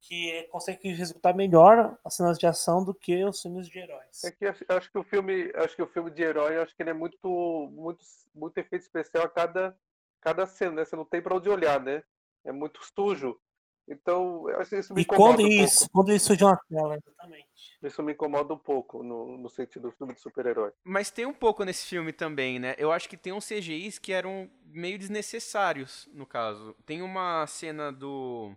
que 0.00 0.42
consegue 0.50 0.88
executar 0.88 1.34
melhor 1.34 1.98
as 2.04 2.14
cenas 2.14 2.38
de 2.38 2.46
ação 2.46 2.84
do 2.84 2.94
que 2.94 3.24
os 3.24 3.40
filmes 3.40 3.68
de 3.68 3.78
heróis. 3.78 4.24
É 4.24 4.30
que 4.30 4.46
acho 4.46 4.90
que 4.90 4.98
o 4.98 5.04
filme, 5.04 5.52
acho 5.54 5.76
que 5.76 5.82
o 5.82 5.86
filme 5.86 6.10
de 6.10 6.22
herói, 6.22 6.58
acho 6.58 6.74
que 6.74 6.82
ele 6.82 6.90
é 6.90 6.94
muito, 6.94 7.28
muito, 7.72 8.04
muito 8.34 8.58
efeito 8.58 8.82
especial 8.82 9.24
a 9.24 9.28
cada, 9.28 9.76
cada 10.20 10.46
cena, 10.46 10.72
né? 10.72 10.84
Você 10.84 10.96
não 10.96 11.04
tem 11.04 11.20
para 11.20 11.36
onde 11.36 11.48
olhar, 11.48 11.80
né? 11.80 12.02
É 12.44 12.52
muito 12.52 12.80
sujo. 12.96 13.38
Então, 13.86 14.48
eu 14.48 14.60
acho 14.60 14.70
que 14.70 14.78
isso 14.78 14.94
me 14.94 15.00
e 15.00 15.02
incomoda 15.02 15.36
quando 15.36 15.46
um 15.46 15.48
isso, 15.48 15.78
pouco. 15.80 15.92
quando 15.92 16.12
isso 16.12 16.36
de 16.36 16.44
uma 16.44 16.56
tela, 16.68 16.96
exatamente. 16.96 17.48
Isso 17.82 18.02
me 18.02 18.12
incomoda 18.12 18.54
um 18.54 18.58
pouco 18.58 19.02
no, 19.02 19.36
no 19.36 19.48
sentido 19.50 19.90
do 19.90 19.96
filme 19.96 20.14
de 20.14 20.20
super-herói. 20.20 20.70
Mas 20.84 21.10
tem 21.10 21.26
um 21.26 21.34
pouco 21.34 21.64
nesse 21.64 21.86
filme 21.86 22.12
também, 22.12 22.60
né? 22.60 22.76
Eu 22.78 22.92
acho 22.92 23.08
que 23.08 23.16
tem 23.16 23.32
uns 23.32 23.46
CGIs 23.46 23.98
que 23.98 24.12
eram 24.12 24.48
meio 24.64 24.96
desnecessários, 24.96 26.08
no 26.12 26.24
caso. 26.24 26.74
Tem 26.86 27.02
uma 27.02 27.44
cena 27.48 27.90
do 27.90 28.54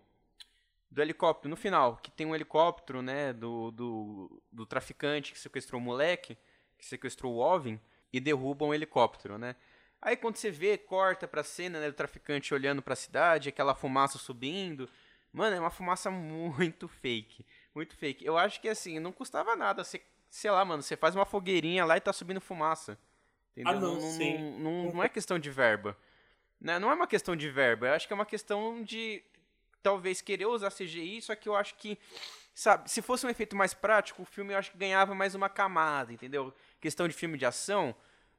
do 0.94 1.02
helicóptero 1.02 1.50
no 1.50 1.56
final, 1.56 1.98
que 1.98 2.12
tem 2.12 2.28
um 2.28 2.36
helicóptero, 2.36 3.02
né, 3.02 3.34
do, 3.34 3.72
do, 3.72 4.44
do 4.52 4.64
traficante 4.64 5.34
que 5.34 5.40
sequestrou 5.40 5.82
o 5.82 5.84
moleque, 5.84 6.38
que 6.78 6.86
sequestrou 6.86 7.34
o 7.34 7.40
OVNI 7.40 7.82
e 8.12 8.20
derruba 8.20 8.64
um 8.64 8.74
helicóptero, 8.74 9.40
né? 9.40 9.56
Aí 10.00 10.16
quando 10.16 10.36
você 10.36 10.52
vê, 10.52 10.78
corta 10.78 11.28
pra 11.28 11.44
cena 11.44 11.80
né, 11.80 11.88
do 11.88 11.96
traficante 11.96 12.54
olhando 12.54 12.82
pra 12.82 12.96
cidade, 12.96 13.50
aquela 13.50 13.74
fumaça 13.74 14.20
subindo. 14.20 14.88
Mano, 15.32 15.56
é 15.56 15.60
uma 15.60 15.72
fumaça 15.72 16.12
muito 16.12 16.88
fake. 16.88 17.44
Muito 17.74 17.96
fake. 17.96 18.24
Eu 18.24 18.38
acho 18.38 18.62
que 18.62 18.70
assim, 18.70 19.00
não 19.00 19.12
custava 19.12 19.56
nada. 19.56 19.84
Você, 19.84 20.00
sei 20.30 20.52
lá, 20.52 20.64
mano, 20.64 20.84
você 20.84 20.96
faz 20.96 21.16
uma 21.16 21.26
fogueirinha 21.26 21.86
lá 21.86 21.98
e 21.98 22.02
tá 22.02 22.14
subindo 22.14 22.40
fumaça. 22.40 23.00
Entendeu? 23.54 23.74
Ah, 23.74 23.80
não, 23.80 23.96
não, 23.96 24.12
sim. 24.12 24.38
não, 24.38 24.60
não, 24.60 24.94
não 24.94 25.04
é 25.04 25.10
questão 25.10 25.40
de 25.40 25.50
verba. 25.50 25.98
Né? 26.62 26.78
Não 26.78 26.92
é 26.92 26.94
uma 26.94 27.08
questão 27.08 27.36
de 27.36 27.50
verba. 27.50 27.88
Eu 27.88 27.94
acho 27.94 28.06
que 28.06 28.14
é 28.14 28.16
uma 28.16 28.26
questão 28.26 28.84
de 28.84 29.24
talvez 29.84 30.22
querer 30.22 30.48
usar 30.48 30.72
CGI, 30.72 31.22
só 31.22 31.36
que 31.36 31.48
eu 31.48 31.56
acho 31.56 31.76
que, 31.76 32.00
sabe, 32.56 32.90
se 32.90 33.02
fosse 33.02 33.26
um 33.26 33.30
efeito 33.30 33.56
mais 33.56 33.74
prático, 33.74 34.24
o 34.24 34.26
filme 34.26 34.54
eu 34.54 34.58
acho 34.58 34.72
que 34.72 34.78
ganhava 34.78 35.14
mais 35.14 35.36
uma 35.36 35.50
camada, 35.50 36.14
entendeu? 36.14 36.54
Questão 36.80 37.08
de 37.08 37.14
filme 37.14 37.38
de 37.38 37.46
ação, 37.46 37.94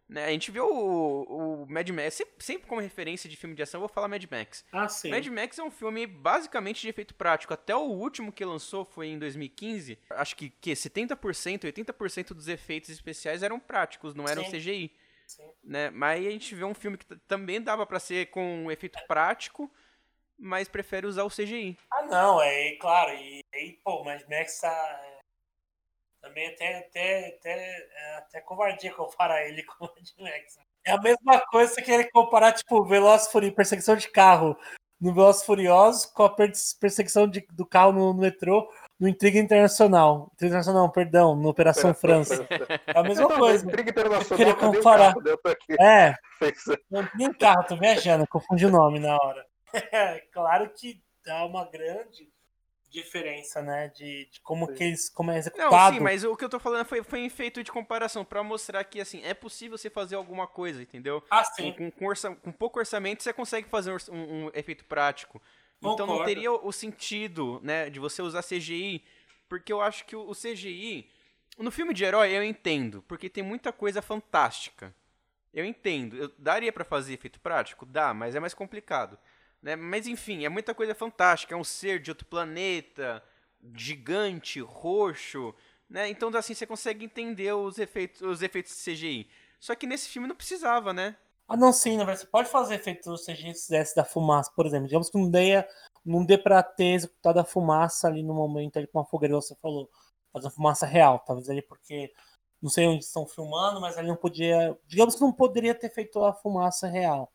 né? 0.09 0.27
A 0.27 0.31
gente 0.31 0.51
viu 0.51 0.67
o, 0.67 1.63
o 1.63 1.67
Mad 1.67 1.89
Max, 1.91 2.15
sempre, 2.15 2.35
sempre 2.45 2.67
como 2.67 2.81
referência 2.81 3.29
de 3.29 3.37
filme 3.37 3.55
de 3.55 3.63
ação, 3.63 3.79
eu 3.79 3.87
vou 3.87 3.89
falar 3.89 4.09
Mad 4.09 4.25
Max. 4.31 4.65
Ah, 4.73 4.89
sim. 4.89 5.11
Mad 5.11 5.27
Max 5.27 5.59
é 5.59 5.63
um 5.63 5.71
filme 5.71 6.07
basicamente 6.07 6.81
de 6.83 6.89
efeito 6.89 7.15
prático. 7.15 7.55
Até 7.55 7.75
o 7.75 7.85
último 7.85 8.33
que 8.33 8.45
lançou 8.45 8.85
foi 8.85 9.09
em 9.09 9.19
2015. 9.19 9.99
Acho 10.11 10.37
que, 10.37 10.51
que 10.51 10.73
70%, 10.73 11.17
80% 11.65 12.35
dos 12.35 12.49
efeitos 12.49 12.91
especiais 12.91 13.43
eram 13.43 13.59
práticos, 13.59 14.15
não 14.15 14.29
eram 14.29 14.45
Sim. 14.45 14.51
CGI. 14.51 14.93
Sim. 15.27 15.43
Né? 15.63 15.91
Mas 15.91 16.21
aí 16.21 16.29
a 16.29 16.31
gente 16.31 16.55
vê 16.55 16.65
um 16.65 16.75
filme 16.75 16.99
que 16.99 17.07
também 17.27 17.61
dava 17.61 17.87
pra 17.87 17.99
ser 17.99 18.27
com 18.27 18.65
um 18.65 18.71
efeito 18.71 18.99
prático, 19.07 19.73
mas 20.39 20.69
prefere 20.69 21.07
usar 21.07 21.25
o 21.25 21.31
CGI. 21.31 21.77
Ah, 21.93 22.03
não, 22.03 22.41
é 22.43 22.73
claro. 22.81 23.13
E 23.15 23.41
aí, 23.55 23.79
pô, 23.85 24.01
o 24.01 24.05
Mad 24.05 24.21
Max 24.29 24.61
tá. 24.61 25.01
é, 25.05 25.19
Também 26.23 26.49
até, 26.49 26.79
até, 26.79 27.29
até, 27.29 27.89
é 27.97 28.17
até 28.19 28.41
covardia 28.41 28.93
comparar 28.93 29.47
ele 29.47 29.63
com 29.67 29.85
o 29.85 29.89
Mad 29.89 30.09
Max. 30.33 30.57
né? 30.57 30.63
É 30.87 30.93
a 30.93 31.01
mesma 31.01 31.41
coisa 31.47 31.73
você 31.73 31.83
querer 31.83 32.11
comparar, 32.11 32.53
tipo, 32.53 32.85
Veloz 32.85 33.29
Furioso, 33.29 33.55
perseguição 33.57 33.97
de 33.97 34.09
carro 34.09 34.55
no 35.01 35.15
Veloz 35.15 35.43
Furiosos 35.43 36.05
com 36.07 36.23
a 36.25 36.31
pers- 36.35 36.75
perseguição 36.79 37.27
de- 37.29 37.47
do 37.53 37.65
carro 37.67 37.93
no, 37.93 38.13
no 38.13 38.21
metrô 38.21 38.71
no 39.01 39.09
Intriga 39.09 39.39
Internacional. 39.39 40.29
Intriga 40.35 40.51
Internacional, 40.53 40.83
não, 40.83 40.91
perdão, 40.93 41.35
no 41.37 41.49
Operação 41.49 41.93
França. 41.95 42.47
É 42.87 42.99
a 42.99 43.03
mesma 43.03 43.29
coisa. 43.39 43.67
Intriga 43.67 43.91
internacional, 43.91 44.37
queria 44.37 44.53
o 44.53 44.57
comparar. 44.57 45.15
carro? 45.15 45.27
Eu 45.29 45.39
tô 45.39 45.49
aqui. 45.49 45.75
É, 45.81 46.15
nem 47.17 47.33
carro, 47.33 47.65
tô 47.67 47.77
viajando, 47.77 48.27
confundi 48.29 48.67
o 48.67 48.71
nome 48.71 48.99
na 48.99 49.17
hora. 49.17 49.47
É, 49.93 50.21
claro 50.33 50.71
que 50.73 51.03
dá 51.25 51.45
uma 51.45 51.65
grande 51.71 52.29
diferença, 52.91 53.61
né? 53.63 53.89
De, 53.89 54.27
de 54.31 54.41
como 54.41 54.67
Sim. 54.67 54.75
que 54.75 54.85
eles, 54.85 55.11
como 55.11 55.31
é 55.31 55.35
Não, 55.35 55.39
executado. 55.39 55.95
sim, 55.95 56.01
mas 56.01 56.25
o 56.25 56.37
que 56.37 56.45
eu 56.45 56.49
tô 56.49 56.59
falando 56.59 56.85
foi, 56.87 57.03
foi 57.03 57.21
em 57.21 57.27
efeito 57.27 57.63
de 57.63 57.71
comparação, 57.73 58.25
pra 58.25 58.43
mostrar 58.43 58.83
que, 58.85 59.01
assim, 59.01 59.23
é 59.25 59.35
possível 59.35 59.77
você 59.79 59.91
fazer 59.91 60.17
alguma 60.17 60.47
coisa, 60.47 60.83
entendeu? 60.83 61.23
Ah, 61.31 61.45
sim. 61.45 61.73
com, 61.73 61.91
com 61.91 62.07
orça- 62.07 62.35
com 62.37 62.53
pouco 62.53 62.79
orçamento 62.79 63.23
você 63.23 63.33
consegue 63.33 63.69
fazer 63.69 63.93
um, 63.93 63.97
um- 64.15 64.47
um 64.47 64.51
efeito 64.55 64.85
prático. 64.85 65.41
Então 65.81 66.07
não 66.07 66.15
Concordo. 66.15 66.25
teria 66.25 66.53
o 66.53 66.73
sentido, 66.73 67.61
né, 67.63 67.91
de 67.91 68.01
você 68.01 68.23
usar 68.23 68.43
CGI, 68.43 69.05
porque 69.49 69.73
eu 69.73 69.81
acho 69.81 70.05
que 70.07 70.17
o, 70.17 70.29
o 70.29 70.35
CGI 70.35 71.11
no 71.59 71.71
filme 71.71 71.93
de 71.95 72.05
herói 72.05 72.33
eu 72.37 72.43
entendo, 72.43 73.03
porque 73.07 73.29
tem 73.29 73.45
muita 73.45 73.73
coisa 73.73 74.01
fantástica. 74.01 74.95
Eu 75.53 75.65
entendo, 75.65 76.17
eu, 76.17 76.33
daria 76.39 76.73
pra 76.73 76.85
fazer 76.85 77.13
efeito 77.15 77.39
prático, 77.39 77.87
dá, 77.87 78.13
mas 78.13 78.35
é 78.35 78.41
mais 78.41 78.55
complicado, 78.55 79.17
né? 79.65 79.75
Mas 79.75 80.07
enfim, 80.07 80.45
é 80.45 80.49
muita 80.51 80.75
coisa 80.75 80.95
fantástica, 80.95 81.55
é 81.55 81.57
um 81.57 81.65
ser 81.65 81.99
de 81.99 82.11
outro 82.11 82.27
planeta, 82.27 83.25
gigante, 83.75 84.61
roxo, 84.61 85.55
né? 85.89 86.07
Então 86.11 86.29
assim 86.37 86.53
você 86.53 86.67
consegue 86.67 87.07
entender 87.07 87.51
os 87.55 87.79
efeitos, 87.79 88.21
os 88.21 88.43
efeitos 88.43 88.77
de 88.77 88.93
CGI. 88.93 89.29
Só 89.59 89.75
que 89.75 89.87
nesse 89.87 90.11
filme 90.11 90.29
não 90.29 90.37
precisava, 90.37 90.93
né? 90.93 91.17
Ah, 91.49 91.57
não, 91.57 91.73
sim, 91.73 91.97
na 91.97 92.05
verdade, 92.05 92.21
você 92.21 92.27
pode 92.27 92.49
fazer 92.51 92.75
efeito 92.75 93.17
se 93.17 93.31
a 93.31 93.35
gente 93.35 93.59
fizesse 93.59 93.97
da 93.97 94.05
fumaça, 94.05 94.53
por 94.55 94.67
exemplo. 94.67 94.87
Digamos 94.87 95.09
que 95.09 95.19
não 95.19 95.31
dê, 95.31 95.67
não 96.05 96.25
dê 96.25 96.37
pra 96.37 96.63
ter 96.63 96.95
executado 96.95 97.41
a 97.41 97.45
fumaça 97.45 98.07
ali 98.07 98.23
no 98.23 98.35
momento 98.35 98.77
ali 98.77 98.87
com 98.87 99.01
a 99.01 99.05
fogueira, 99.05 99.35
você 99.35 99.55
falou. 99.57 99.91
Fazer 100.31 100.47
uma 100.47 100.53
fumaça 100.53 100.85
real, 100.85 101.21
talvez 101.21 101.49
ali 101.49 101.63
porque 101.63 102.13
não 102.61 102.69
sei 102.69 102.87
onde 102.87 103.05
estão 103.05 103.27
filmando, 103.27 103.81
mas 103.81 103.97
ali 103.97 104.09
não 104.09 104.17
podia. 104.17 104.77
Digamos 104.87 105.15
que 105.15 105.21
não 105.23 105.33
poderia 105.33 105.75
ter 105.75 105.91
feito 105.91 106.23
a 106.23 106.35
fumaça 106.35 106.87
real. 106.87 107.33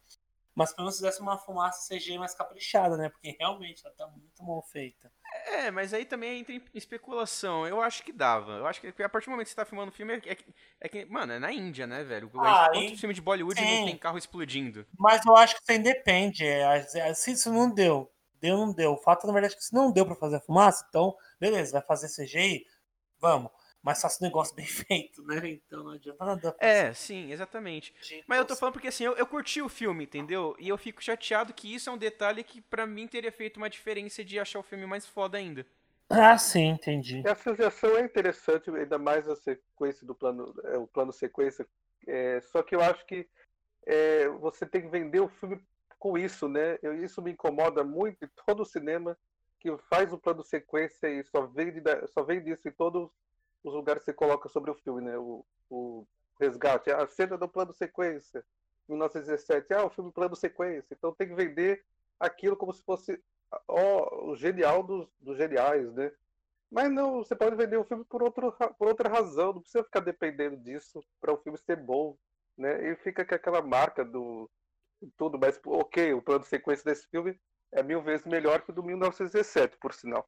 Mas 0.60 0.74
pelo 0.74 0.86
menos 0.88 0.98
fizesse 0.98 1.22
uma 1.22 1.38
fumaça 1.38 1.88
CG 1.88 2.18
mais 2.18 2.36
caprichada, 2.36 2.98
né? 2.98 3.08
Porque 3.08 3.36
realmente 3.40 3.82
ela 3.86 3.96
tá 3.96 4.06
muito 4.08 4.44
mal 4.44 4.62
feita. 4.62 5.10
É, 5.48 5.72
mas 5.72 5.94
aí 5.94 6.04
também 6.06 6.40
entra 6.40 6.54
em 6.54 6.62
especulação. 6.74 7.66
Eu 7.66 7.82
acho 7.82 8.04
que 8.04 8.12
dava. 8.12 8.52
Eu 8.54 8.68
acho 8.68 8.82
que 8.82 8.88
a 9.02 9.08
partir 9.10 9.28
do 9.28 9.32
momento 9.32 9.46
que 9.46 9.52
você 9.52 9.56
tá 9.56 9.64
filmando 9.64 9.90
o 9.90 9.94
filme, 9.94 10.14
é 10.16 10.20
que, 10.20 10.46
é 10.82 10.90
que- 10.90 11.06
mano, 11.06 11.32
é 11.34 11.40
na 11.40 11.52
Índia, 11.52 11.88
né, 11.88 12.04
velho? 12.04 12.30
Ah, 12.40 12.70
Quanto 12.74 12.98
filme 12.98 13.14
de 13.16 13.22
Bollywood 13.22 13.60
sim. 13.60 13.80
não 13.80 13.86
tem 13.86 13.98
carro 13.98 14.18
explodindo? 14.18 14.86
Mas 14.98 15.26
eu 15.26 15.36
acho 15.36 15.56
que 15.56 15.72
isso 15.72 15.82
depende. 15.82 16.46
é, 16.46 16.84
Se 17.14 17.32
isso 17.32 17.54
não 17.54 17.70
deu, 17.74 18.12
deu, 18.42 18.58
não 18.58 18.74
deu. 18.74 18.94
O 18.94 18.98
fato, 18.98 19.26
na 19.28 19.32
verdade, 19.34 19.54
é 19.54 19.58
que 19.58 19.64
se 19.64 19.74
não 19.74 19.92
deu 19.92 20.06
pra 20.06 20.16
fazer 20.16 20.36
a 20.36 20.42
fumaça, 20.42 20.86
então, 20.90 21.16
beleza, 21.40 21.72
vai 21.72 21.82
fazer 21.82 22.10
CGI? 22.10 22.66
Vamos. 23.20 23.52
Mas 23.82 24.02
faça 24.02 24.24
um 24.24 24.28
negócio 24.28 24.56
bem 24.56 24.66
feito, 24.66 25.24
né? 25.24 25.40
Então 25.50 25.84
não 25.84 25.92
adianta 25.92 26.26
nada. 26.26 26.56
É, 26.60 26.94
sim, 26.94 27.32
exatamente. 27.32 27.94
fazer 28.02 28.24
Mas 28.28 28.40
eu 28.40 28.46
tô 28.46 28.56
falando 28.56 28.74
porque 28.74 28.88
assim, 28.90 29.06
eu, 29.06 29.16
eu 29.16 29.26
curti 29.26 29.62
o 29.62 29.70
filme, 29.70 30.04
entendeu? 30.04 30.56
E 30.60 30.68
eu 30.68 30.78
fico 30.78 31.02
chateado 31.02 31.54
que 31.54 31.74
isso 31.74 31.90
é 31.90 31.94
um 31.94 31.98
detalhe 31.98 32.44
que 32.44 32.62
pra 32.62 32.86
mim 32.86 33.08
teria 33.08 33.32
feito 33.32 33.58
uma 33.58 33.70
diferença 33.70 34.24
de 34.24 34.40
achar 34.40 34.60
o 34.60 34.64
filme 34.64 34.86
mais 34.86 35.06
foda 35.08 35.38
ainda. 35.38 35.66
Ah, 36.10 36.38
sim, 36.38 36.66
entendi. 36.70 37.24
A 37.26 37.34
associação 37.34 37.96
é 37.98 38.02
interessante, 38.02 38.70
ainda 38.70 38.98
mais 38.98 39.28
a 39.30 39.36
sequência 39.36 40.06
do 40.06 40.16
plano, 40.16 40.54
é, 40.66 40.78
o 40.78 40.88
plano 40.88 41.14
sequência. 41.14 41.68
é, 42.08 42.42
só 42.42 42.64
que 42.64 42.76
eu 42.76 42.82
acho 42.82 43.06
que 43.06 43.28
é, 43.86 44.28
você 44.30 44.66
tem 44.66 44.82
que 44.82 44.88
vender 44.88 45.20
o 45.20 45.30
filme 45.30 45.62
com 46.00 46.18
isso, 46.18 46.48
né? 46.48 46.78
Eu- 46.82 47.04
isso 47.04 47.22
me 47.22 47.32
incomoda 47.32 47.84
muito 47.84 48.24
em 48.26 48.30
todo 48.46 48.62
o 48.62 48.66
cinema 48.66 49.18
que 49.60 49.76
faz 49.90 50.14
o 50.14 50.18
plano 50.18 50.44
sequência 50.44 51.08
e 51.08 51.24
só 51.26 51.46
vende, 51.46 51.82
só 52.14 52.24
vende 52.24 52.52
isso 52.52 52.68
em 52.68 52.72
todos 52.72 53.10
os 53.64 53.74
lugares 53.74 54.02
que 54.02 54.06
você 54.06 54.14
coloca 54.14 54.50
sobre 54.50 54.72
o 54.72 54.76
filme, 54.76 55.02
né? 55.02 55.18
O, 55.18 55.46
o 55.70 56.08
resgate, 56.40 56.90
a 56.92 57.06
cena 57.08 57.38
do 57.38 57.48
plano 57.48 57.74
sequência, 57.74 58.44
1917, 58.88 59.74
ah, 59.74 59.86
o 59.86 59.90
filme 59.90 60.12
plano 60.12 60.36
sequência. 60.36 60.94
Então 60.94 61.14
tem 61.14 61.28
que 61.28 61.36
vender 61.36 61.84
aquilo 62.20 62.56
como 62.56 62.74
se 62.74 62.84
fosse 62.84 63.22
ó, 63.68 64.30
o 64.32 64.36
genial 64.36 64.84
dos, 64.84 65.08
dos 65.20 65.38
geniais, 65.38 65.94
né? 65.94 66.12
Mas 66.72 66.92
não, 66.92 67.18
você 67.18 67.36
pode 67.36 67.56
vender 67.56 67.78
o 67.78 67.84
filme 67.84 68.06
por, 68.06 68.22
outro, 68.22 68.52
por 68.78 68.88
outra 68.88 69.10
razão, 69.10 69.54
não 69.54 69.62
precisa 69.62 69.84
ficar 69.84 70.02
dependendo 70.02 70.56
disso 70.58 71.04
para 71.20 71.34
o 71.34 71.38
filme 71.38 71.58
ser 71.58 71.78
bom, 71.78 72.16
né? 72.58 72.92
E 72.92 72.96
fica 72.98 73.26
com 73.26 73.36
aquela 73.36 73.62
marca 73.62 74.06
do 74.06 74.50
tudo, 75.18 75.40
mas 75.40 75.60
ok, 75.66 76.14
o 76.14 76.22
plano 76.22 76.42
de 76.42 76.48
sequência 76.48 76.84
desse 76.84 77.08
filme 77.08 77.40
é 77.72 77.82
mil 77.82 78.02
vezes 78.02 78.26
melhor 78.26 78.62
que 78.62 78.72
o 78.72 78.74
do 78.74 78.84
1917, 78.84 79.78
por 79.78 79.94
sinal. 79.94 80.28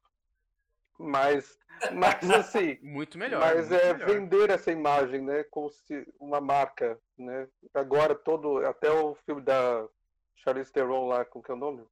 Mas, 0.98 1.58
mas 1.92 2.30
assim, 2.30 2.78
Muito 2.82 3.18
melhor. 3.18 3.40
mas 3.40 3.68
muito 3.68 3.82
é 3.82 3.92
melhor. 3.94 4.08
vender 4.08 4.50
essa 4.50 4.70
imagem, 4.70 5.22
né, 5.22 5.42
como 5.44 5.70
se 5.70 6.06
uma 6.20 6.40
marca, 6.40 6.98
né? 7.18 7.48
Agora 7.74 8.14
todo, 8.14 8.64
até 8.66 8.90
o 8.90 9.14
filme 9.26 9.42
da 9.42 9.86
Charlize 10.36 10.72
Theron 10.72 11.06
lá, 11.08 11.24
com 11.24 11.42
que 11.42 11.50
é 11.50 11.54
o 11.54 11.56
nome? 11.56 11.84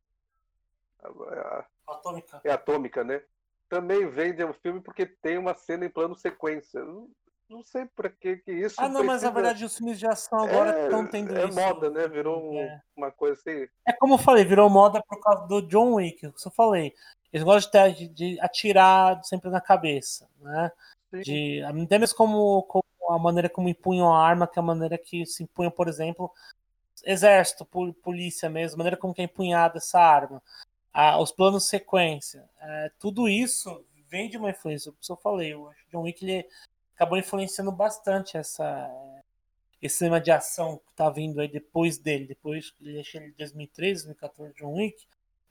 Atômica. 1.86 2.40
é 2.44 2.52
Atômica, 2.52 3.02
né? 3.04 3.22
Também 3.68 4.08
vende 4.08 4.42
o 4.44 4.52
filme 4.52 4.80
porque 4.80 5.06
tem 5.06 5.38
uma 5.38 5.54
cena 5.54 5.84
em 5.86 5.88
plano 5.90 6.14
sequência. 6.14 6.84
Não, 6.84 7.08
não 7.48 7.62
sei 7.62 7.86
pra 7.86 8.10
que 8.10 8.36
que 8.38 8.52
isso 8.52 8.76
Ah, 8.80 8.88
não, 8.88 8.96
mas 9.04 9.22
na 9.22 9.30
precisa- 9.30 9.30
verdade 9.32 9.64
os 9.64 9.76
filmes 9.76 9.98
de 9.98 10.06
ação 10.06 10.40
agora 10.40 10.76
é, 10.78 10.84
estão 10.84 11.06
tendo 11.06 11.36
é 11.36 11.46
isso. 11.46 11.58
moda, 11.58 11.88
né? 11.90 12.06
Virou 12.08 12.52
um- 12.52 12.58
É. 12.58 12.82
uma 12.96 13.10
coisa 13.10 13.34
assim. 13.40 13.66
É 13.86 13.92
como 13.92 14.14
eu 14.14 14.18
falei, 14.18 14.44
virou 14.44 14.68
moda 14.68 15.02
por 15.08 15.20
causa 15.20 15.46
do 15.46 15.62
John 15.62 15.94
Wick, 15.94 16.26
isso 16.36 16.48
eu 16.48 16.52
falei. 16.52 16.94
Eles 17.32 17.44
gostam 17.44 17.92
de, 17.92 18.08
de- 18.08 18.40
atirar 18.40 19.22
sempre 19.24 19.50
na 19.50 19.60
cabeça, 19.60 20.28
né? 20.40 20.70
De, 21.12 21.62
até 21.62 21.98
mesmo 21.98 22.16
como, 22.16 22.62
como 22.64 22.84
a 23.10 23.18
maneira 23.18 23.48
como 23.48 23.68
empunham 23.68 24.12
a 24.12 24.24
arma, 24.26 24.46
que 24.46 24.58
é 24.58 24.62
a 24.62 24.64
maneira 24.64 24.96
que 24.98 25.26
se 25.26 25.42
empunha, 25.42 25.70
por 25.70 25.88
exemplo, 25.88 26.30
exército, 27.04 27.64
polícia 28.02 28.48
mesmo, 28.48 28.76
a 28.76 28.78
maneira 28.78 28.96
como 28.96 29.14
é 29.18 29.22
empunhada 29.22 29.78
essa 29.78 30.00
arma, 30.00 30.42
a, 30.92 31.18
os 31.20 31.32
planos 31.32 31.66
sequência, 31.68 32.48
é, 32.60 32.90
tudo 32.98 33.28
isso 33.28 33.84
vem 34.08 34.28
de 34.28 34.36
uma 34.36 34.50
influência. 34.50 34.92
Como 34.92 35.18
eu 35.18 35.22
falei, 35.22 35.52
eu 35.54 35.68
acho 35.70 35.84
que 35.84 35.90
John 35.92 36.02
Wick 36.02 36.24
ele 36.24 36.46
acabou 36.94 37.18
influenciando 37.18 37.72
bastante 37.72 38.36
essa 38.36 38.90
esse 39.80 39.96
cinema 39.98 40.20
de 40.20 40.30
ação 40.30 40.76
que 40.78 40.92
tá 40.94 41.08
vindo 41.08 41.40
aí 41.40 41.48
depois 41.48 41.96
dele, 41.98 42.26
depois 42.26 42.70
que 42.70 42.86
ele 42.86 43.00
achei 43.00 43.20
em 43.20 43.32
2013, 43.32 44.04
2014, 44.04 44.54
John 44.54 44.74
Wick. 44.74 45.06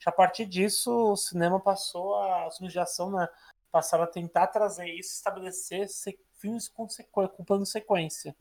A 0.06 0.12
partir 0.12 0.46
disso, 0.46 1.12
o 1.12 1.16
cinema 1.16 1.60
passou 1.60 2.14
a, 2.16 2.48
de 2.48 2.78
ação 2.78 3.10
né, 3.10 3.28
passaram 3.70 4.04
a 4.04 4.06
tentar 4.06 4.48
trazer 4.48 4.86
isso, 4.86 5.12
estabelecer 5.12 5.86
filmes 6.38 6.68
com, 6.68 6.86
com 7.28 7.44
plano 7.44 7.66
sequência. 7.66 8.34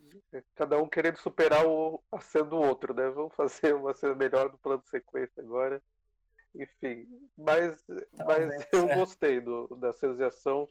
Cada 0.56 0.78
um 0.82 0.88
querendo 0.88 1.18
superar 1.18 1.66
o, 1.66 2.02
a 2.12 2.20
cena 2.20 2.46
do 2.46 2.58
outro, 2.58 2.94
né? 2.94 3.10
Vamos 3.10 3.36
fazer 3.36 3.74
uma 3.76 3.94
cena 3.94 4.16
melhor 4.16 4.50
do 4.50 4.58
plano 4.58 4.84
sequência 4.86 5.42
agora. 5.42 5.82
Enfim, 6.56 7.08
mas, 7.38 7.84
mas 8.26 8.68
eu 8.72 8.90
é. 8.90 8.96
gostei 8.96 9.40
do, 9.40 9.68
da 9.76 9.94
cena 9.94 10.16
de 10.16 10.24
ação. 10.24 10.68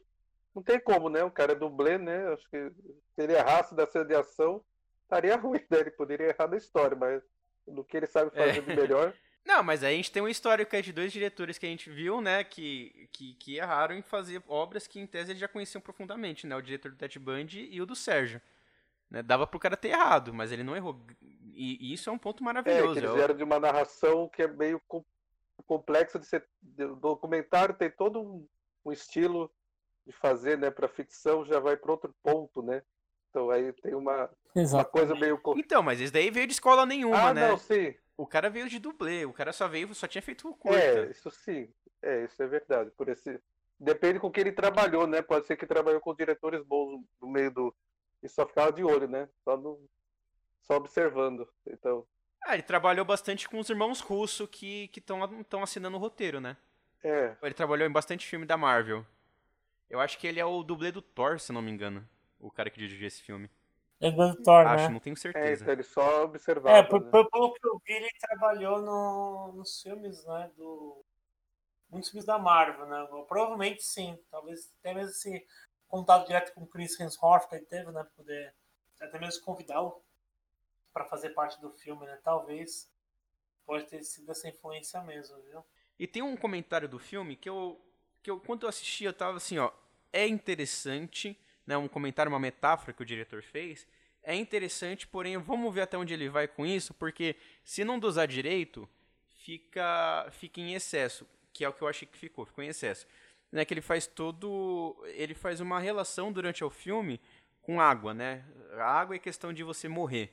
Não 0.53 0.61
tem 0.61 0.79
como, 0.79 1.09
né? 1.09 1.23
O 1.23 1.31
cara 1.31 1.53
é 1.53 1.55
dublê, 1.55 1.97
né? 1.97 2.33
Acho 2.33 2.49
que 2.49 2.71
se 3.15 3.21
ele 3.21 3.33
errasse 3.33 3.75
da 3.75 3.87
cena 3.87 4.05
de 4.05 4.15
ação, 4.15 4.63
estaria 5.03 5.35
ruim, 5.37 5.63
né? 5.69 5.79
Ele 5.79 5.91
poderia 5.91 6.27
errar 6.29 6.47
na 6.47 6.57
história, 6.57 6.97
mas 6.97 7.23
no 7.67 7.83
que 7.83 7.97
ele 7.97 8.07
sabe 8.07 8.31
fazer 8.31 8.57
é. 8.57 8.61
de 8.61 8.75
melhor. 8.75 9.13
Não, 9.49 9.63
mas 9.63 9.83
aí 9.83 9.95
a 9.95 9.97
gente 9.97 10.11
tem 10.11 10.21
uma 10.21 10.29
história 10.29 10.63
que 10.63 10.75
é 10.75 10.81
de 10.81 10.93
dois 10.93 11.11
diretores 11.11 11.57
que 11.57 11.65
a 11.65 11.69
gente 11.69 11.89
viu, 11.89 12.21
né, 12.21 12.43
que, 12.43 13.09
que, 13.11 13.33
que 13.33 13.57
erraram 13.57 13.95
em 13.95 14.01
fazer 14.03 14.43
obras 14.47 14.85
que 14.85 14.99
em 14.99 15.07
tese 15.07 15.31
eles 15.31 15.41
já 15.41 15.47
conheciam 15.47 15.81
profundamente, 15.81 16.45
né, 16.45 16.55
o 16.55 16.61
diretor 16.61 16.91
do 16.91 16.97
Ted 16.97 17.17
Bundy 17.17 17.67
e 17.71 17.81
o 17.81 17.85
do 17.85 17.95
Sérgio. 17.95 18.39
Né, 19.09 19.23
dava 19.23 19.47
pro 19.47 19.59
cara 19.59 19.75
ter 19.75 19.87
errado, 19.87 20.31
mas 20.31 20.51
ele 20.51 20.63
não 20.63 20.75
errou. 20.75 21.03
E, 21.55 21.79
e 21.81 21.93
isso 21.93 22.11
é 22.11 22.13
um 22.13 22.17
ponto 22.19 22.43
maravilhoso. 22.43 22.91
É, 22.91 22.93
que 22.93 22.99
eles 22.99 23.15
vieram 23.15 23.35
de 23.35 23.43
uma 23.43 23.59
narração 23.59 24.29
que 24.29 24.43
é 24.43 24.47
meio 24.47 24.79
complexa 25.65 26.19
de 26.19 26.27
ser. 26.27 26.47
O 26.81 26.95
documentário 26.95 27.73
tem 27.73 27.89
todo 27.89 28.21
um, 28.21 28.47
um 28.85 28.91
estilo 28.91 29.51
de 30.05 30.11
fazer, 30.11 30.59
né, 30.59 30.69
para 30.69 30.87
ficção 30.87 31.43
já 31.43 31.59
vai 31.59 31.75
para 31.75 31.91
outro 31.91 32.13
ponto, 32.21 32.61
né? 32.61 32.83
Então 33.29 33.49
aí 33.49 33.71
tem 33.73 33.93
uma, 33.93 34.29
uma 34.55 34.85
coisa 34.85 35.15
meio. 35.15 35.39
Então, 35.55 35.83
mas 35.83 36.01
esse 36.01 36.11
daí 36.11 36.31
veio 36.31 36.47
de 36.47 36.53
escola 36.53 36.85
nenhuma, 36.85 37.29
ah, 37.29 37.33
né? 37.33 37.47
Não, 37.49 37.57
sim. 37.57 37.93
O 38.17 38.25
cara 38.27 38.49
veio 38.49 38.67
de 38.67 38.79
dublê, 38.79 39.25
o 39.25 39.33
cara 39.33 39.53
só 39.53 39.67
veio, 39.67 39.93
só 39.93 40.07
tinha 40.07 40.21
feito 40.21 40.53
curta. 40.55 40.77
É, 40.77 41.11
isso 41.11 41.29
sim. 41.31 41.69
É, 42.01 42.25
isso 42.25 42.41
é 42.41 42.47
verdade. 42.47 42.91
Por 42.91 43.07
esse... 43.07 43.39
Depende 43.79 44.19
com 44.19 44.29
que 44.29 44.41
ele 44.41 44.51
trabalhou, 44.51 45.07
né? 45.07 45.21
Pode 45.21 45.47
ser 45.47 45.55
que 45.55 45.65
trabalhou 45.65 46.01
com 46.01 46.13
diretores 46.13 46.61
bons 46.65 47.01
no 47.21 47.29
meio 47.29 47.49
do. 47.49 47.75
E 48.21 48.27
só 48.27 48.45
ficava 48.45 48.73
de 48.73 48.83
olho, 48.83 49.07
né? 49.07 49.29
Só, 49.45 49.55
no... 49.55 49.79
só 50.63 50.75
observando. 50.75 51.47
Então. 51.65 52.05
Ah, 52.43 52.55
ele 52.55 52.63
trabalhou 52.63 53.05
bastante 53.05 53.47
com 53.47 53.57
os 53.57 53.69
irmãos 53.69 54.01
Russo 54.01 54.45
que 54.47 54.91
estão 54.97 55.63
assinando 55.63 55.95
o 55.95 55.99
roteiro, 55.99 56.41
né? 56.41 56.57
É. 57.01 57.37
Ele 57.41 57.53
trabalhou 57.53 57.87
em 57.87 57.91
bastante 57.91 58.27
filme 58.27 58.45
da 58.45 58.57
Marvel. 58.57 59.05
Eu 59.89 60.01
acho 60.01 60.17
que 60.17 60.27
ele 60.27 60.41
é 60.41 60.45
o 60.45 60.61
dublê 60.61 60.91
do 60.91 61.01
Thor, 61.01 61.39
se 61.39 61.53
não 61.53 61.61
me 61.61 61.71
engano. 61.71 62.05
O 62.39 62.49
cara 62.51 62.69
que 62.69 62.79
dirigiu 62.79 63.07
esse 63.07 63.21
filme. 63.21 63.49
É 64.01 64.09
do 64.09 64.41
Thor, 64.43 64.65
Acho, 64.65 64.87
né? 64.87 64.93
não 64.93 64.99
tenho 64.99 65.17
certeza. 65.17 65.45
É, 65.45 65.53
então 65.53 65.73
ele 65.73 65.83
só 65.83 66.23
observava. 66.23 66.77
É, 66.77 66.83
por, 66.83 67.01
né? 67.01 67.11
pelo 67.11 67.53
que 67.53 67.67
eu 67.67 67.81
vi, 67.85 67.93
ele 67.93 68.09
trabalhou 68.19 68.81
no, 68.81 69.53
nos 69.57 69.81
filmes, 69.81 70.25
né? 70.25 70.49
Do, 70.55 71.03
muitos 71.89 72.09
filmes 72.09 72.25
da 72.25 72.37
Marvel, 72.37 72.85
né? 72.85 73.07
Provavelmente 73.27 73.83
sim. 73.83 74.17
Talvez 74.31 74.71
até 74.79 74.93
mesmo 74.93 75.09
esse 75.09 75.45
contato 75.87 76.27
direto 76.27 76.53
com 76.53 76.63
o 76.63 76.67
Chris 76.67 76.97
Hemsworth 76.97 77.49
que 77.49 77.55
ele 77.55 77.65
teve, 77.65 77.91
né? 77.91 78.03
Pra 78.03 78.11
poder 78.15 78.55
até 79.01 79.19
mesmo 79.19 79.43
convidá-lo 79.43 80.01
para 80.93 81.05
fazer 81.05 81.29
parte 81.31 81.59
do 81.59 81.71
filme, 81.71 82.05
né? 82.05 82.17
Talvez 82.23 82.89
pode 83.65 83.85
ter 83.85 84.01
sido 84.03 84.31
essa 84.31 84.47
influência 84.47 85.01
mesmo, 85.03 85.37
viu? 85.43 85.63
E 85.97 86.07
tem 86.07 86.21
um 86.21 86.37
comentário 86.37 86.87
do 86.87 86.97
filme 86.97 87.35
que 87.35 87.49
eu, 87.49 87.79
que 88.23 88.31
eu 88.31 88.39
quando 88.39 88.63
eu 88.63 88.69
assisti, 88.69 89.03
eu 89.03 89.13
tava 89.13 89.37
assim, 89.37 89.57
ó, 89.57 89.71
é 90.11 90.27
interessante 90.27 91.39
né, 91.69 91.77
um 91.77 91.87
comentário, 91.87 92.31
uma 92.31 92.39
metáfora 92.39 92.91
que 92.91 93.03
o 93.03 93.05
diretor 93.05 93.43
fez, 93.43 93.85
é 94.23 94.33
interessante, 94.33 95.05
porém 95.05 95.37
vamos 95.37 95.71
ver 95.71 95.81
até 95.81 95.95
onde 95.95 96.11
ele 96.11 96.27
vai 96.27 96.47
com 96.47 96.65
isso, 96.65 96.95
porque 96.95 97.35
se 97.63 97.83
não 97.83 97.99
dosar 97.99 98.27
direito, 98.27 98.89
fica, 99.45 100.27
fica 100.31 100.59
em 100.59 100.73
excesso, 100.73 101.27
que 101.53 101.63
é 101.63 101.69
o 101.69 101.73
que 101.73 101.83
eu 101.83 101.87
achei 101.87 102.07
que 102.07 102.17
ficou, 102.17 102.43
ficou 102.43 102.63
em 102.63 102.69
excesso. 102.69 103.05
Né, 103.51 103.63
que 103.65 103.73
ele 103.73 103.81
faz 103.81 104.07
todo, 104.07 104.95
ele 105.05 105.35
faz 105.35 105.59
uma 105.59 105.79
relação 105.79 106.31
durante 106.31 106.63
o 106.63 106.71
filme 106.71 107.21
com 107.61 107.79
água, 107.79 108.13
né? 108.13 108.45
A 108.73 108.85
água 108.85 109.15
é 109.15 109.19
questão 109.19 109.53
de 109.53 109.63
você 109.63 109.87
morrer. 109.87 110.31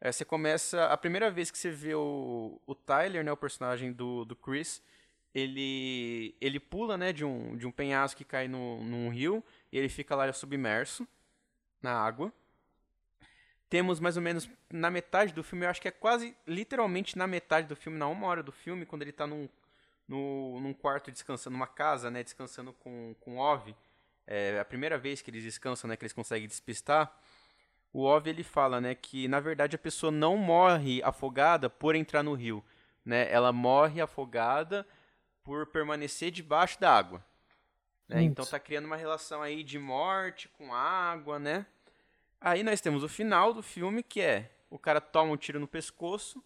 É, 0.00 0.10
você 0.12 0.24
começa, 0.24 0.84
a 0.86 0.96
primeira 0.96 1.30
vez 1.30 1.50
que 1.50 1.58
você 1.58 1.70
vê 1.70 1.94
o, 1.94 2.60
o 2.64 2.74
Tyler, 2.74 3.24
né, 3.24 3.32
o 3.32 3.36
personagem 3.36 3.92
do, 3.92 4.24
do 4.24 4.36
Chris, 4.36 4.82
ele 5.34 6.34
ele 6.40 6.58
pula, 6.60 6.96
né, 6.96 7.12
de 7.12 7.24
um, 7.24 7.56
de 7.56 7.66
um 7.66 7.72
penhasco 7.72 8.18
que 8.18 8.24
cai 8.24 8.48
no, 8.48 8.82
num 8.82 9.08
rio, 9.08 9.44
ele 9.76 9.88
fica 9.88 10.14
lá 10.14 10.32
submerso 10.32 11.06
na 11.82 11.92
água. 11.92 12.32
Temos 13.68 13.98
mais 13.98 14.16
ou 14.16 14.22
menos 14.22 14.48
na 14.70 14.90
metade 14.90 15.32
do 15.32 15.42
filme, 15.42 15.64
eu 15.64 15.70
acho 15.70 15.80
que 15.80 15.88
é 15.88 15.90
quase 15.90 16.36
literalmente 16.46 17.18
na 17.18 17.26
metade 17.26 17.66
do 17.66 17.74
filme, 17.74 17.98
na 17.98 18.06
uma 18.06 18.26
hora 18.26 18.42
do 18.42 18.52
filme, 18.52 18.86
quando 18.86 19.02
ele 19.02 19.10
está 19.10 19.26
num, 19.26 19.48
no, 20.06 20.60
num 20.60 20.72
quarto 20.72 21.10
descansando, 21.10 21.56
numa 21.56 21.66
casa, 21.66 22.10
né, 22.10 22.22
descansando 22.22 22.72
com, 22.72 23.14
com 23.20 23.38
Ove. 23.38 23.74
É 24.26 24.58
a 24.60 24.64
primeira 24.64 24.96
vez 24.96 25.20
que 25.20 25.30
eles 25.30 25.42
descansam, 25.42 25.88
né, 25.88 25.96
que 25.96 26.04
eles 26.04 26.12
conseguem 26.12 26.46
despistar. 26.46 27.12
O 27.92 28.02
Ove 28.02 28.30
ele 28.30 28.44
fala, 28.44 28.80
né, 28.80 28.94
que 28.94 29.26
na 29.26 29.40
verdade 29.40 29.74
a 29.74 29.78
pessoa 29.78 30.12
não 30.12 30.36
morre 30.36 31.02
afogada 31.02 31.68
por 31.68 31.96
entrar 31.96 32.22
no 32.22 32.34
rio, 32.34 32.64
né? 33.04 33.30
Ela 33.32 33.52
morre 33.52 34.00
afogada 34.00 34.86
por 35.42 35.66
permanecer 35.66 36.30
debaixo 36.30 36.78
da 36.80 36.92
água. 36.92 37.24
Né? 38.08 38.22
Então 38.22 38.44
tá 38.44 38.58
criando 38.58 38.84
uma 38.84 38.96
relação 38.96 39.42
aí 39.42 39.62
de 39.64 39.78
morte 39.78 40.48
com 40.50 40.72
água, 40.72 41.38
né? 41.38 41.66
Aí 42.40 42.62
nós 42.62 42.80
temos 42.80 43.02
o 43.02 43.08
final 43.08 43.52
do 43.52 43.62
filme 43.62 44.02
que 44.02 44.20
é 44.20 44.50
o 44.70 44.78
cara 44.78 45.00
toma 45.00 45.32
um 45.32 45.36
tiro 45.36 45.58
no 45.58 45.66
pescoço 45.66 46.42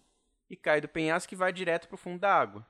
e 0.49 0.55
cai 0.55 0.81
do 0.81 0.87
penhasco 0.87 1.33
e 1.33 1.37
vai 1.37 1.51
direto 1.51 1.87
pro 1.87 1.97
fundo 1.97 2.19
da 2.19 2.33
água. 2.33 2.65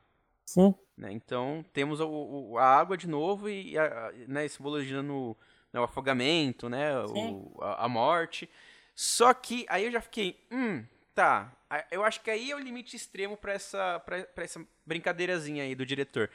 Sim. 0.45 0.73
Né? 0.97 1.12
Então 1.12 1.63
temos 1.71 1.99
o, 1.99 2.08
o, 2.08 2.58
a 2.58 2.65
água 2.65 2.97
de 2.97 3.08
novo 3.08 3.49
e 3.49 3.77
a, 3.77 4.12
né, 4.27 4.47
simbolizando 4.47 5.38
né, 5.71 5.80
o 5.80 5.84
afogamento, 5.84 6.69
né? 6.69 6.97
O, 7.06 7.58
a, 7.62 7.86
a, 7.86 7.89
morte. 7.89 8.49
Só 8.93 9.34
que 9.34 9.65
aí 9.69 9.86
eu 9.86 9.91
já 9.91 10.01
fiquei, 10.01 10.39
hum, 10.51 10.84
tá. 11.15 11.51
Eu 11.89 12.04
acho 12.04 12.21
que 12.21 12.30
aí 12.30 12.51
é 12.51 12.56
o 12.56 12.60
limite 12.60 12.95
extremo 12.95 13.38
para 13.38 13.54
essa, 13.54 13.99
pra, 14.01 14.23
pra 14.25 14.43
essa 14.43 14.62
brincadeirazinha 14.86 15.63
aí 15.63 15.73
do 15.73 15.86
diretor. 15.86 16.30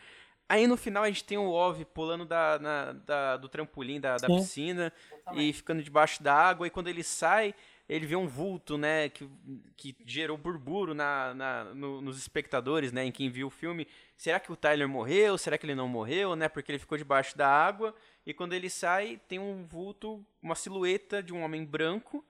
Aí 0.48 0.66
no 0.66 0.76
final 0.76 1.02
a 1.02 1.08
gente 1.08 1.24
tem 1.24 1.36
o 1.36 1.50
Ove 1.50 1.84
pulando 1.84 2.24
da, 2.24 2.58
na, 2.58 2.92
da, 2.92 3.36
do 3.36 3.48
trampolim 3.48 4.00
da, 4.00 4.16
da 4.16 4.28
piscina 4.28 4.92
e 5.34 5.52
ficando 5.52 5.82
debaixo 5.82 6.22
da 6.22 6.32
água. 6.32 6.66
E 6.66 6.70
quando 6.70 6.86
ele 6.86 7.02
sai, 7.02 7.52
ele 7.88 8.06
vê 8.06 8.14
um 8.14 8.28
vulto, 8.28 8.78
né? 8.78 9.08
Que, 9.08 9.28
que 9.76 9.96
gerou 10.04 10.36
burburo 10.36 10.94
na, 10.94 11.34
na, 11.34 11.64
no, 11.74 12.00
nos 12.00 12.16
espectadores, 12.16 12.92
né? 12.92 13.04
Em 13.04 13.10
quem 13.10 13.28
viu 13.28 13.48
o 13.48 13.50
filme. 13.50 13.88
Será 14.16 14.38
que 14.38 14.52
o 14.52 14.56
Tyler 14.56 14.88
morreu? 14.88 15.36
Será 15.36 15.58
que 15.58 15.66
ele 15.66 15.74
não 15.74 15.88
morreu, 15.88 16.36
né? 16.36 16.48
Porque 16.48 16.70
ele 16.70 16.78
ficou 16.78 16.96
debaixo 16.96 17.36
da 17.36 17.48
água. 17.48 17.92
E 18.24 18.32
quando 18.32 18.52
ele 18.52 18.70
sai, 18.70 19.20
tem 19.26 19.40
um 19.40 19.64
vulto, 19.64 20.24
uma 20.40 20.54
silhueta 20.54 21.20
de 21.22 21.32
um 21.32 21.42
homem 21.42 21.64
branco, 21.64 22.24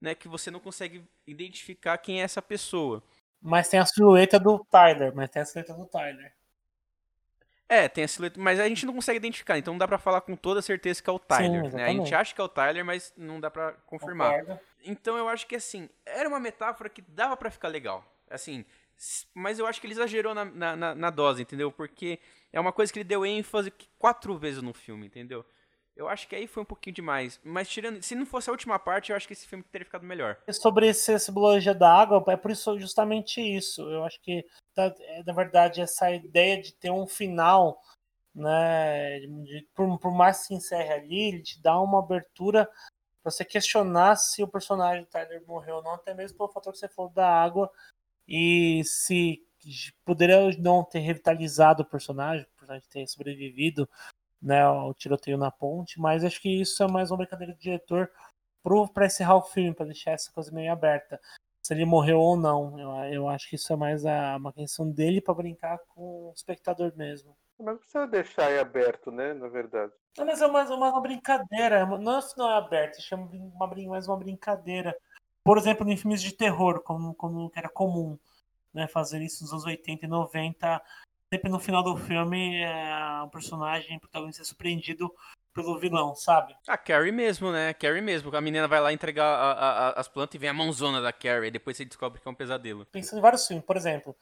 né? 0.00 0.14
Que 0.14 0.28
você 0.28 0.52
não 0.52 0.60
consegue 0.60 1.04
identificar 1.26 1.98
quem 1.98 2.20
é 2.20 2.24
essa 2.24 2.42
pessoa. 2.42 3.02
Mas 3.40 3.68
tem 3.68 3.78
a 3.78 3.86
silhueta 3.86 4.38
do 4.38 4.64
Tyler, 4.70 5.14
mas 5.14 5.30
tem 5.30 5.42
a 5.42 5.44
silhueta 5.44 5.74
do 5.74 5.86
Tyler. 5.86 6.32
É, 7.68 7.88
tem 7.88 8.04
a 8.04 8.08
silhueta, 8.08 8.40
mas 8.40 8.60
a 8.60 8.68
gente 8.68 8.86
não 8.86 8.94
consegue 8.94 9.16
identificar, 9.16 9.58
então 9.58 9.74
não 9.74 9.78
dá 9.78 9.88
para 9.88 9.98
falar 9.98 10.20
com 10.20 10.36
toda 10.36 10.62
certeza 10.62 11.02
que 11.02 11.10
é 11.10 11.12
o 11.12 11.18
Tyler, 11.18 11.68
Sim, 11.68 11.76
né? 11.76 11.84
A 11.84 11.88
gente 11.88 12.14
acha 12.14 12.32
que 12.32 12.40
é 12.40 12.44
o 12.44 12.48
Tyler, 12.48 12.84
mas 12.84 13.12
não 13.16 13.40
dá 13.40 13.50
para 13.50 13.72
confirmar. 13.86 14.40
Concordo. 14.40 14.60
Então 14.84 15.16
eu 15.16 15.28
acho 15.28 15.46
que 15.48 15.56
assim, 15.56 15.88
era 16.04 16.28
uma 16.28 16.38
metáfora 16.38 16.88
que 16.88 17.02
dava 17.02 17.36
para 17.36 17.50
ficar 17.50 17.66
legal. 17.68 18.04
Assim, 18.30 18.64
mas 19.34 19.58
eu 19.58 19.66
acho 19.66 19.80
que 19.80 19.86
ele 19.86 19.94
exagerou 19.94 20.34
na, 20.34 20.44
na, 20.44 20.94
na, 20.94 21.10
dose, 21.10 21.42
entendeu? 21.42 21.70
Porque 21.70 22.18
é 22.52 22.60
uma 22.60 22.72
coisa 22.72 22.92
que 22.92 23.00
ele 23.00 23.08
deu 23.08 23.26
ênfase 23.26 23.72
quatro 23.98 24.36
vezes 24.38 24.62
no 24.62 24.72
filme, 24.72 25.06
entendeu? 25.06 25.44
Eu 25.96 26.08
acho 26.08 26.28
que 26.28 26.36
aí 26.36 26.46
foi 26.46 26.62
um 26.62 26.66
pouquinho 26.66 26.94
demais. 26.94 27.40
Mas 27.42 27.68
tirando, 27.68 28.02
se 28.02 28.14
não 28.14 28.26
fosse 28.26 28.50
a 28.50 28.52
última 28.52 28.78
parte, 28.78 29.10
eu 29.10 29.16
acho 29.16 29.26
que 29.26 29.32
esse 29.32 29.46
filme 29.46 29.64
teria 29.64 29.86
ficado 29.86 30.04
melhor. 30.04 30.36
Sobre 30.50 30.92
simbologia 30.92 31.74
da 31.74 31.90
água, 31.90 32.22
é 32.28 32.36
por 32.36 32.50
isso 32.50 32.78
justamente 32.78 33.40
isso. 33.40 33.80
Eu 33.82 34.04
acho 34.04 34.20
que 34.20 34.44
tá, 34.74 34.94
é, 35.00 35.22
na 35.24 35.32
verdade 35.32 35.80
essa 35.80 36.10
ideia 36.10 36.60
de 36.60 36.74
ter 36.74 36.90
um 36.90 37.06
final, 37.06 37.80
né, 38.34 39.20
de, 39.20 39.66
por, 39.74 39.98
por 39.98 40.12
mais 40.12 40.46
que 40.46 40.54
encerre 40.54 40.92
ali, 40.92 41.22
ele 41.28 41.42
te 41.42 41.62
dá 41.62 41.80
uma 41.80 42.00
abertura 42.00 42.68
para 43.22 43.32
você 43.32 43.44
questionar 43.44 44.16
se 44.16 44.42
o 44.42 44.48
personagem 44.48 45.02
do 45.02 45.08
Tyler 45.08 45.42
morreu 45.46 45.76
ou 45.76 45.82
não, 45.82 45.94
até 45.94 46.12
mesmo 46.12 46.36
pelo 46.36 46.52
fator 46.52 46.72
que 46.72 46.78
você 46.78 46.88
falou 46.88 47.10
da 47.10 47.26
água 47.26 47.70
e 48.28 48.82
se 48.84 49.42
poderia 50.04 50.50
não 50.58 50.84
ter 50.84 51.00
revitalizado 51.00 51.82
o 51.82 51.86
personagem, 51.86 52.44
o 52.44 52.58
personagem 52.58 52.88
ter 52.88 53.06
sobrevivido 53.08 53.88
né, 54.46 54.66
o 54.68 54.94
tiroteio 54.94 55.36
na 55.36 55.50
ponte, 55.50 56.00
mas 56.00 56.22
acho 56.22 56.40
que 56.40 56.60
isso 56.60 56.80
é 56.80 56.86
mais 56.86 57.10
uma 57.10 57.16
brincadeira 57.16 57.52
do 57.52 57.58
diretor 57.58 58.08
para 58.94 59.06
encerrar 59.06 59.36
o 59.36 59.42
filme, 59.42 59.74
para 59.74 59.86
deixar 59.86 60.12
essa 60.12 60.30
coisa 60.32 60.52
meio 60.52 60.72
aberta. 60.72 61.20
se 61.60 61.74
ele 61.74 61.84
morreu 61.84 62.20
ou 62.20 62.36
não. 62.36 62.78
Eu, 62.78 63.12
eu 63.12 63.28
acho 63.28 63.48
que 63.48 63.56
isso 63.56 63.72
é 63.72 63.76
mais 63.76 64.06
a, 64.06 64.36
uma 64.36 64.52
questão 64.52 64.88
dele 64.88 65.20
para 65.20 65.34
brincar 65.34 65.78
com 65.88 66.28
o 66.28 66.32
espectador 66.34 66.92
mesmo. 66.96 67.36
Mas 67.58 67.78
precisa 67.78 68.06
deixar 68.06 68.46
aí 68.46 68.58
aberto, 68.58 69.10
né? 69.10 69.34
Na 69.34 69.48
verdade. 69.48 69.92
Não, 70.16 70.26
mas 70.26 70.40
é 70.40 70.46
uma, 70.46 70.62
uma, 70.62 70.90
uma 70.90 71.00
brincadeira. 71.00 71.84
Não, 71.84 72.20
não 72.36 72.50
é 72.50 72.56
aberto, 72.56 73.02
chama 73.02 73.28
uma, 73.32 73.66
mais 73.66 74.06
uma 74.06 74.16
brincadeira. 74.16 74.96
Por 75.42 75.58
exemplo, 75.58 75.88
em 75.88 75.96
filmes 75.96 76.22
de 76.22 76.32
terror, 76.32 76.82
como, 76.82 77.14
como 77.14 77.50
era 77.54 77.68
comum 77.68 78.16
né, 78.72 78.86
fazer 78.86 79.22
isso 79.22 79.42
nos 79.42 79.52
anos 79.52 79.64
80 79.64 80.06
e 80.06 80.08
90. 80.08 80.82
Sempre 81.32 81.50
no 81.50 81.58
final 81.58 81.82
do 81.82 81.96
filme, 81.96 82.62
é, 82.62 83.22
o 83.22 83.28
personagem 83.28 83.96
o 83.96 84.00
protagonista 84.00 84.42
é 84.42 84.44
surpreendido 84.44 85.12
pelo 85.52 85.78
vilão, 85.78 86.14
sabe? 86.14 86.54
A 86.68 86.76
Carrie 86.78 87.10
mesmo, 87.10 87.50
né? 87.50 87.74
Carrie 87.74 88.00
mesmo. 88.00 88.34
A 88.36 88.40
menina 88.40 88.68
vai 88.68 88.80
lá 88.80 88.92
entregar 88.92 89.24
a, 89.24 89.52
a, 89.52 89.90
as 89.92 90.06
plantas 90.06 90.34
e 90.34 90.38
vem 90.38 90.50
a 90.50 90.54
mãozona 90.54 91.00
da 91.00 91.12
Carrie. 91.12 91.48
E 91.48 91.50
depois 91.50 91.76
você 91.76 91.84
descobre 91.84 92.20
que 92.20 92.28
é 92.28 92.30
um 92.30 92.34
pesadelo. 92.34 92.86
Pensando 92.86 93.18
em 93.18 93.22
vários 93.22 93.46
filmes, 93.46 93.64
por 93.64 93.76
exemplo. 93.76 94.14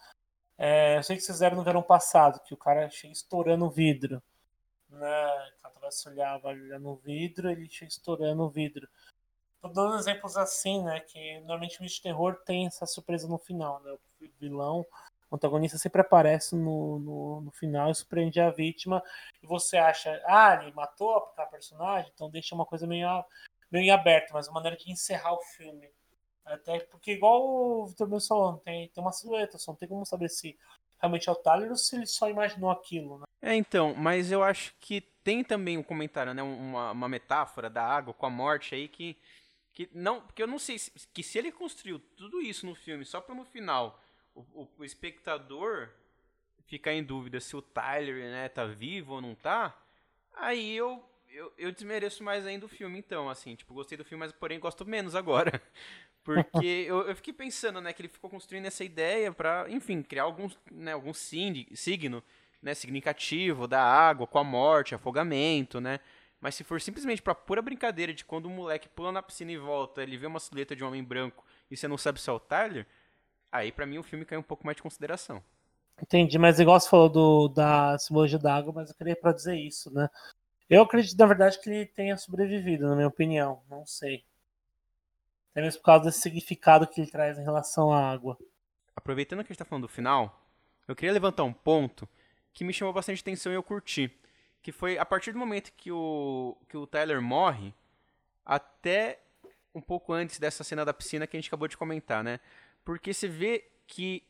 É, 0.57 0.97
eu 0.97 1.03
sei 1.03 1.17
que 1.17 1.23
vocês 1.23 1.37
fizeram 1.37 1.57
no 1.57 1.65
verão 1.65 1.83
passado, 1.83 2.41
que 2.41 2.55
o 2.55 2.57
cara 2.57 2.89
chega 2.89 3.13
estourando 3.13 3.67
o 3.67 3.71
vidro. 3.71 4.23
Né? 4.89 5.51
O 5.59 5.81
cara 5.81 5.91
se 5.91 6.09
olhava 6.09 6.49
olhando 6.49 6.89
o 6.89 6.97
vidro, 6.97 7.51
ele 7.51 7.69
chega 7.69 7.91
estourando 7.91 8.45
o 8.45 8.49
vidro. 8.49 8.89
Tô 9.61 9.69
dando 9.69 9.97
exemplos 9.97 10.37
assim, 10.37 10.83
né? 10.85 11.01
Que 11.01 11.39
normalmente 11.41 11.77
filmes 11.77 11.95
de 11.95 12.03
terror 12.03 12.37
tem 12.47 12.67
essa 12.67 12.87
surpresa 12.87 13.27
no 13.27 13.39
final, 13.39 13.83
né? 13.83 13.93
O 13.93 14.29
vilão, 14.39 14.87
o 15.35 15.37
antagonista 15.37 15.77
sempre 15.77 16.01
aparece 16.01 16.55
no, 16.55 17.01
no, 17.01 17.41
no 17.41 17.51
final 17.51 17.91
e 17.91 17.95
surpreende 17.95 18.41
a 18.41 18.51
vítima. 18.51 19.03
E 19.43 19.47
você 19.47 19.77
acha, 19.77 20.23
ah, 20.27 20.61
ele 20.63 20.73
matou 20.73 21.17
a 21.37 21.47
personagem, 21.47 22.09
então 22.15 22.31
deixa 22.31 22.55
uma 22.55 22.65
coisa 22.65 22.87
meio, 22.87 23.09
meio 23.71 23.93
aberta, 23.93 24.33
mas 24.33 24.47
uma 24.47 24.55
maneira 24.55 24.77
de 24.77 24.93
encerrar 24.93 25.35
o 25.35 25.43
filme. 25.57 25.91
Até 26.45 26.79
porque, 26.85 27.13
igual 27.13 27.43
o 27.45 27.87
Vitor 27.87 28.09
Mendes 28.09 28.29
falou, 28.29 28.59
tem, 28.59 28.89
tem 28.91 29.03
uma 29.03 29.11
silhueta, 29.11 29.59
só 29.59 29.73
não 29.73 29.77
tem 29.77 29.89
como 29.89 30.07
saber 30.07 30.29
se 30.29 30.57
realmente 31.01 31.29
é 31.29 31.33
o 31.33 31.37
Tyler 31.37 31.71
ou 31.71 31.77
se 31.77 31.97
ele 31.97 32.07
só 32.07 32.31
imaginou 32.31 32.71
aquilo, 32.71 33.19
né? 33.19 33.25
É, 33.43 33.57
então, 33.57 33.93
mas 33.95 34.31
eu 34.31 34.43
acho 34.43 34.73
que 34.79 35.01
tem 35.25 35.43
também 35.43 35.77
um 35.77 35.83
comentário, 35.83 36.33
né? 36.33 36.43
Uma, 36.43 36.93
uma 36.93 37.09
metáfora 37.09 37.69
da 37.69 37.83
água 37.83 38.15
com 38.15 38.25
a 38.25 38.31
morte 38.31 38.75
aí 38.75 38.87
que. 38.87 39.17
que 39.73 39.91
não, 39.93 40.21
porque 40.21 40.43
eu 40.43 40.47
não 40.47 40.59
sei 40.59 40.79
se, 40.79 40.93
que 41.13 41.23
se 41.23 41.39
ele 41.39 41.51
construiu 41.51 41.99
tudo 41.99 42.41
isso 42.41 42.65
no 42.65 42.75
filme 42.75 43.05
só 43.05 43.21
para 43.21 43.35
no 43.35 43.45
final 43.45 44.01
o, 44.35 44.69
o, 44.79 44.85
espectador 44.85 45.89
ficar 46.67 46.93
em 46.93 47.03
dúvida 47.03 47.41
se 47.41 47.55
o 47.57 47.63
Tyler 47.63 48.31
né, 48.31 48.49
tá 48.49 48.65
vivo 48.65 49.15
ou 49.15 49.21
não 49.21 49.35
tá, 49.35 49.79
aí 50.35 50.77
eu, 50.77 51.05
eu, 51.31 51.53
eu 51.57 51.73
desmereço 51.73 52.23
mais 52.23 52.45
ainda 52.47 52.67
o 52.67 52.69
filme, 52.69 52.99
então, 52.99 53.29
assim, 53.29 53.55
tipo, 53.55 53.75
gostei 53.75 53.97
do 53.97 54.05
filme, 54.05 54.21
mas 54.21 54.33
porém 54.33 54.59
gosto 54.59 54.85
menos 54.85 55.15
agora. 55.15 55.61
Porque 56.25 56.87
eu, 56.89 57.03
eu 57.03 57.15
fiquei 57.15 57.35
pensando, 57.35 57.83
né, 57.83 57.93
que 57.93 58.01
ele 58.01 58.09
ficou 58.09 58.31
construindo 58.31 58.65
essa 58.65 58.83
ideia 58.83 59.31
para, 59.31 59.67
enfim, 59.69 60.03
criar 60.03 60.23
algum, 60.23 60.49
né, 60.71 60.93
algum 60.93 61.13
signo, 61.13 62.23
né, 62.63 62.73
significativo 62.73 63.69
da 63.69 63.83
água 63.83 64.27
com 64.27 64.39
a 64.39 64.45
morte, 64.45 64.95
afogamento, 64.95 65.83
né? 65.83 66.01
Mas 66.41 66.55
se 66.55 66.65
for 66.65 66.81
simplesmente 66.81 67.21
pra 67.21 67.35
pura 67.35 67.61
brincadeira 67.61 68.13
de 68.13 68.25
quando 68.25 68.47
o 68.47 68.51
moleque 68.51 68.89
pula 68.89 69.13
na 69.13 69.23
piscina 69.23 69.53
e 69.53 69.59
volta, 69.59 70.03
ele 70.03 70.17
vê 70.17 70.27
uma 70.27 70.41
silhueta 70.41 70.75
de 70.75 70.83
um 70.83 70.89
homem 70.89 71.05
branco 71.05 71.45
e 71.71 71.77
você 71.77 71.87
não 71.87 71.99
sabe 71.99 72.21
se 72.21 72.31
é 72.31 72.33
o 72.33 72.41
Tyler, 72.41 72.87
aí 73.55 73.71
para 73.71 73.87
mim 73.87 73.99
o 73.99 74.03
filme 74.03 74.25
cai 74.25 74.37
um 74.37 74.43
pouco 74.43 74.67
mais 74.67 74.77
de 74.77 74.83
consideração. 74.83 75.43
Entendi, 76.03 76.37
mas 76.39 76.59
igual 76.59 76.79
você 76.79 76.89
falou 76.89 77.09
do, 77.09 77.49
da 77.49 77.97
simbologia 77.99 78.39
da 78.39 78.57
água, 78.57 78.73
mas 78.75 78.91
eu 78.91 78.97
queria 78.97 79.15
para 79.15 79.33
dizer 79.33 79.57
isso, 79.57 79.95
né? 79.95 80.11
Eu 80.69 80.83
acredito, 80.83 81.17
na 81.17 81.27
verdade, 81.27 81.61
que 81.61 81.71
ele 81.71 81.87
tenha 81.87 82.17
sobrevivido, 82.17 82.89
na 82.89 82.97
minha 82.97 83.07
opinião. 83.07 83.63
Não 83.71 83.87
sei. 83.87 84.25
Até 85.53 85.63
mesmo 85.63 85.81
por 85.81 85.87
causa 85.87 86.07
desse 86.07 86.21
significado 86.21 86.87
que 86.87 87.01
ele 87.01 87.11
traz 87.11 87.39
em 87.39 87.45
relação 87.45 87.93
à 87.93 88.11
água. 88.11 88.37
Aproveitando 88.97 89.45
que 89.45 89.53
a 89.53 89.53
gente 89.53 89.59
tá 89.59 89.65
falando 89.65 89.83
do 89.83 89.89
final, 89.89 90.45
eu 90.89 90.97
queria 90.97 91.13
levantar 91.13 91.45
um 91.45 91.53
ponto 91.53 92.09
que 92.53 92.65
me 92.65 92.73
chamou 92.73 92.93
bastante 92.93 93.21
atenção 93.21 93.53
e 93.53 93.55
eu 93.55 93.63
curti. 93.63 94.11
Que 94.63 94.73
foi 94.73 94.99
a 94.99 95.05
partir 95.05 95.31
do 95.31 95.39
momento 95.39 95.73
que 95.77 95.93
o, 95.93 96.57
que 96.69 96.77
o 96.77 96.87
Tyler 96.87 97.23
morre, 97.23 97.73
até 98.45 99.21
um 99.75 99.81
pouco 99.81 100.13
antes 100.13 100.39
dessa 100.39 100.65
cena 100.65 100.85
da 100.85 100.95
piscina 100.95 101.27
que 101.27 101.37
a 101.37 101.41
gente 101.41 101.49
acabou 101.49 101.69
de 101.69 101.77
comentar, 101.77 102.25
né? 102.25 102.41
Porque 102.85 103.13
você 103.15 103.29
vê 103.29 103.65
que 103.87 104.23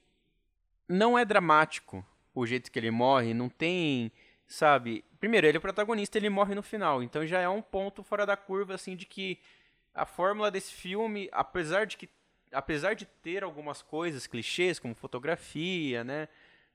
não 0.89 1.19
é 1.19 1.25
dramático 1.25 2.05
o 2.35 2.47
jeito 2.47 2.71
que 2.71 2.79
ele 2.79 2.91
morre, 2.91 3.33
não 3.33 3.49
tem, 3.49 4.13
sabe? 4.47 5.05
Primeiro, 5.19 5.47
ele 5.47 5.57
é 5.57 5.59
o 5.59 5.63
protagonista, 5.63 6.19
ele 6.19 6.29
morre 6.29 6.55
no 6.55 6.63
final, 6.63 7.03
então 7.03 7.27
já 7.27 7.41
é 7.41 7.49
um 7.49 7.63
ponto 7.63 8.03
fora 8.03 8.27
da 8.27 8.37
curva 8.37 8.75
assim 8.75 8.97
de 8.97 9.07
que 9.07 9.41
a 9.95 10.05
fórmula 10.05 10.51
desse 10.51 10.73
filme, 10.73 11.29
apesar 11.33 11.87
de 11.87 11.97
que 11.97 12.09
apesar 12.53 12.95
de 12.95 13.05
ter 13.05 13.43
algumas 13.43 13.83
coisas 13.83 14.27
clichês 14.27 14.79
como 14.79 14.95
fotografia, 14.95 16.05
né? 16.05 16.29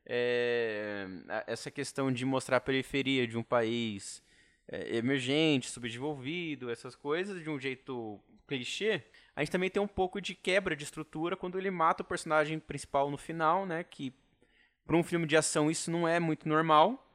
É, 0.05 1.07
essa 1.45 1.69
questão 1.69 2.11
de 2.11 2.25
mostrar 2.25 2.57
a 2.57 2.61
periferia 2.61 3.27
de 3.27 3.37
um 3.37 3.43
país 3.43 4.23
é, 4.67 4.97
emergente, 4.97 5.69
subdesenvolvido, 5.69 6.69
essas 6.69 6.95
coisas 6.95 7.43
de 7.43 7.49
um 7.49 7.59
jeito 7.59 8.19
clichê, 8.47 9.03
a 9.39 9.41
gente 9.41 9.51
também 9.53 9.69
tem 9.69 9.81
um 9.81 9.87
pouco 9.87 10.19
de 10.19 10.35
quebra 10.35 10.75
de 10.75 10.83
estrutura 10.83 11.37
quando 11.37 11.57
ele 11.57 11.71
mata 11.71 12.03
o 12.03 12.05
personagem 12.05 12.59
principal 12.59 13.09
no 13.09 13.17
final, 13.17 13.65
né? 13.65 13.85
Que 13.85 14.13
para 14.85 14.97
um 14.97 15.03
filme 15.03 15.25
de 15.25 15.37
ação 15.37 15.71
isso 15.71 15.89
não 15.89 16.05
é 16.05 16.19
muito 16.19 16.49
normal. 16.49 17.09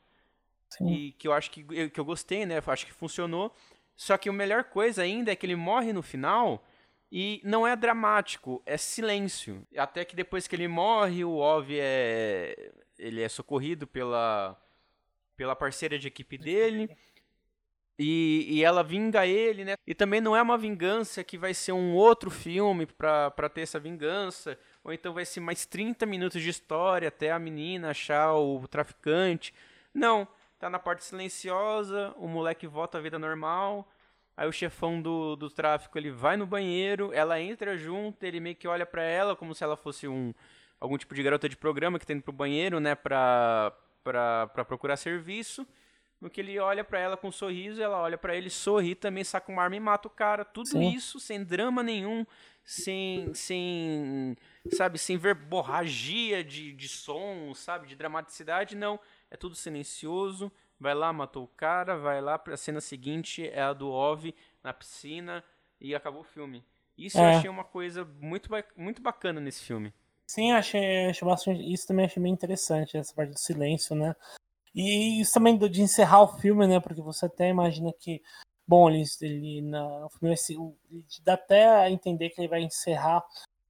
Sim. 0.70 0.90
E 0.90 1.12
que 1.12 1.28
eu 1.28 1.34
acho 1.34 1.50
que, 1.50 1.90
que 1.90 2.00
eu 2.00 2.04
gostei, 2.04 2.46
né? 2.46 2.62
Eu 2.64 2.72
acho 2.72 2.86
que 2.86 2.94
funcionou. 2.94 3.54
Só 3.94 4.16
que 4.16 4.30
a 4.30 4.32
melhor 4.32 4.64
coisa 4.64 5.02
ainda 5.02 5.32
é 5.32 5.36
que 5.36 5.44
ele 5.44 5.54
morre 5.54 5.92
no 5.92 6.02
final 6.02 6.64
e 7.12 7.42
não 7.44 7.66
é 7.66 7.76
dramático, 7.76 8.62
é 8.64 8.78
silêncio. 8.78 9.62
Até 9.76 10.02
que 10.02 10.16
depois 10.16 10.48
que 10.48 10.56
ele 10.56 10.66
morre, 10.66 11.26
o 11.26 11.36
Ov 11.36 11.68
é 11.78 12.72
ele 12.98 13.20
é 13.20 13.28
socorrido 13.28 13.86
pela 13.86 14.58
pela 15.36 15.54
parceira 15.54 15.98
de 15.98 16.08
equipe 16.08 16.38
dele. 16.38 16.88
E, 17.98 18.46
e 18.48 18.64
ela 18.64 18.82
vinga 18.82 19.26
ele, 19.26 19.64
né? 19.64 19.74
E 19.86 19.94
também 19.94 20.20
não 20.20 20.34
é 20.34 20.42
uma 20.42 20.58
vingança 20.58 21.22
que 21.22 21.38
vai 21.38 21.54
ser 21.54 21.72
um 21.72 21.94
outro 21.94 22.30
filme 22.30 22.86
pra, 22.86 23.30
pra 23.30 23.48
ter 23.48 23.62
essa 23.62 23.78
vingança. 23.78 24.58
Ou 24.82 24.92
então 24.92 25.14
vai 25.14 25.24
ser 25.24 25.40
mais 25.40 25.64
30 25.64 26.04
minutos 26.04 26.42
de 26.42 26.48
história 26.48 27.08
até 27.08 27.30
a 27.30 27.38
menina 27.38 27.90
achar 27.90 28.34
o 28.34 28.66
traficante. 28.66 29.54
Não, 29.92 30.26
tá 30.58 30.68
na 30.68 30.78
parte 30.78 31.04
silenciosa, 31.04 32.12
o 32.16 32.26
moleque 32.26 32.66
volta 32.66 32.98
à 32.98 33.00
vida 33.00 33.18
normal. 33.18 33.88
Aí 34.36 34.48
o 34.48 34.52
chefão 34.52 35.00
do, 35.00 35.36
do 35.36 35.48
tráfico 35.48 35.96
ele 35.96 36.10
vai 36.10 36.36
no 36.36 36.46
banheiro, 36.46 37.12
ela 37.12 37.40
entra 37.40 37.78
junto, 37.78 38.24
ele 38.24 38.40
meio 38.40 38.56
que 38.56 38.66
olha 38.66 38.84
para 38.84 39.02
ela 39.02 39.36
como 39.36 39.54
se 39.54 39.62
ela 39.62 39.76
fosse 39.76 40.08
um 40.08 40.34
algum 40.80 40.98
tipo 40.98 41.14
de 41.14 41.22
garota 41.22 41.48
de 41.48 41.56
programa 41.56 41.98
que 41.98 42.06
tá 42.06 42.12
indo 42.12 42.22
pro 42.22 42.32
banheiro, 42.32 42.80
né, 42.80 42.94
pra, 42.94 43.72
pra, 44.02 44.48
pra 44.48 44.64
procurar 44.64 44.96
serviço. 44.96 45.66
No 46.20 46.30
que 46.30 46.40
ele 46.40 46.58
olha 46.58 46.82
para 46.82 46.98
ela 46.98 47.16
com 47.16 47.28
um 47.28 47.32
sorriso, 47.32 47.82
ela 47.82 48.00
olha 48.00 48.16
para 48.16 48.34
ele, 48.34 48.48
sorri 48.48 48.94
também, 48.94 49.24
saca 49.24 49.52
uma 49.52 49.62
arma 49.62 49.76
e 49.76 49.80
mata 49.80 50.08
o 50.08 50.10
cara. 50.10 50.44
Tudo 50.44 50.68
Sim. 50.68 50.88
isso 50.88 51.20
sem 51.20 51.44
drama 51.44 51.82
nenhum, 51.82 52.24
sem, 52.64 53.34
sem 53.34 54.36
sabe, 54.72 54.98
sem 54.98 55.18
verborragia 55.18 56.42
de, 56.42 56.72
de 56.72 56.88
som, 56.88 57.52
sabe, 57.54 57.86
de 57.86 57.94
dramaticidade, 57.94 58.74
não. 58.74 58.98
É 59.30 59.36
tudo 59.36 59.54
silencioso. 59.54 60.50
Vai 60.78 60.94
lá, 60.94 61.12
matou 61.12 61.44
o 61.44 61.48
cara, 61.48 61.96
vai 61.96 62.20
lá 62.20 62.38
pra 62.38 62.56
cena 62.56 62.80
seguinte, 62.80 63.48
é 63.48 63.62
a 63.62 63.72
do 63.72 63.90
Ove 63.90 64.34
na 64.62 64.72
piscina 64.72 65.44
e 65.80 65.94
acabou 65.94 66.22
o 66.22 66.24
filme. 66.24 66.64
Isso 66.96 67.18
é. 67.18 67.20
eu 67.20 67.38
achei 67.38 67.50
uma 67.50 67.64
coisa 67.64 68.04
muito, 68.20 68.50
muito 68.76 69.00
bacana 69.00 69.40
nesse 69.40 69.62
filme. 69.62 69.92
Sim, 70.26 70.52
achei, 70.52 71.06
achei 71.06 71.26
bastante, 71.26 71.72
isso 71.72 71.86
também 71.86 72.06
achei 72.06 72.22
bem 72.22 72.32
interessante, 72.32 72.96
essa 72.96 73.14
parte 73.14 73.30
do 73.30 73.38
silêncio, 73.38 73.94
né? 73.94 74.16
E 74.74 75.20
isso 75.20 75.32
também 75.34 75.56
de 75.56 75.82
encerrar 75.82 76.22
o 76.22 76.38
filme, 76.38 76.66
né? 76.66 76.80
Porque 76.80 77.00
você 77.00 77.26
até 77.26 77.48
imagina 77.48 77.92
que, 77.92 78.20
bom, 78.66 78.90
ele, 78.90 79.04
ele 79.20 79.62
na, 79.62 80.06
o 80.06 80.10
filme 80.10 80.34
ele 80.90 81.04
dá 81.22 81.34
até 81.34 81.68
a 81.68 81.90
entender 81.90 82.30
que 82.30 82.40
ele 82.40 82.48
vai 82.48 82.60
encerrar 82.60 83.24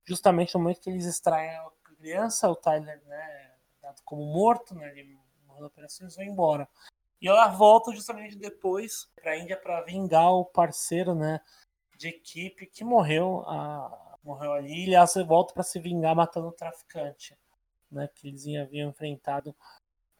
justamente 0.04 0.54
no 0.54 0.60
momento 0.60 0.80
que 0.80 0.88
eles 0.88 1.04
extraem 1.04 1.50
a 1.50 1.70
criança, 1.98 2.48
o 2.48 2.56
Tyler, 2.56 3.02
né? 3.06 3.52
Dado 3.82 4.00
como 4.02 4.24
morto, 4.24 4.74
né? 4.74 4.90
Ele 4.90 5.18
morreu 5.46 5.70
eles 5.76 6.16
vão 6.16 6.24
embora. 6.24 6.68
E 7.20 7.28
ela 7.28 7.48
volta 7.48 7.92
justamente 7.92 8.36
depois 8.36 9.08
para 9.14 9.32
a 9.32 9.38
Índia 9.38 9.56
para 9.56 9.82
vingar 9.82 10.30
o 10.32 10.44
parceiro, 10.44 11.14
né? 11.14 11.40
De 11.96 12.08
equipe 12.08 12.66
que 12.66 12.82
morreu, 12.82 13.42
a, 13.46 14.16
morreu 14.22 14.52
ali. 14.52 14.88
E 14.88 14.94
ela 14.94 15.06
volta 15.26 15.54
para 15.54 15.62
se 15.62 15.78
vingar 15.78 16.16
matando 16.16 16.48
o 16.48 16.52
traficante, 16.52 17.36
né? 17.90 18.08
Que 18.14 18.28
eles 18.28 18.46
haviam 18.56 18.90
enfrentado 18.90 19.54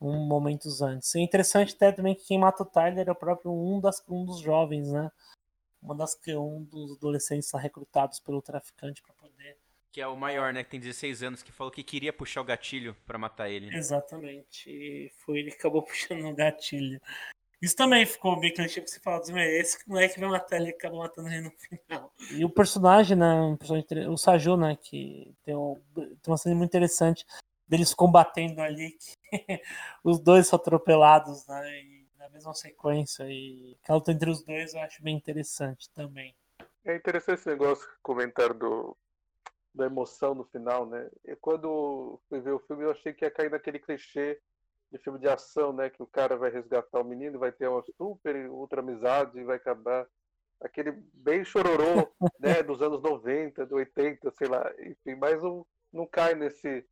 um 0.01 0.27
momentos 0.27 0.83
antes. 0.83 1.15
É 1.15 1.21
interessante 1.21 1.75
até 1.75 1.93
também 1.93 2.15
que 2.15 2.27
quem 2.27 2.39
mata 2.39 2.63
o 2.63 2.67
Tyler 2.67 3.09
é 3.09 3.13
o 3.13 3.17
próprio 3.17 3.53
um, 3.53 3.81
das, 3.81 4.03
um 4.09 4.25
dos 4.25 4.41
jovens, 4.41 4.91
né? 4.91 5.11
Uma 5.83 5.95
das 5.95 6.19
um 6.29 6.65
dos 6.65 6.97
adolescentes 6.97 7.51
lá 7.53 7.61
recrutados 7.61 8.19
pelo 8.21 8.41
traficante 8.41 9.03
para 9.03 9.15
poder. 9.15 9.59
Que 9.93 10.01
é 10.01 10.07
o 10.07 10.17
maior, 10.17 10.53
né? 10.53 10.65
Que 10.65 10.71
tem 10.71 10.81
16 10.81 11.23
anos, 11.23 11.43
que 11.43 11.53
falou 11.53 11.71
que 11.71 11.85
queria 11.85 12.13
puxar 12.13 12.41
o 12.41 12.45
gatilho 12.45 12.97
para 13.07 13.19
matar 13.19 13.49
ele. 13.49 13.75
Exatamente. 13.75 14.69
E 14.69 15.11
foi 15.25 15.39
ele 15.39 15.51
que 15.51 15.59
acabou 15.59 15.83
puxando 15.85 16.25
o 16.27 16.35
gatilho. 16.35 17.01
Isso 17.63 17.77
também 17.77 18.05
ficou 18.05 18.39
bem 18.39 18.53
clichê 18.53 18.83
que 18.83 18.91
você 18.91 19.01
falou 19.01 19.21
assim, 19.21 19.39
esse 19.39 19.89
moleque 19.89 20.21
vai 20.21 20.29
matar 20.29 20.57
ele 20.57 20.71
acaba 20.71 20.97
matando 20.97 21.29
ele 21.29 21.43
no 21.43 21.51
final. 21.53 22.13
E 22.31 22.45
o 22.45 22.51
personagem, 22.51 23.17
né? 23.17 23.33
Um 23.41 23.57
personagem, 23.57 24.09
o 24.09 24.19
Saju, 24.19 24.57
né? 24.57 24.77
Que 24.77 25.35
tem, 25.45 25.55
um, 25.55 25.81
tem 25.95 26.19
uma 26.27 26.37
cena 26.37 26.55
muito 26.55 26.71
interessante 26.71 27.25
deles 27.67 27.95
combatendo 27.95 28.61
ali, 28.61 28.97
os 30.03 30.19
dois 30.19 30.47
são 30.47 30.59
atropelados, 30.59 31.47
né? 31.47 31.83
E 31.83 32.05
na 32.19 32.29
mesma 32.29 32.55
sequência. 32.55 33.25
E 33.29 33.77
a 33.89 33.95
luta 33.95 34.13
entre 34.13 34.31
os 34.31 34.43
dois 34.43 34.75
eu 34.75 34.81
acho 34.81 35.03
bem 35.03 35.17
interessante 35.17 35.91
também. 35.91 36.35
É 36.85 36.97
interessante 36.97 37.41
esse 37.41 37.49
negócio, 37.49 37.87
comentário 38.03 38.55
do, 38.55 38.97
da 39.75 39.87
emoção 39.87 40.35
no 40.35 40.45
final, 40.45 40.87
né? 40.87 41.09
E 41.25 41.35
quando 41.37 42.21
fui 42.29 42.41
ver 42.41 42.53
o 42.53 42.61
filme, 42.61 42.85
eu 42.85 42.91
achei 42.91 43.13
que 43.13 43.25
ia 43.25 43.31
cair 43.31 43.51
naquele 43.51 43.79
clichê 43.79 44.41
de 44.91 44.99
filme 44.99 45.19
de 45.19 45.29
ação, 45.29 45.73
né? 45.73 45.91
Que 45.91 46.03
o 46.03 46.07
cara 46.07 46.37
vai 46.37 46.51
resgatar 46.51 47.01
o 47.01 47.05
menino, 47.05 47.39
vai 47.39 47.51
ter 47.51 47.69
uma 47.69 47.83
super 47.97 48.49
ultra 48.49 48.81
amizade 48.81 49.39
e 49.39 49.45
vai 49.45 49.57
acabar 49.57 50.07
aquele 50.61 50.93
bem 51.13 51.45
chororô, 51.45 52.09
né? 52.39 52.63
Dos 52.63 52.81
anos 52.81 53.03
90, 53.03 53.67
do 53.67 53.77
80, 53.77 54.31
sei 54.33 54.49
lá. 54.49 54.71
Enfim, 54.79 55.15
mas 55.17 55.43
não, 55.43 55.67
não 55.93 56.07
cai 56.07 56.35
nesse, 56.35 56.87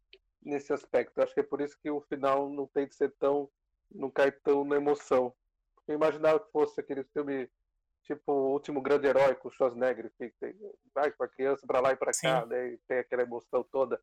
nesse 0.44 0.72
aspecto. 0.72 1.22
Acho 1.22 1.34
que 1.34 1.40
é 1.40 1.44
por 1.44 1.60
isso 1.60 1.78
que 1.80 1.90
o 1.90 2.00
final 2.02 2.48
não 2.48 2.66
tem 2.66 2.86
de 2.86 2.94
ser 2.94 3.12
tão. 3.18 3.48
não 3.90 4.10
cai 4.10 4.30
tão 4.32 4.64
na 4.64 4.76
emoção. 4.76 5.34
Eu 5.86 5.94
imaginava 5.94 6.40
que 6.40 6.50
fosse 6.52 6.80
aquele 6.80 7.04
filme 7.04 7.48
tipo 8.04 8.32
o 8.32 8.52
último 8.52 8.80
grande 8.80 9.06
herói 9.06 9.34
com 9.34 9.48
o 9.48 9.50
Schwarzenegger, 9.50 10.10
que 10.18 10.30
tem, 10.40 10.54
vai 10.94 11.10
com 11.12 11.22
a 11.24 11.28
criança 11.28 11.66
para 11.66 11.80
lá 11.80 11.92
e 11.92 11.96
para 11.96 12.12
cá, 12.12 12.44
né? 12.46 12.70
E 12.70 12.78
tem 12.88 12.98
aquela 12.98 13.22
emoção 13.22 13.62
toda. 13.70 14.00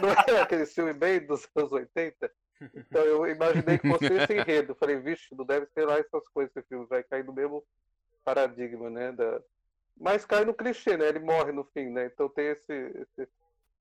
Não 0.00 0.08
é 0.10 0.14
aquele 0.40 0.66
filme 0.66 0.92
bem 0.92 1.24
dos 1.26 1.48
anos 1.54 1.72
80? 1.72 2.30
Então 2.74 3.02
eu 3.02 3.26
imaginei 3.26 3.78
que 3.78 3.88
fosse 3.88 4.06
esse 4.06 4.34
enredo. 4.34 4.74
Falei, 4.74 4.96
vixe, 4.98 5.34
não 5.34 5.44
deve 5.44 5.66
ter 5.66 5.84
lá 5.84 5.98
essas 5.98 6.26
coisas 6.28 6.54
esse 6.54 6.66
filme, 6.68 6.86
vai 6.86 7.02
cair 7.02 7.24
no 7.24 7.32
mesmo 7.32 7.64
paradigma, 8.24 8.90
né? 8.90 9.12
Da... 9.12 9.40
Mas 9.96 10.24
cai 10.24 10.44
no 10.44 10.54
clichê, 10.54 10.96
né? 10.96 11.08
Ele 11.08 11.20
morre 11.20 11.52
no 11.52 11.64
fim, 11.64 11.90
né? 11.90 12.06
Então 12.06 12.28
tem 12.28 12.46
esse. 12.48 12.72
esse... 12.72 13.28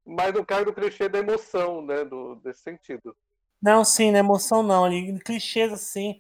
Mas 0.10 0.34
não 0.34 0.44
cai 0.44 0.66
no 0.66 0.74
clichê 0.74 1.08
da 1.08 1.20
emoção, 1.20 1.86
né? 1.86 2.04
Do, 2.04 2.36
desse 2.38 2.62
sentido. 2.62 3.16
Não, 3.62 3.86
sim, 3.86 4.12
na 4.12 4.20
emoção 4.20 4.64
não. 4.64 4.84
Ali, 4.84 5.20
clichês 5.20 5.72
assim, 5.72 6.20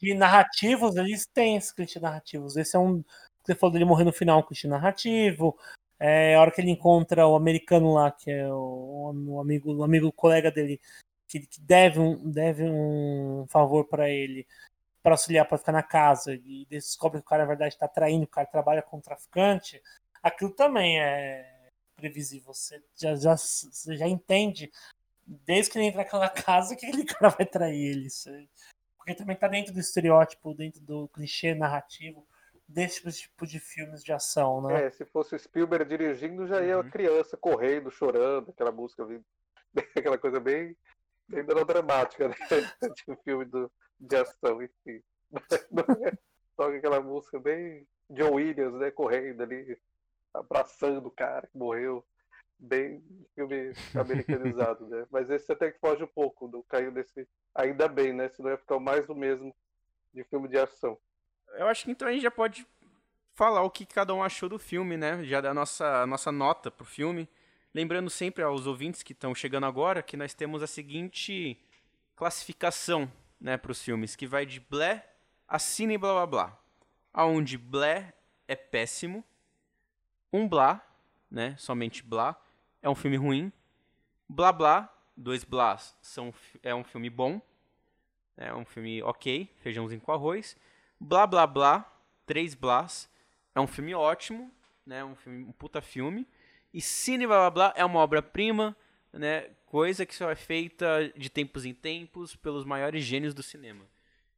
de 0.00 0.14
narrativos, 0.14 0.94
eles 0.96 1.26
têm 1.26 1.56
esse 1.56 1.74
clichê 1.74 1.98
narrativos. 1.98 2.56
Esse 2.56 2.76
é 2.76 2.78
um. 2.78 3.02
Você 3.42 3.54
falou 3.54 3.72
dele 3.72 3.84
morrer 3.84 4.04
no 4.04 4.12
final, 4.12 4.38
um 4.38 4.42
clichê 4.42 4.68
narrativo. 4.68 5.58
É, 5.98 6.36
a 6.36 6.40
hora 6.40 6.50
que 6.52 6.60
ele 6.60 6.70
encontra 6.70 7.26
o 7.26 7.34
americano 7.34 7.94
lá, 7.94 8.12
que 8.12 8.30
é 8.30 8.46
o, 8.52 9.12
o 9.28 9.40
amigo, 9.40 9.74
o 9.74 9.82
amigo 9.82 10.12
colega 10.12 10.50
dele, 10.52 10.80
que, 11.26 11.40
que 11.40 11.60
deve, 11.60 11.98
um, 11.98 12.30
deve 12.30 12.62
um 12.64 13.46
favor 13.48 13.86
para 13.86 14.08
ele 14.08 14.46
para 15.02 15.14
auxiliar 15.14 15.46
para 15.46 15.56
ficar 15.56 15.72
na 15.72 15.84
casa 15.84 16.34
e 16.34 16.66
descobre 16.68 17.20
que 17.20 17.26
o 17.26 17.28
cara 17.28 17.44
na 17.44 17.48
verdade 17.48 17.74
está 17.74 17.86
traindo, 17.86 18.24
o 18.24 18.28
cara 18.28 18.44
trabalha 18.44 18.82
com 18.82 19.00
traficante, 19.00 19.80
aquilo 20.20 20.50
também 20.50 21.00
é 21.00 21.55
previsível. 21.96 22.52
Você 22.52 22.82
já, 22.94 23.14
já, 23.16 23.36
você 23.36 23.96
já 23.96 24.06
entende 24.06 24.70
desde 25.26 25.72
que 25.72 25.78
ele 25.78 25.86
entra 25.86 26.02
naquela 26.02 26.28
casa 26.28 26.76
que 26.76 26.86
aquele 26.86 27.04
cara 27.06 27.28
vai 27.30 27.46
trair 27.46 27.90
ele. 27.90 28.08
Porque 28.96 29.14
também 29.14 29.34
está 29.34 29.48
dentro 29.48 29.72
do 29.72 29.80
estereótipo, 29.80 30.54
dentro 30.54 30.80
do 30.80 31.08
clichê 31.08 31.54
narrativo 31.54 32.26
desse 32.68 33.00
tipo 33.12 33.46
de 33.46 33.60
filmes 33.60 34.02
de 34.02 34.12
ação, 34.12 34.60
né? 34.62 34.86
É, 34.86 34.90
se 34.90 35.04
fosse 35.04 35.34
o 35.34 35.38
Spielberg 35.38 35.88
dirigindo, 35.88 36.46
já 36.46 36.62
ia 36.62 36.78
uhum. 36.78 36.86
a 36.86 36.90
criança 36.90 37.36
correndo, 37.36 37.90
chorando, 37.90 38.50
aquela 38.50 38.72
música, 38.72 39.06
aquela 39.96 40.18
coisa 40.18 40.40
bem 40.40 40.76
bem 41.28 41.42
melodramática, 41.42 42.28
né? 42.28 42.34
de 42.96 43.12
um 43.12 43.16
filme 43.16 43.44
do, 43.44 43.70
de 43.98 44.16
ação, 44.16 44.62
enfim. 44.62 45.02
Não 45.70 46.06
é 46.06 46.12
só 46.54 46.68
aquela 46.74 47.00
música 47.00 47.38
bem 47.38 47.86
John 48.10 48.34
Williams, 48.34 48.74
né? 48.74 48.90
Correndo 48.90 49.42
ali, 49.42 49.78
abraçando 50.38 51.06
o 51.06 51.10
cara 51.10 51.46
que 51.46 51.56
morreu. 51.56 52.04
Bem 52.58 53.02
filme 53.34 53.72
americanizado, 53.94 54.86
né? 54.86 55.06
Mas 55.10 55.28
esse 55.28 55.52
até 55.52 55.70
que 55.70 55.78
foge 55.78 56.02
um 56.02 56.08
pouco, 56.08 56.48
do 56.48 56.62
caiu 56.62 56.90
desse. 56.90 57.28
Ainda 57.54 57.86
bem, 57.86 58.12
né? 58.12 58.28
Senão 58.30 58.50
ia 58.50 58.56
ficar 58.56 58.78
mais 58.80 59.06
do 59.06 59.14
mesmo 59.14 59.54
de 60.14 60.24
filme 60.24 60.48
de 60.48 60.58
ação. 60.58 60.98
Eu 61.54 61.66
acho 61.68 61.84
que 61.84 61.90
então 61.90 62.08
a 62.08 62.12
gente 62.12 62.22
já 62.22 62.30
pode 62.30 62.66
falar 63.34 63.62
o 63.62 63.70
que 63.70 63.84
cada 63.84 64.14
um 64.14 64.22
achou 64.22 64.48
do 64.48 64.58
filme, 64.58 64.96
né? 64.96 65.22
Já 65.24 65.40
da 65.40 65.52
nossa, 65.52 66.06
nossa 66.06 66.32
nota 66.32 66.70
pro 66.70 66.86
filme. 66.86 67.28
Lembrando 67.74 68.08
sempre 68.08 68.42
aos 68.42 68.66
ouvintes 68.66 69.02
que 69.02 69.12
estão 69.12 69.34
chegando 69.34 69.66
agora 69.66 70.02
que 70.02 70.16
nós 70.16 70.32
temos 70.32 70.62
a 70.62 70.66
seguinte 70.66 71.60
classificação 72.16 73.12
né, 73.38 73.58
para 73.58 73.70
os 73.70 73.82
filmes, 73.82 74.16
que 74.16 74.26
vai 74.26 74.46
de 74.46 74.58
blé 74.58 75.06
a 75.46 75.58
cine 75.58 75.98
blá 75.98 76.12
blá 76.12 76.26
blá. 76.26 76.58
Onde 77.14 77.58
blé 77.58 78.14
é 78.48 78.56
péssimo, 78.56 79.22
um 80.36 80.48
blá, 80.48 80.84
né, 81.30 81.56
somente 81.58 82.02
blá, 82.02 82.40
é 82.82 82.88
um 82.88 82.94
filme 82.94 83.16
ruim, 83.16 83.52
blá 84.28 84.52
blá, 84.52 84.92
dois 85.16 85.44
blás 85.44 85.96
são, 86.00 86.32
é 86.62 86.74
um 86.74 86.84
filme 86.84 87.10
bom, 87.10 87.40
é 88.36 88.54
um 88.54 88.64
filme 88.64 89.02
ok, 89.02 89.50
feijãozinho 89.56 90.00
com 90.00 90.12
arroz, 90.12 90.56
blá 91.00 91.26
blá 91.26 91.46
blá, 91.46 91.90
três 92.26 92.54
blás, 92.54 93.10
é 93.54 93.60
um 93.60 93.66
filme 93.66 93.94
ótimo, 93.94 94.52
né, 94.84 95.04
um, 95.04 95.16
filme, 95.16 95.44
um 95.44 95.52
puta 95.52 95.80
filme, 95.80 96.26
e 96.76 96.80
Cine 96.82 97.26
Blá 97.26 97.38
Blá 97.38 97.50
Blá 97.50 97.74
é 97.74 97.84
uma 97.84 98.00
obra-prima, 98.00 98.76
né? 99.10 99.50
Coisa 99.64 100.04
que 100.04 100.14
só 100.14 100.30
é 100.30 100.34
feita 100.34 101.10
de 101.16 101.30
tempos 101.30 101.64
em 101.64 101.72
tempos 101.72 102.36
pelos 102.36 102.66
maiores 102.66 103.02
gênios 103.02 103.32
do 103.32 103.42
cinema. 103.42 103.86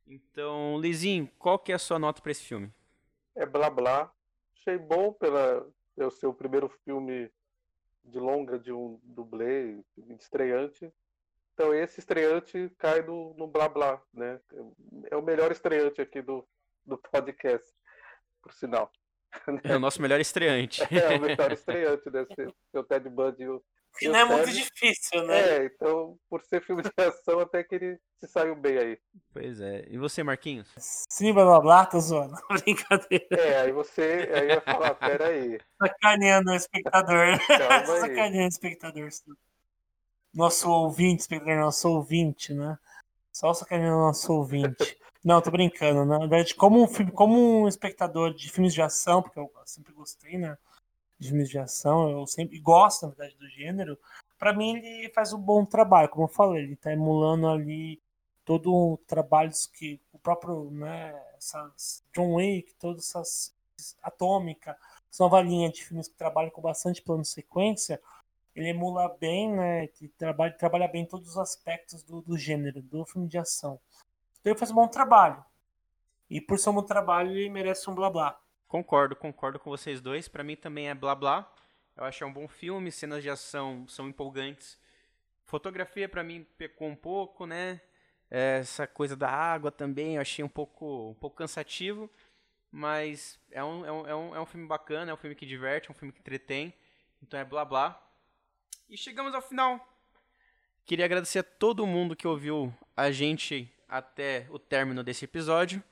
Então, 0.06 0.78
Lizinho, 0.80 1.28
qual 1.36 1.58
que 1.58 1.72
é 1.72 1.74
a 1.74 1.78
sua 1.80 1.98
nota 1.98 2.22
para 2.22 2.30
esse 2.30 2.44
filme? 2.44 2.72
É 3.34 3.44
Blá 3.44 3.68
Blá. 3.68 4.10
Achei 4.56 4.78
bom 4.78 5.12
pela 5.12 5.66
ser 6.10 6.26
o 6.26 6.34
primeiro 6.34 6.68
filme 6.84 7.30
de 8.04 8.18
longa 8.18 8.58
de 8.58 8.72
um 8.72 9.00
dublê 9.02 9.78
estreante. 10.18 10.92
Então 11.54 11.74
esse 11.74 11.98
estreante 11.98 12.70
cai 12.78 13.02
no, 13.02 13.34
no 13.34 13.46
blá 13.46 13.68
blá, 13.68 14.00
né? 14.12 14.40
É 15.10 15.16
o 15.16 15.22
melhor 15.22 15.50
estreante 15.50 16.00
aqui 16.00 16.22
do, 16.22 16.46
do 16.86 16.96
podcast, 16.96 17.68
por 18.42 18.52
sinal. 18.52 18.90
É 19.64 19.76
o 19.76 19.80
nosso 19.80 20.00
melhor 20.00 20.20
estreante. 20.20 20.82
É, 20.90 21.16
o 21.16 21.20
melhor 21.20 21.52
estreante, 21.52 22.10
né? 22.10 22.26
Seu 22.70 22.84
Ted 22.84 23.08
Bundy 23.08 23.42
e 23.42 23.48
o. 23.48 23.64
Que 23.98 24.08
não 24.08 24.18
é 24.18 24.24
muito 24.24 24.52
difícil, 24.52 25.24
né? 25.24 25.40
É, 25.40 25.64
então, 25.66 26.16
por 26.30 26.40
ser 26.44 26.62
filme 26.62 26.82
de 26.82 26.90
ação, 26.96 27.40
até 27.40 27.64
que 27.64 27.74
ele 27.74 27.98
se 28.20 28.28
saiu 28.28 28.54
bem 28.54 28.78
aí. 28.78 28.98
Pois 29.32 29.60
é. 29.60 29.84
E 29.88 29.98
você, 29.98 30.22
Marquinhos? 30.22 30.68
Sim, 31.10 31.32
blá 31.32 31.44
blá 31.44 31.60
blá, 31.60 31.86
tô 31.86 31.98
zoando. 32.00 32.36
Brincadeira. 32.64 33.26
É, 33.32 33.60
aí 33.62 33.72
você 33.72 34.30
aí 34.32 34.48
ia 34.48 34.60
falar, 34.60 34.94
peraí. 34.94 35.58
Sacaneando 35.82 36.50
o 36.50 36.54
espectador. 36.54 37.26
Sacaneando 38.00 38.44
o 38.44 38.48
espectador. 38.48 39.08
Nosso 40.32 40.70
ouvinte, 40.70 41.22
espectador, 41.22 41.56
nosso 41.56 41.88
ouvinte, 41.88 42.54
né? 42.54 42.78
Só 43.32 43.52
sacaneando 43.52 43.96
o 43.96 44.06
nosso 44.06 44.32
ouvinte. 44.32 44.96
Não, 45.24 45.40
tô 45.40 45.50
brincando. 45.50 46.04
Na 46.04 46.18
verdade, 46.18 46.54
como 46.54 46.84
um, 46.84 47.10
como 47.10 47.62
um 47.62 47.68
espectador 47.68 48.32
de 48.32 48.48
filmes 48.48 48.72
de 48.72 48.80
ação, 48.80 49.22
porque 49.22 49.40
eu 49.40 49.50
sempre 49.64 49.92
gostei, 49.92 50.38
né? 50.38 50.56
De 51.18 51.28
filmes 51.28 51.48
de 51.48 51.58
ação, 51.58 52.10
eu 52.10 52.26
sempre 52.26 52.58
gosto, 52.58 53.02
na 53.02 53.08
verdade, 53.08 53.36
do 53.36 53.48
gênero. 53.48 53.98
Para 54.38 54.52
mim, 54.52 54.76
ele 54.76 55.10
faz 55.10 55.32
um 55.32 55.40
bom 55.40 55.64
trabalho, 55.64 56.08
como 56.08 56.24
eu 56.24 56.28
falei, 56.28 56.62
ele 56.62 56.76
tá 56.76 56.92
emulando 56.92 57.48
ali 57.48 58.00
todo 58.44 58.72
o 58.72 58.96
trabalho 59.06 59.50
que 59.72 60.00
o 60.12 60.18
próprio, 60.18 60.70
né, 60.70 61.14
John 62.14 62.34
Wick, 62.34 62.72
todas 62.76 63.08
essas 63.08 63.54
Atômica, 64.02 64.76
essa 65.10 65.22
nova 65.22 65.40
linha 65.40 65.70
de 65.70 65.84
filmes 65.84 66.08
que 66.08 66.14
trabalham 66.14 66.50
com 66.50 66.60
bastante 66.60 67.02
plano 67.02 67.24
sequência, 67.24 68.00
ele 68.54 68.70
emula 68.70 69.16
bem, 69.20 69.52
né, 69.52 69.88
trabalha, 70.16 70.52
trabalha 70.52 70.88
bem 70.88 71.04
todos 71.04 71.30
os 71.30 71.38
aspectos 71.38 72.02
do, 72.02 72.20
do 72.20 72.36
gênero, 72.36 72.82
do 72.82 73.04
filme 73.04 73.28
de 73.28 73.38
ação. 73.38 73.78
Então 74.40 74.52
ele 74.52 74.58
faz 74.58 74.70
um 74.70 74.74
bom 74.74 74.88
trabalho. 74.88 75.44
E 76.28 76.40
por 76.40 76.58
ser 76.58 76.70
um 76.70 76.74
bom 76.74 76.82
trabalho, 76.82 77.30
ele 77.30 77.48
merece 77.48 77.88
um 77.88 77.94
blá 77.94 78.10
blá. 78.10 78.38
Concordo, 78.68 79.16
concordo 79.16 79.58
com 79.58 79.70
vocês 79.70 79.98
dois. 79.98 80.28
Para 80.28 80.44
mim 80.44 80.54
também 80.54 80.90
é 80.90 80.94
blá 80.94 81.14
blá. 81.14 81.50
Eu 81.96 82.04
achei 82.04 82.26
um 82.26 82.32
bom 82.32 82.46
filme, 82.46 82.92
cenas 82.92 83.22
de 83.22 83.30
ação 83.30 83.88
são 83.88 84.08
empolgantes. 84.08 84.78
Fotografia 85.44 86.06
para 86.06 86.22
mim 86.22 86.46
pecou 86.58 86.86
um 86.86 86.94
pouco, 86.94 87.46
né? 87.46 87.80
Essa 88.30 88.86
coisa 88.86 89.16
da 89.16 89.30
água 89.30 89.72
também 89.72 90.16
eu 90.16 90.20
achei 90.20 90.44
um 90.44 90.48
pouco, 90.48 91.10
um 91.10 91.14
pouco 91.14 91.36
cansativo. 91.36 92.10
Mas 92.70 93.40
é 93.50 93.60
é, 93.60 93.64
um, 93.64 93.86
é, 94.06 94.14
um, 94.14 94.36
é 94.36 94.40
um 94.40 94.44
filme 94.44 94.66
bacana, 94.66 95.10
é 95.10 95.14
um 95.14 95.16
filme 95.16 95.34
que 95.34 95.46
diverte, 95.46 95.88
é 95.88 95.90
um 95.90 95.94
filme 95.94 96.12
que 96.12 96.20
entretém. 96.20 96.74
Então 97.22 97.40
é 97.40 97.44
blá 97.44 97.64
blá. 97.64 97.98
E 98.86 98.98
chegamos 98.98 99.34
ao 99.34 99.40
final. 99.40 99.82
Queria 100.84 101.06
agradecer 101.06 101.38
a 101.38 101.42
todo 101.42 101.86
mundo 101.86 102.14
que 102.14 102.28
ouviu 102.28 102.72
a 102.94 103.10
gente 103.10 103.72
até 103.88 104.46
o 104.50 104.58
término 104.58 105.02
desse 105.02 105.24
episódio. 105.24 105.82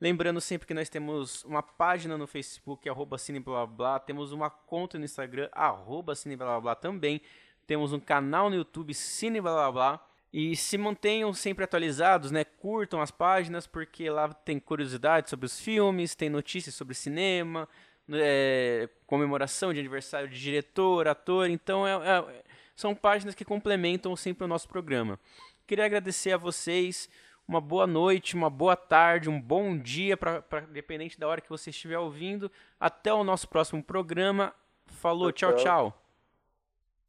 Lembrando 0.00 0.40
sempre 0.40 0.66
que 0.66 0.74
nós 0.74 0.90
temos 0.90 1.42
uma 1.44 1.62
página 1.62 2.18
no 2.18 2.26
Facebook, 2.26 2.86
arroba 2.88 3.16
cineblá, 3.16 3.98
temos 3.98 4.30
uma 4.30 4.50
conta 4.50 4.98
no 4.98 5.04
Instagram, 5.06 5.48
arroba 5.52 6.14
cineblá 6.14 6.74
também, 6.74 7.22
temos 7.66 7.94
um 7.94 8.00
canal 8.00 8.50
no 8.50 8.56
YouTube, 8.56 8.92
cineblá, 8.92 10.06
E 10.30 10.54
se 10.54 10.76
mantenham 10.76 11.32
sempre 11.32 11.64
atualizados, 11.64 12.30
né? 12.30 12.44
Curtam 12.44 13.00
as 13.00 13.10
páginas, 13.10 13.66
porque 13.66 14.10
lá 14.10 14.28
tem 14.28 14.60
curiosidades 14.60 15.30
sobre 15.30 15.46
os 15.46 15.58
filmes, 15.58 16.14
tem 16.14 16.28
notícias 16.28 16.74
sobre 16.74 16.94
cinema, 16.94 17.66
é, 18.12 18.88
comemoração 19.06 19.72
de 19.72 19.80
aniversário 19.80 20.28
de 20.28 20.38
diretor, 20.38 21.08
ator. 21.08 21.48
Então, 21.48 21.86
é, 21.86 21.92
é, 21.92 22.42
são 22.74 22.94
páginas 22.94 23.34
que 23.34 23.46
complementam 23.46 24.14
sempre 24.14 24.44
o 24.44 24.48
nosso 24.48 24.68
programa. 24.68 25.18
Queria 25.66 25.86
agradecer 25.86 26.32
a 26.32 26.36
vocês. 26.36 27.08
Uma 27.48 27.60
boa 27.60 27.86
noite, 27.86 28.34
uma 28.34 28.50
boa 28.50 28.74
tarde, 28.74 29.30
um 29.30 29.40
bom 29.40 29.78
dia, 29.78 30.16
pra, 30.16 30.42
pra, 30.42 30.60
dependente 30.60 31.18
da 31.18 31.28
hora 31.28 31.40
que 31.40 31.48
você 31.48 31.70
estiver 31.70 31.98
ouvindo. 31.98 32.50
Até 32.80 33.12
o 33.12 33.22
nosso 33.22 33.48
próximo 33.48 33.82
programa. 33.82 34.52
Falou, 34.86 35.30
tchau, 35.30 35.54
tchau. 35.54 36.02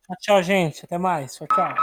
Tchau, 0.06 0.16
tchau 0.20 0.44
gente. 0.44 0.86
Até 0.86 0.98
mais. 0.98 1.36
Tchau, 1.36 1.48
tchau. 1.48 1.76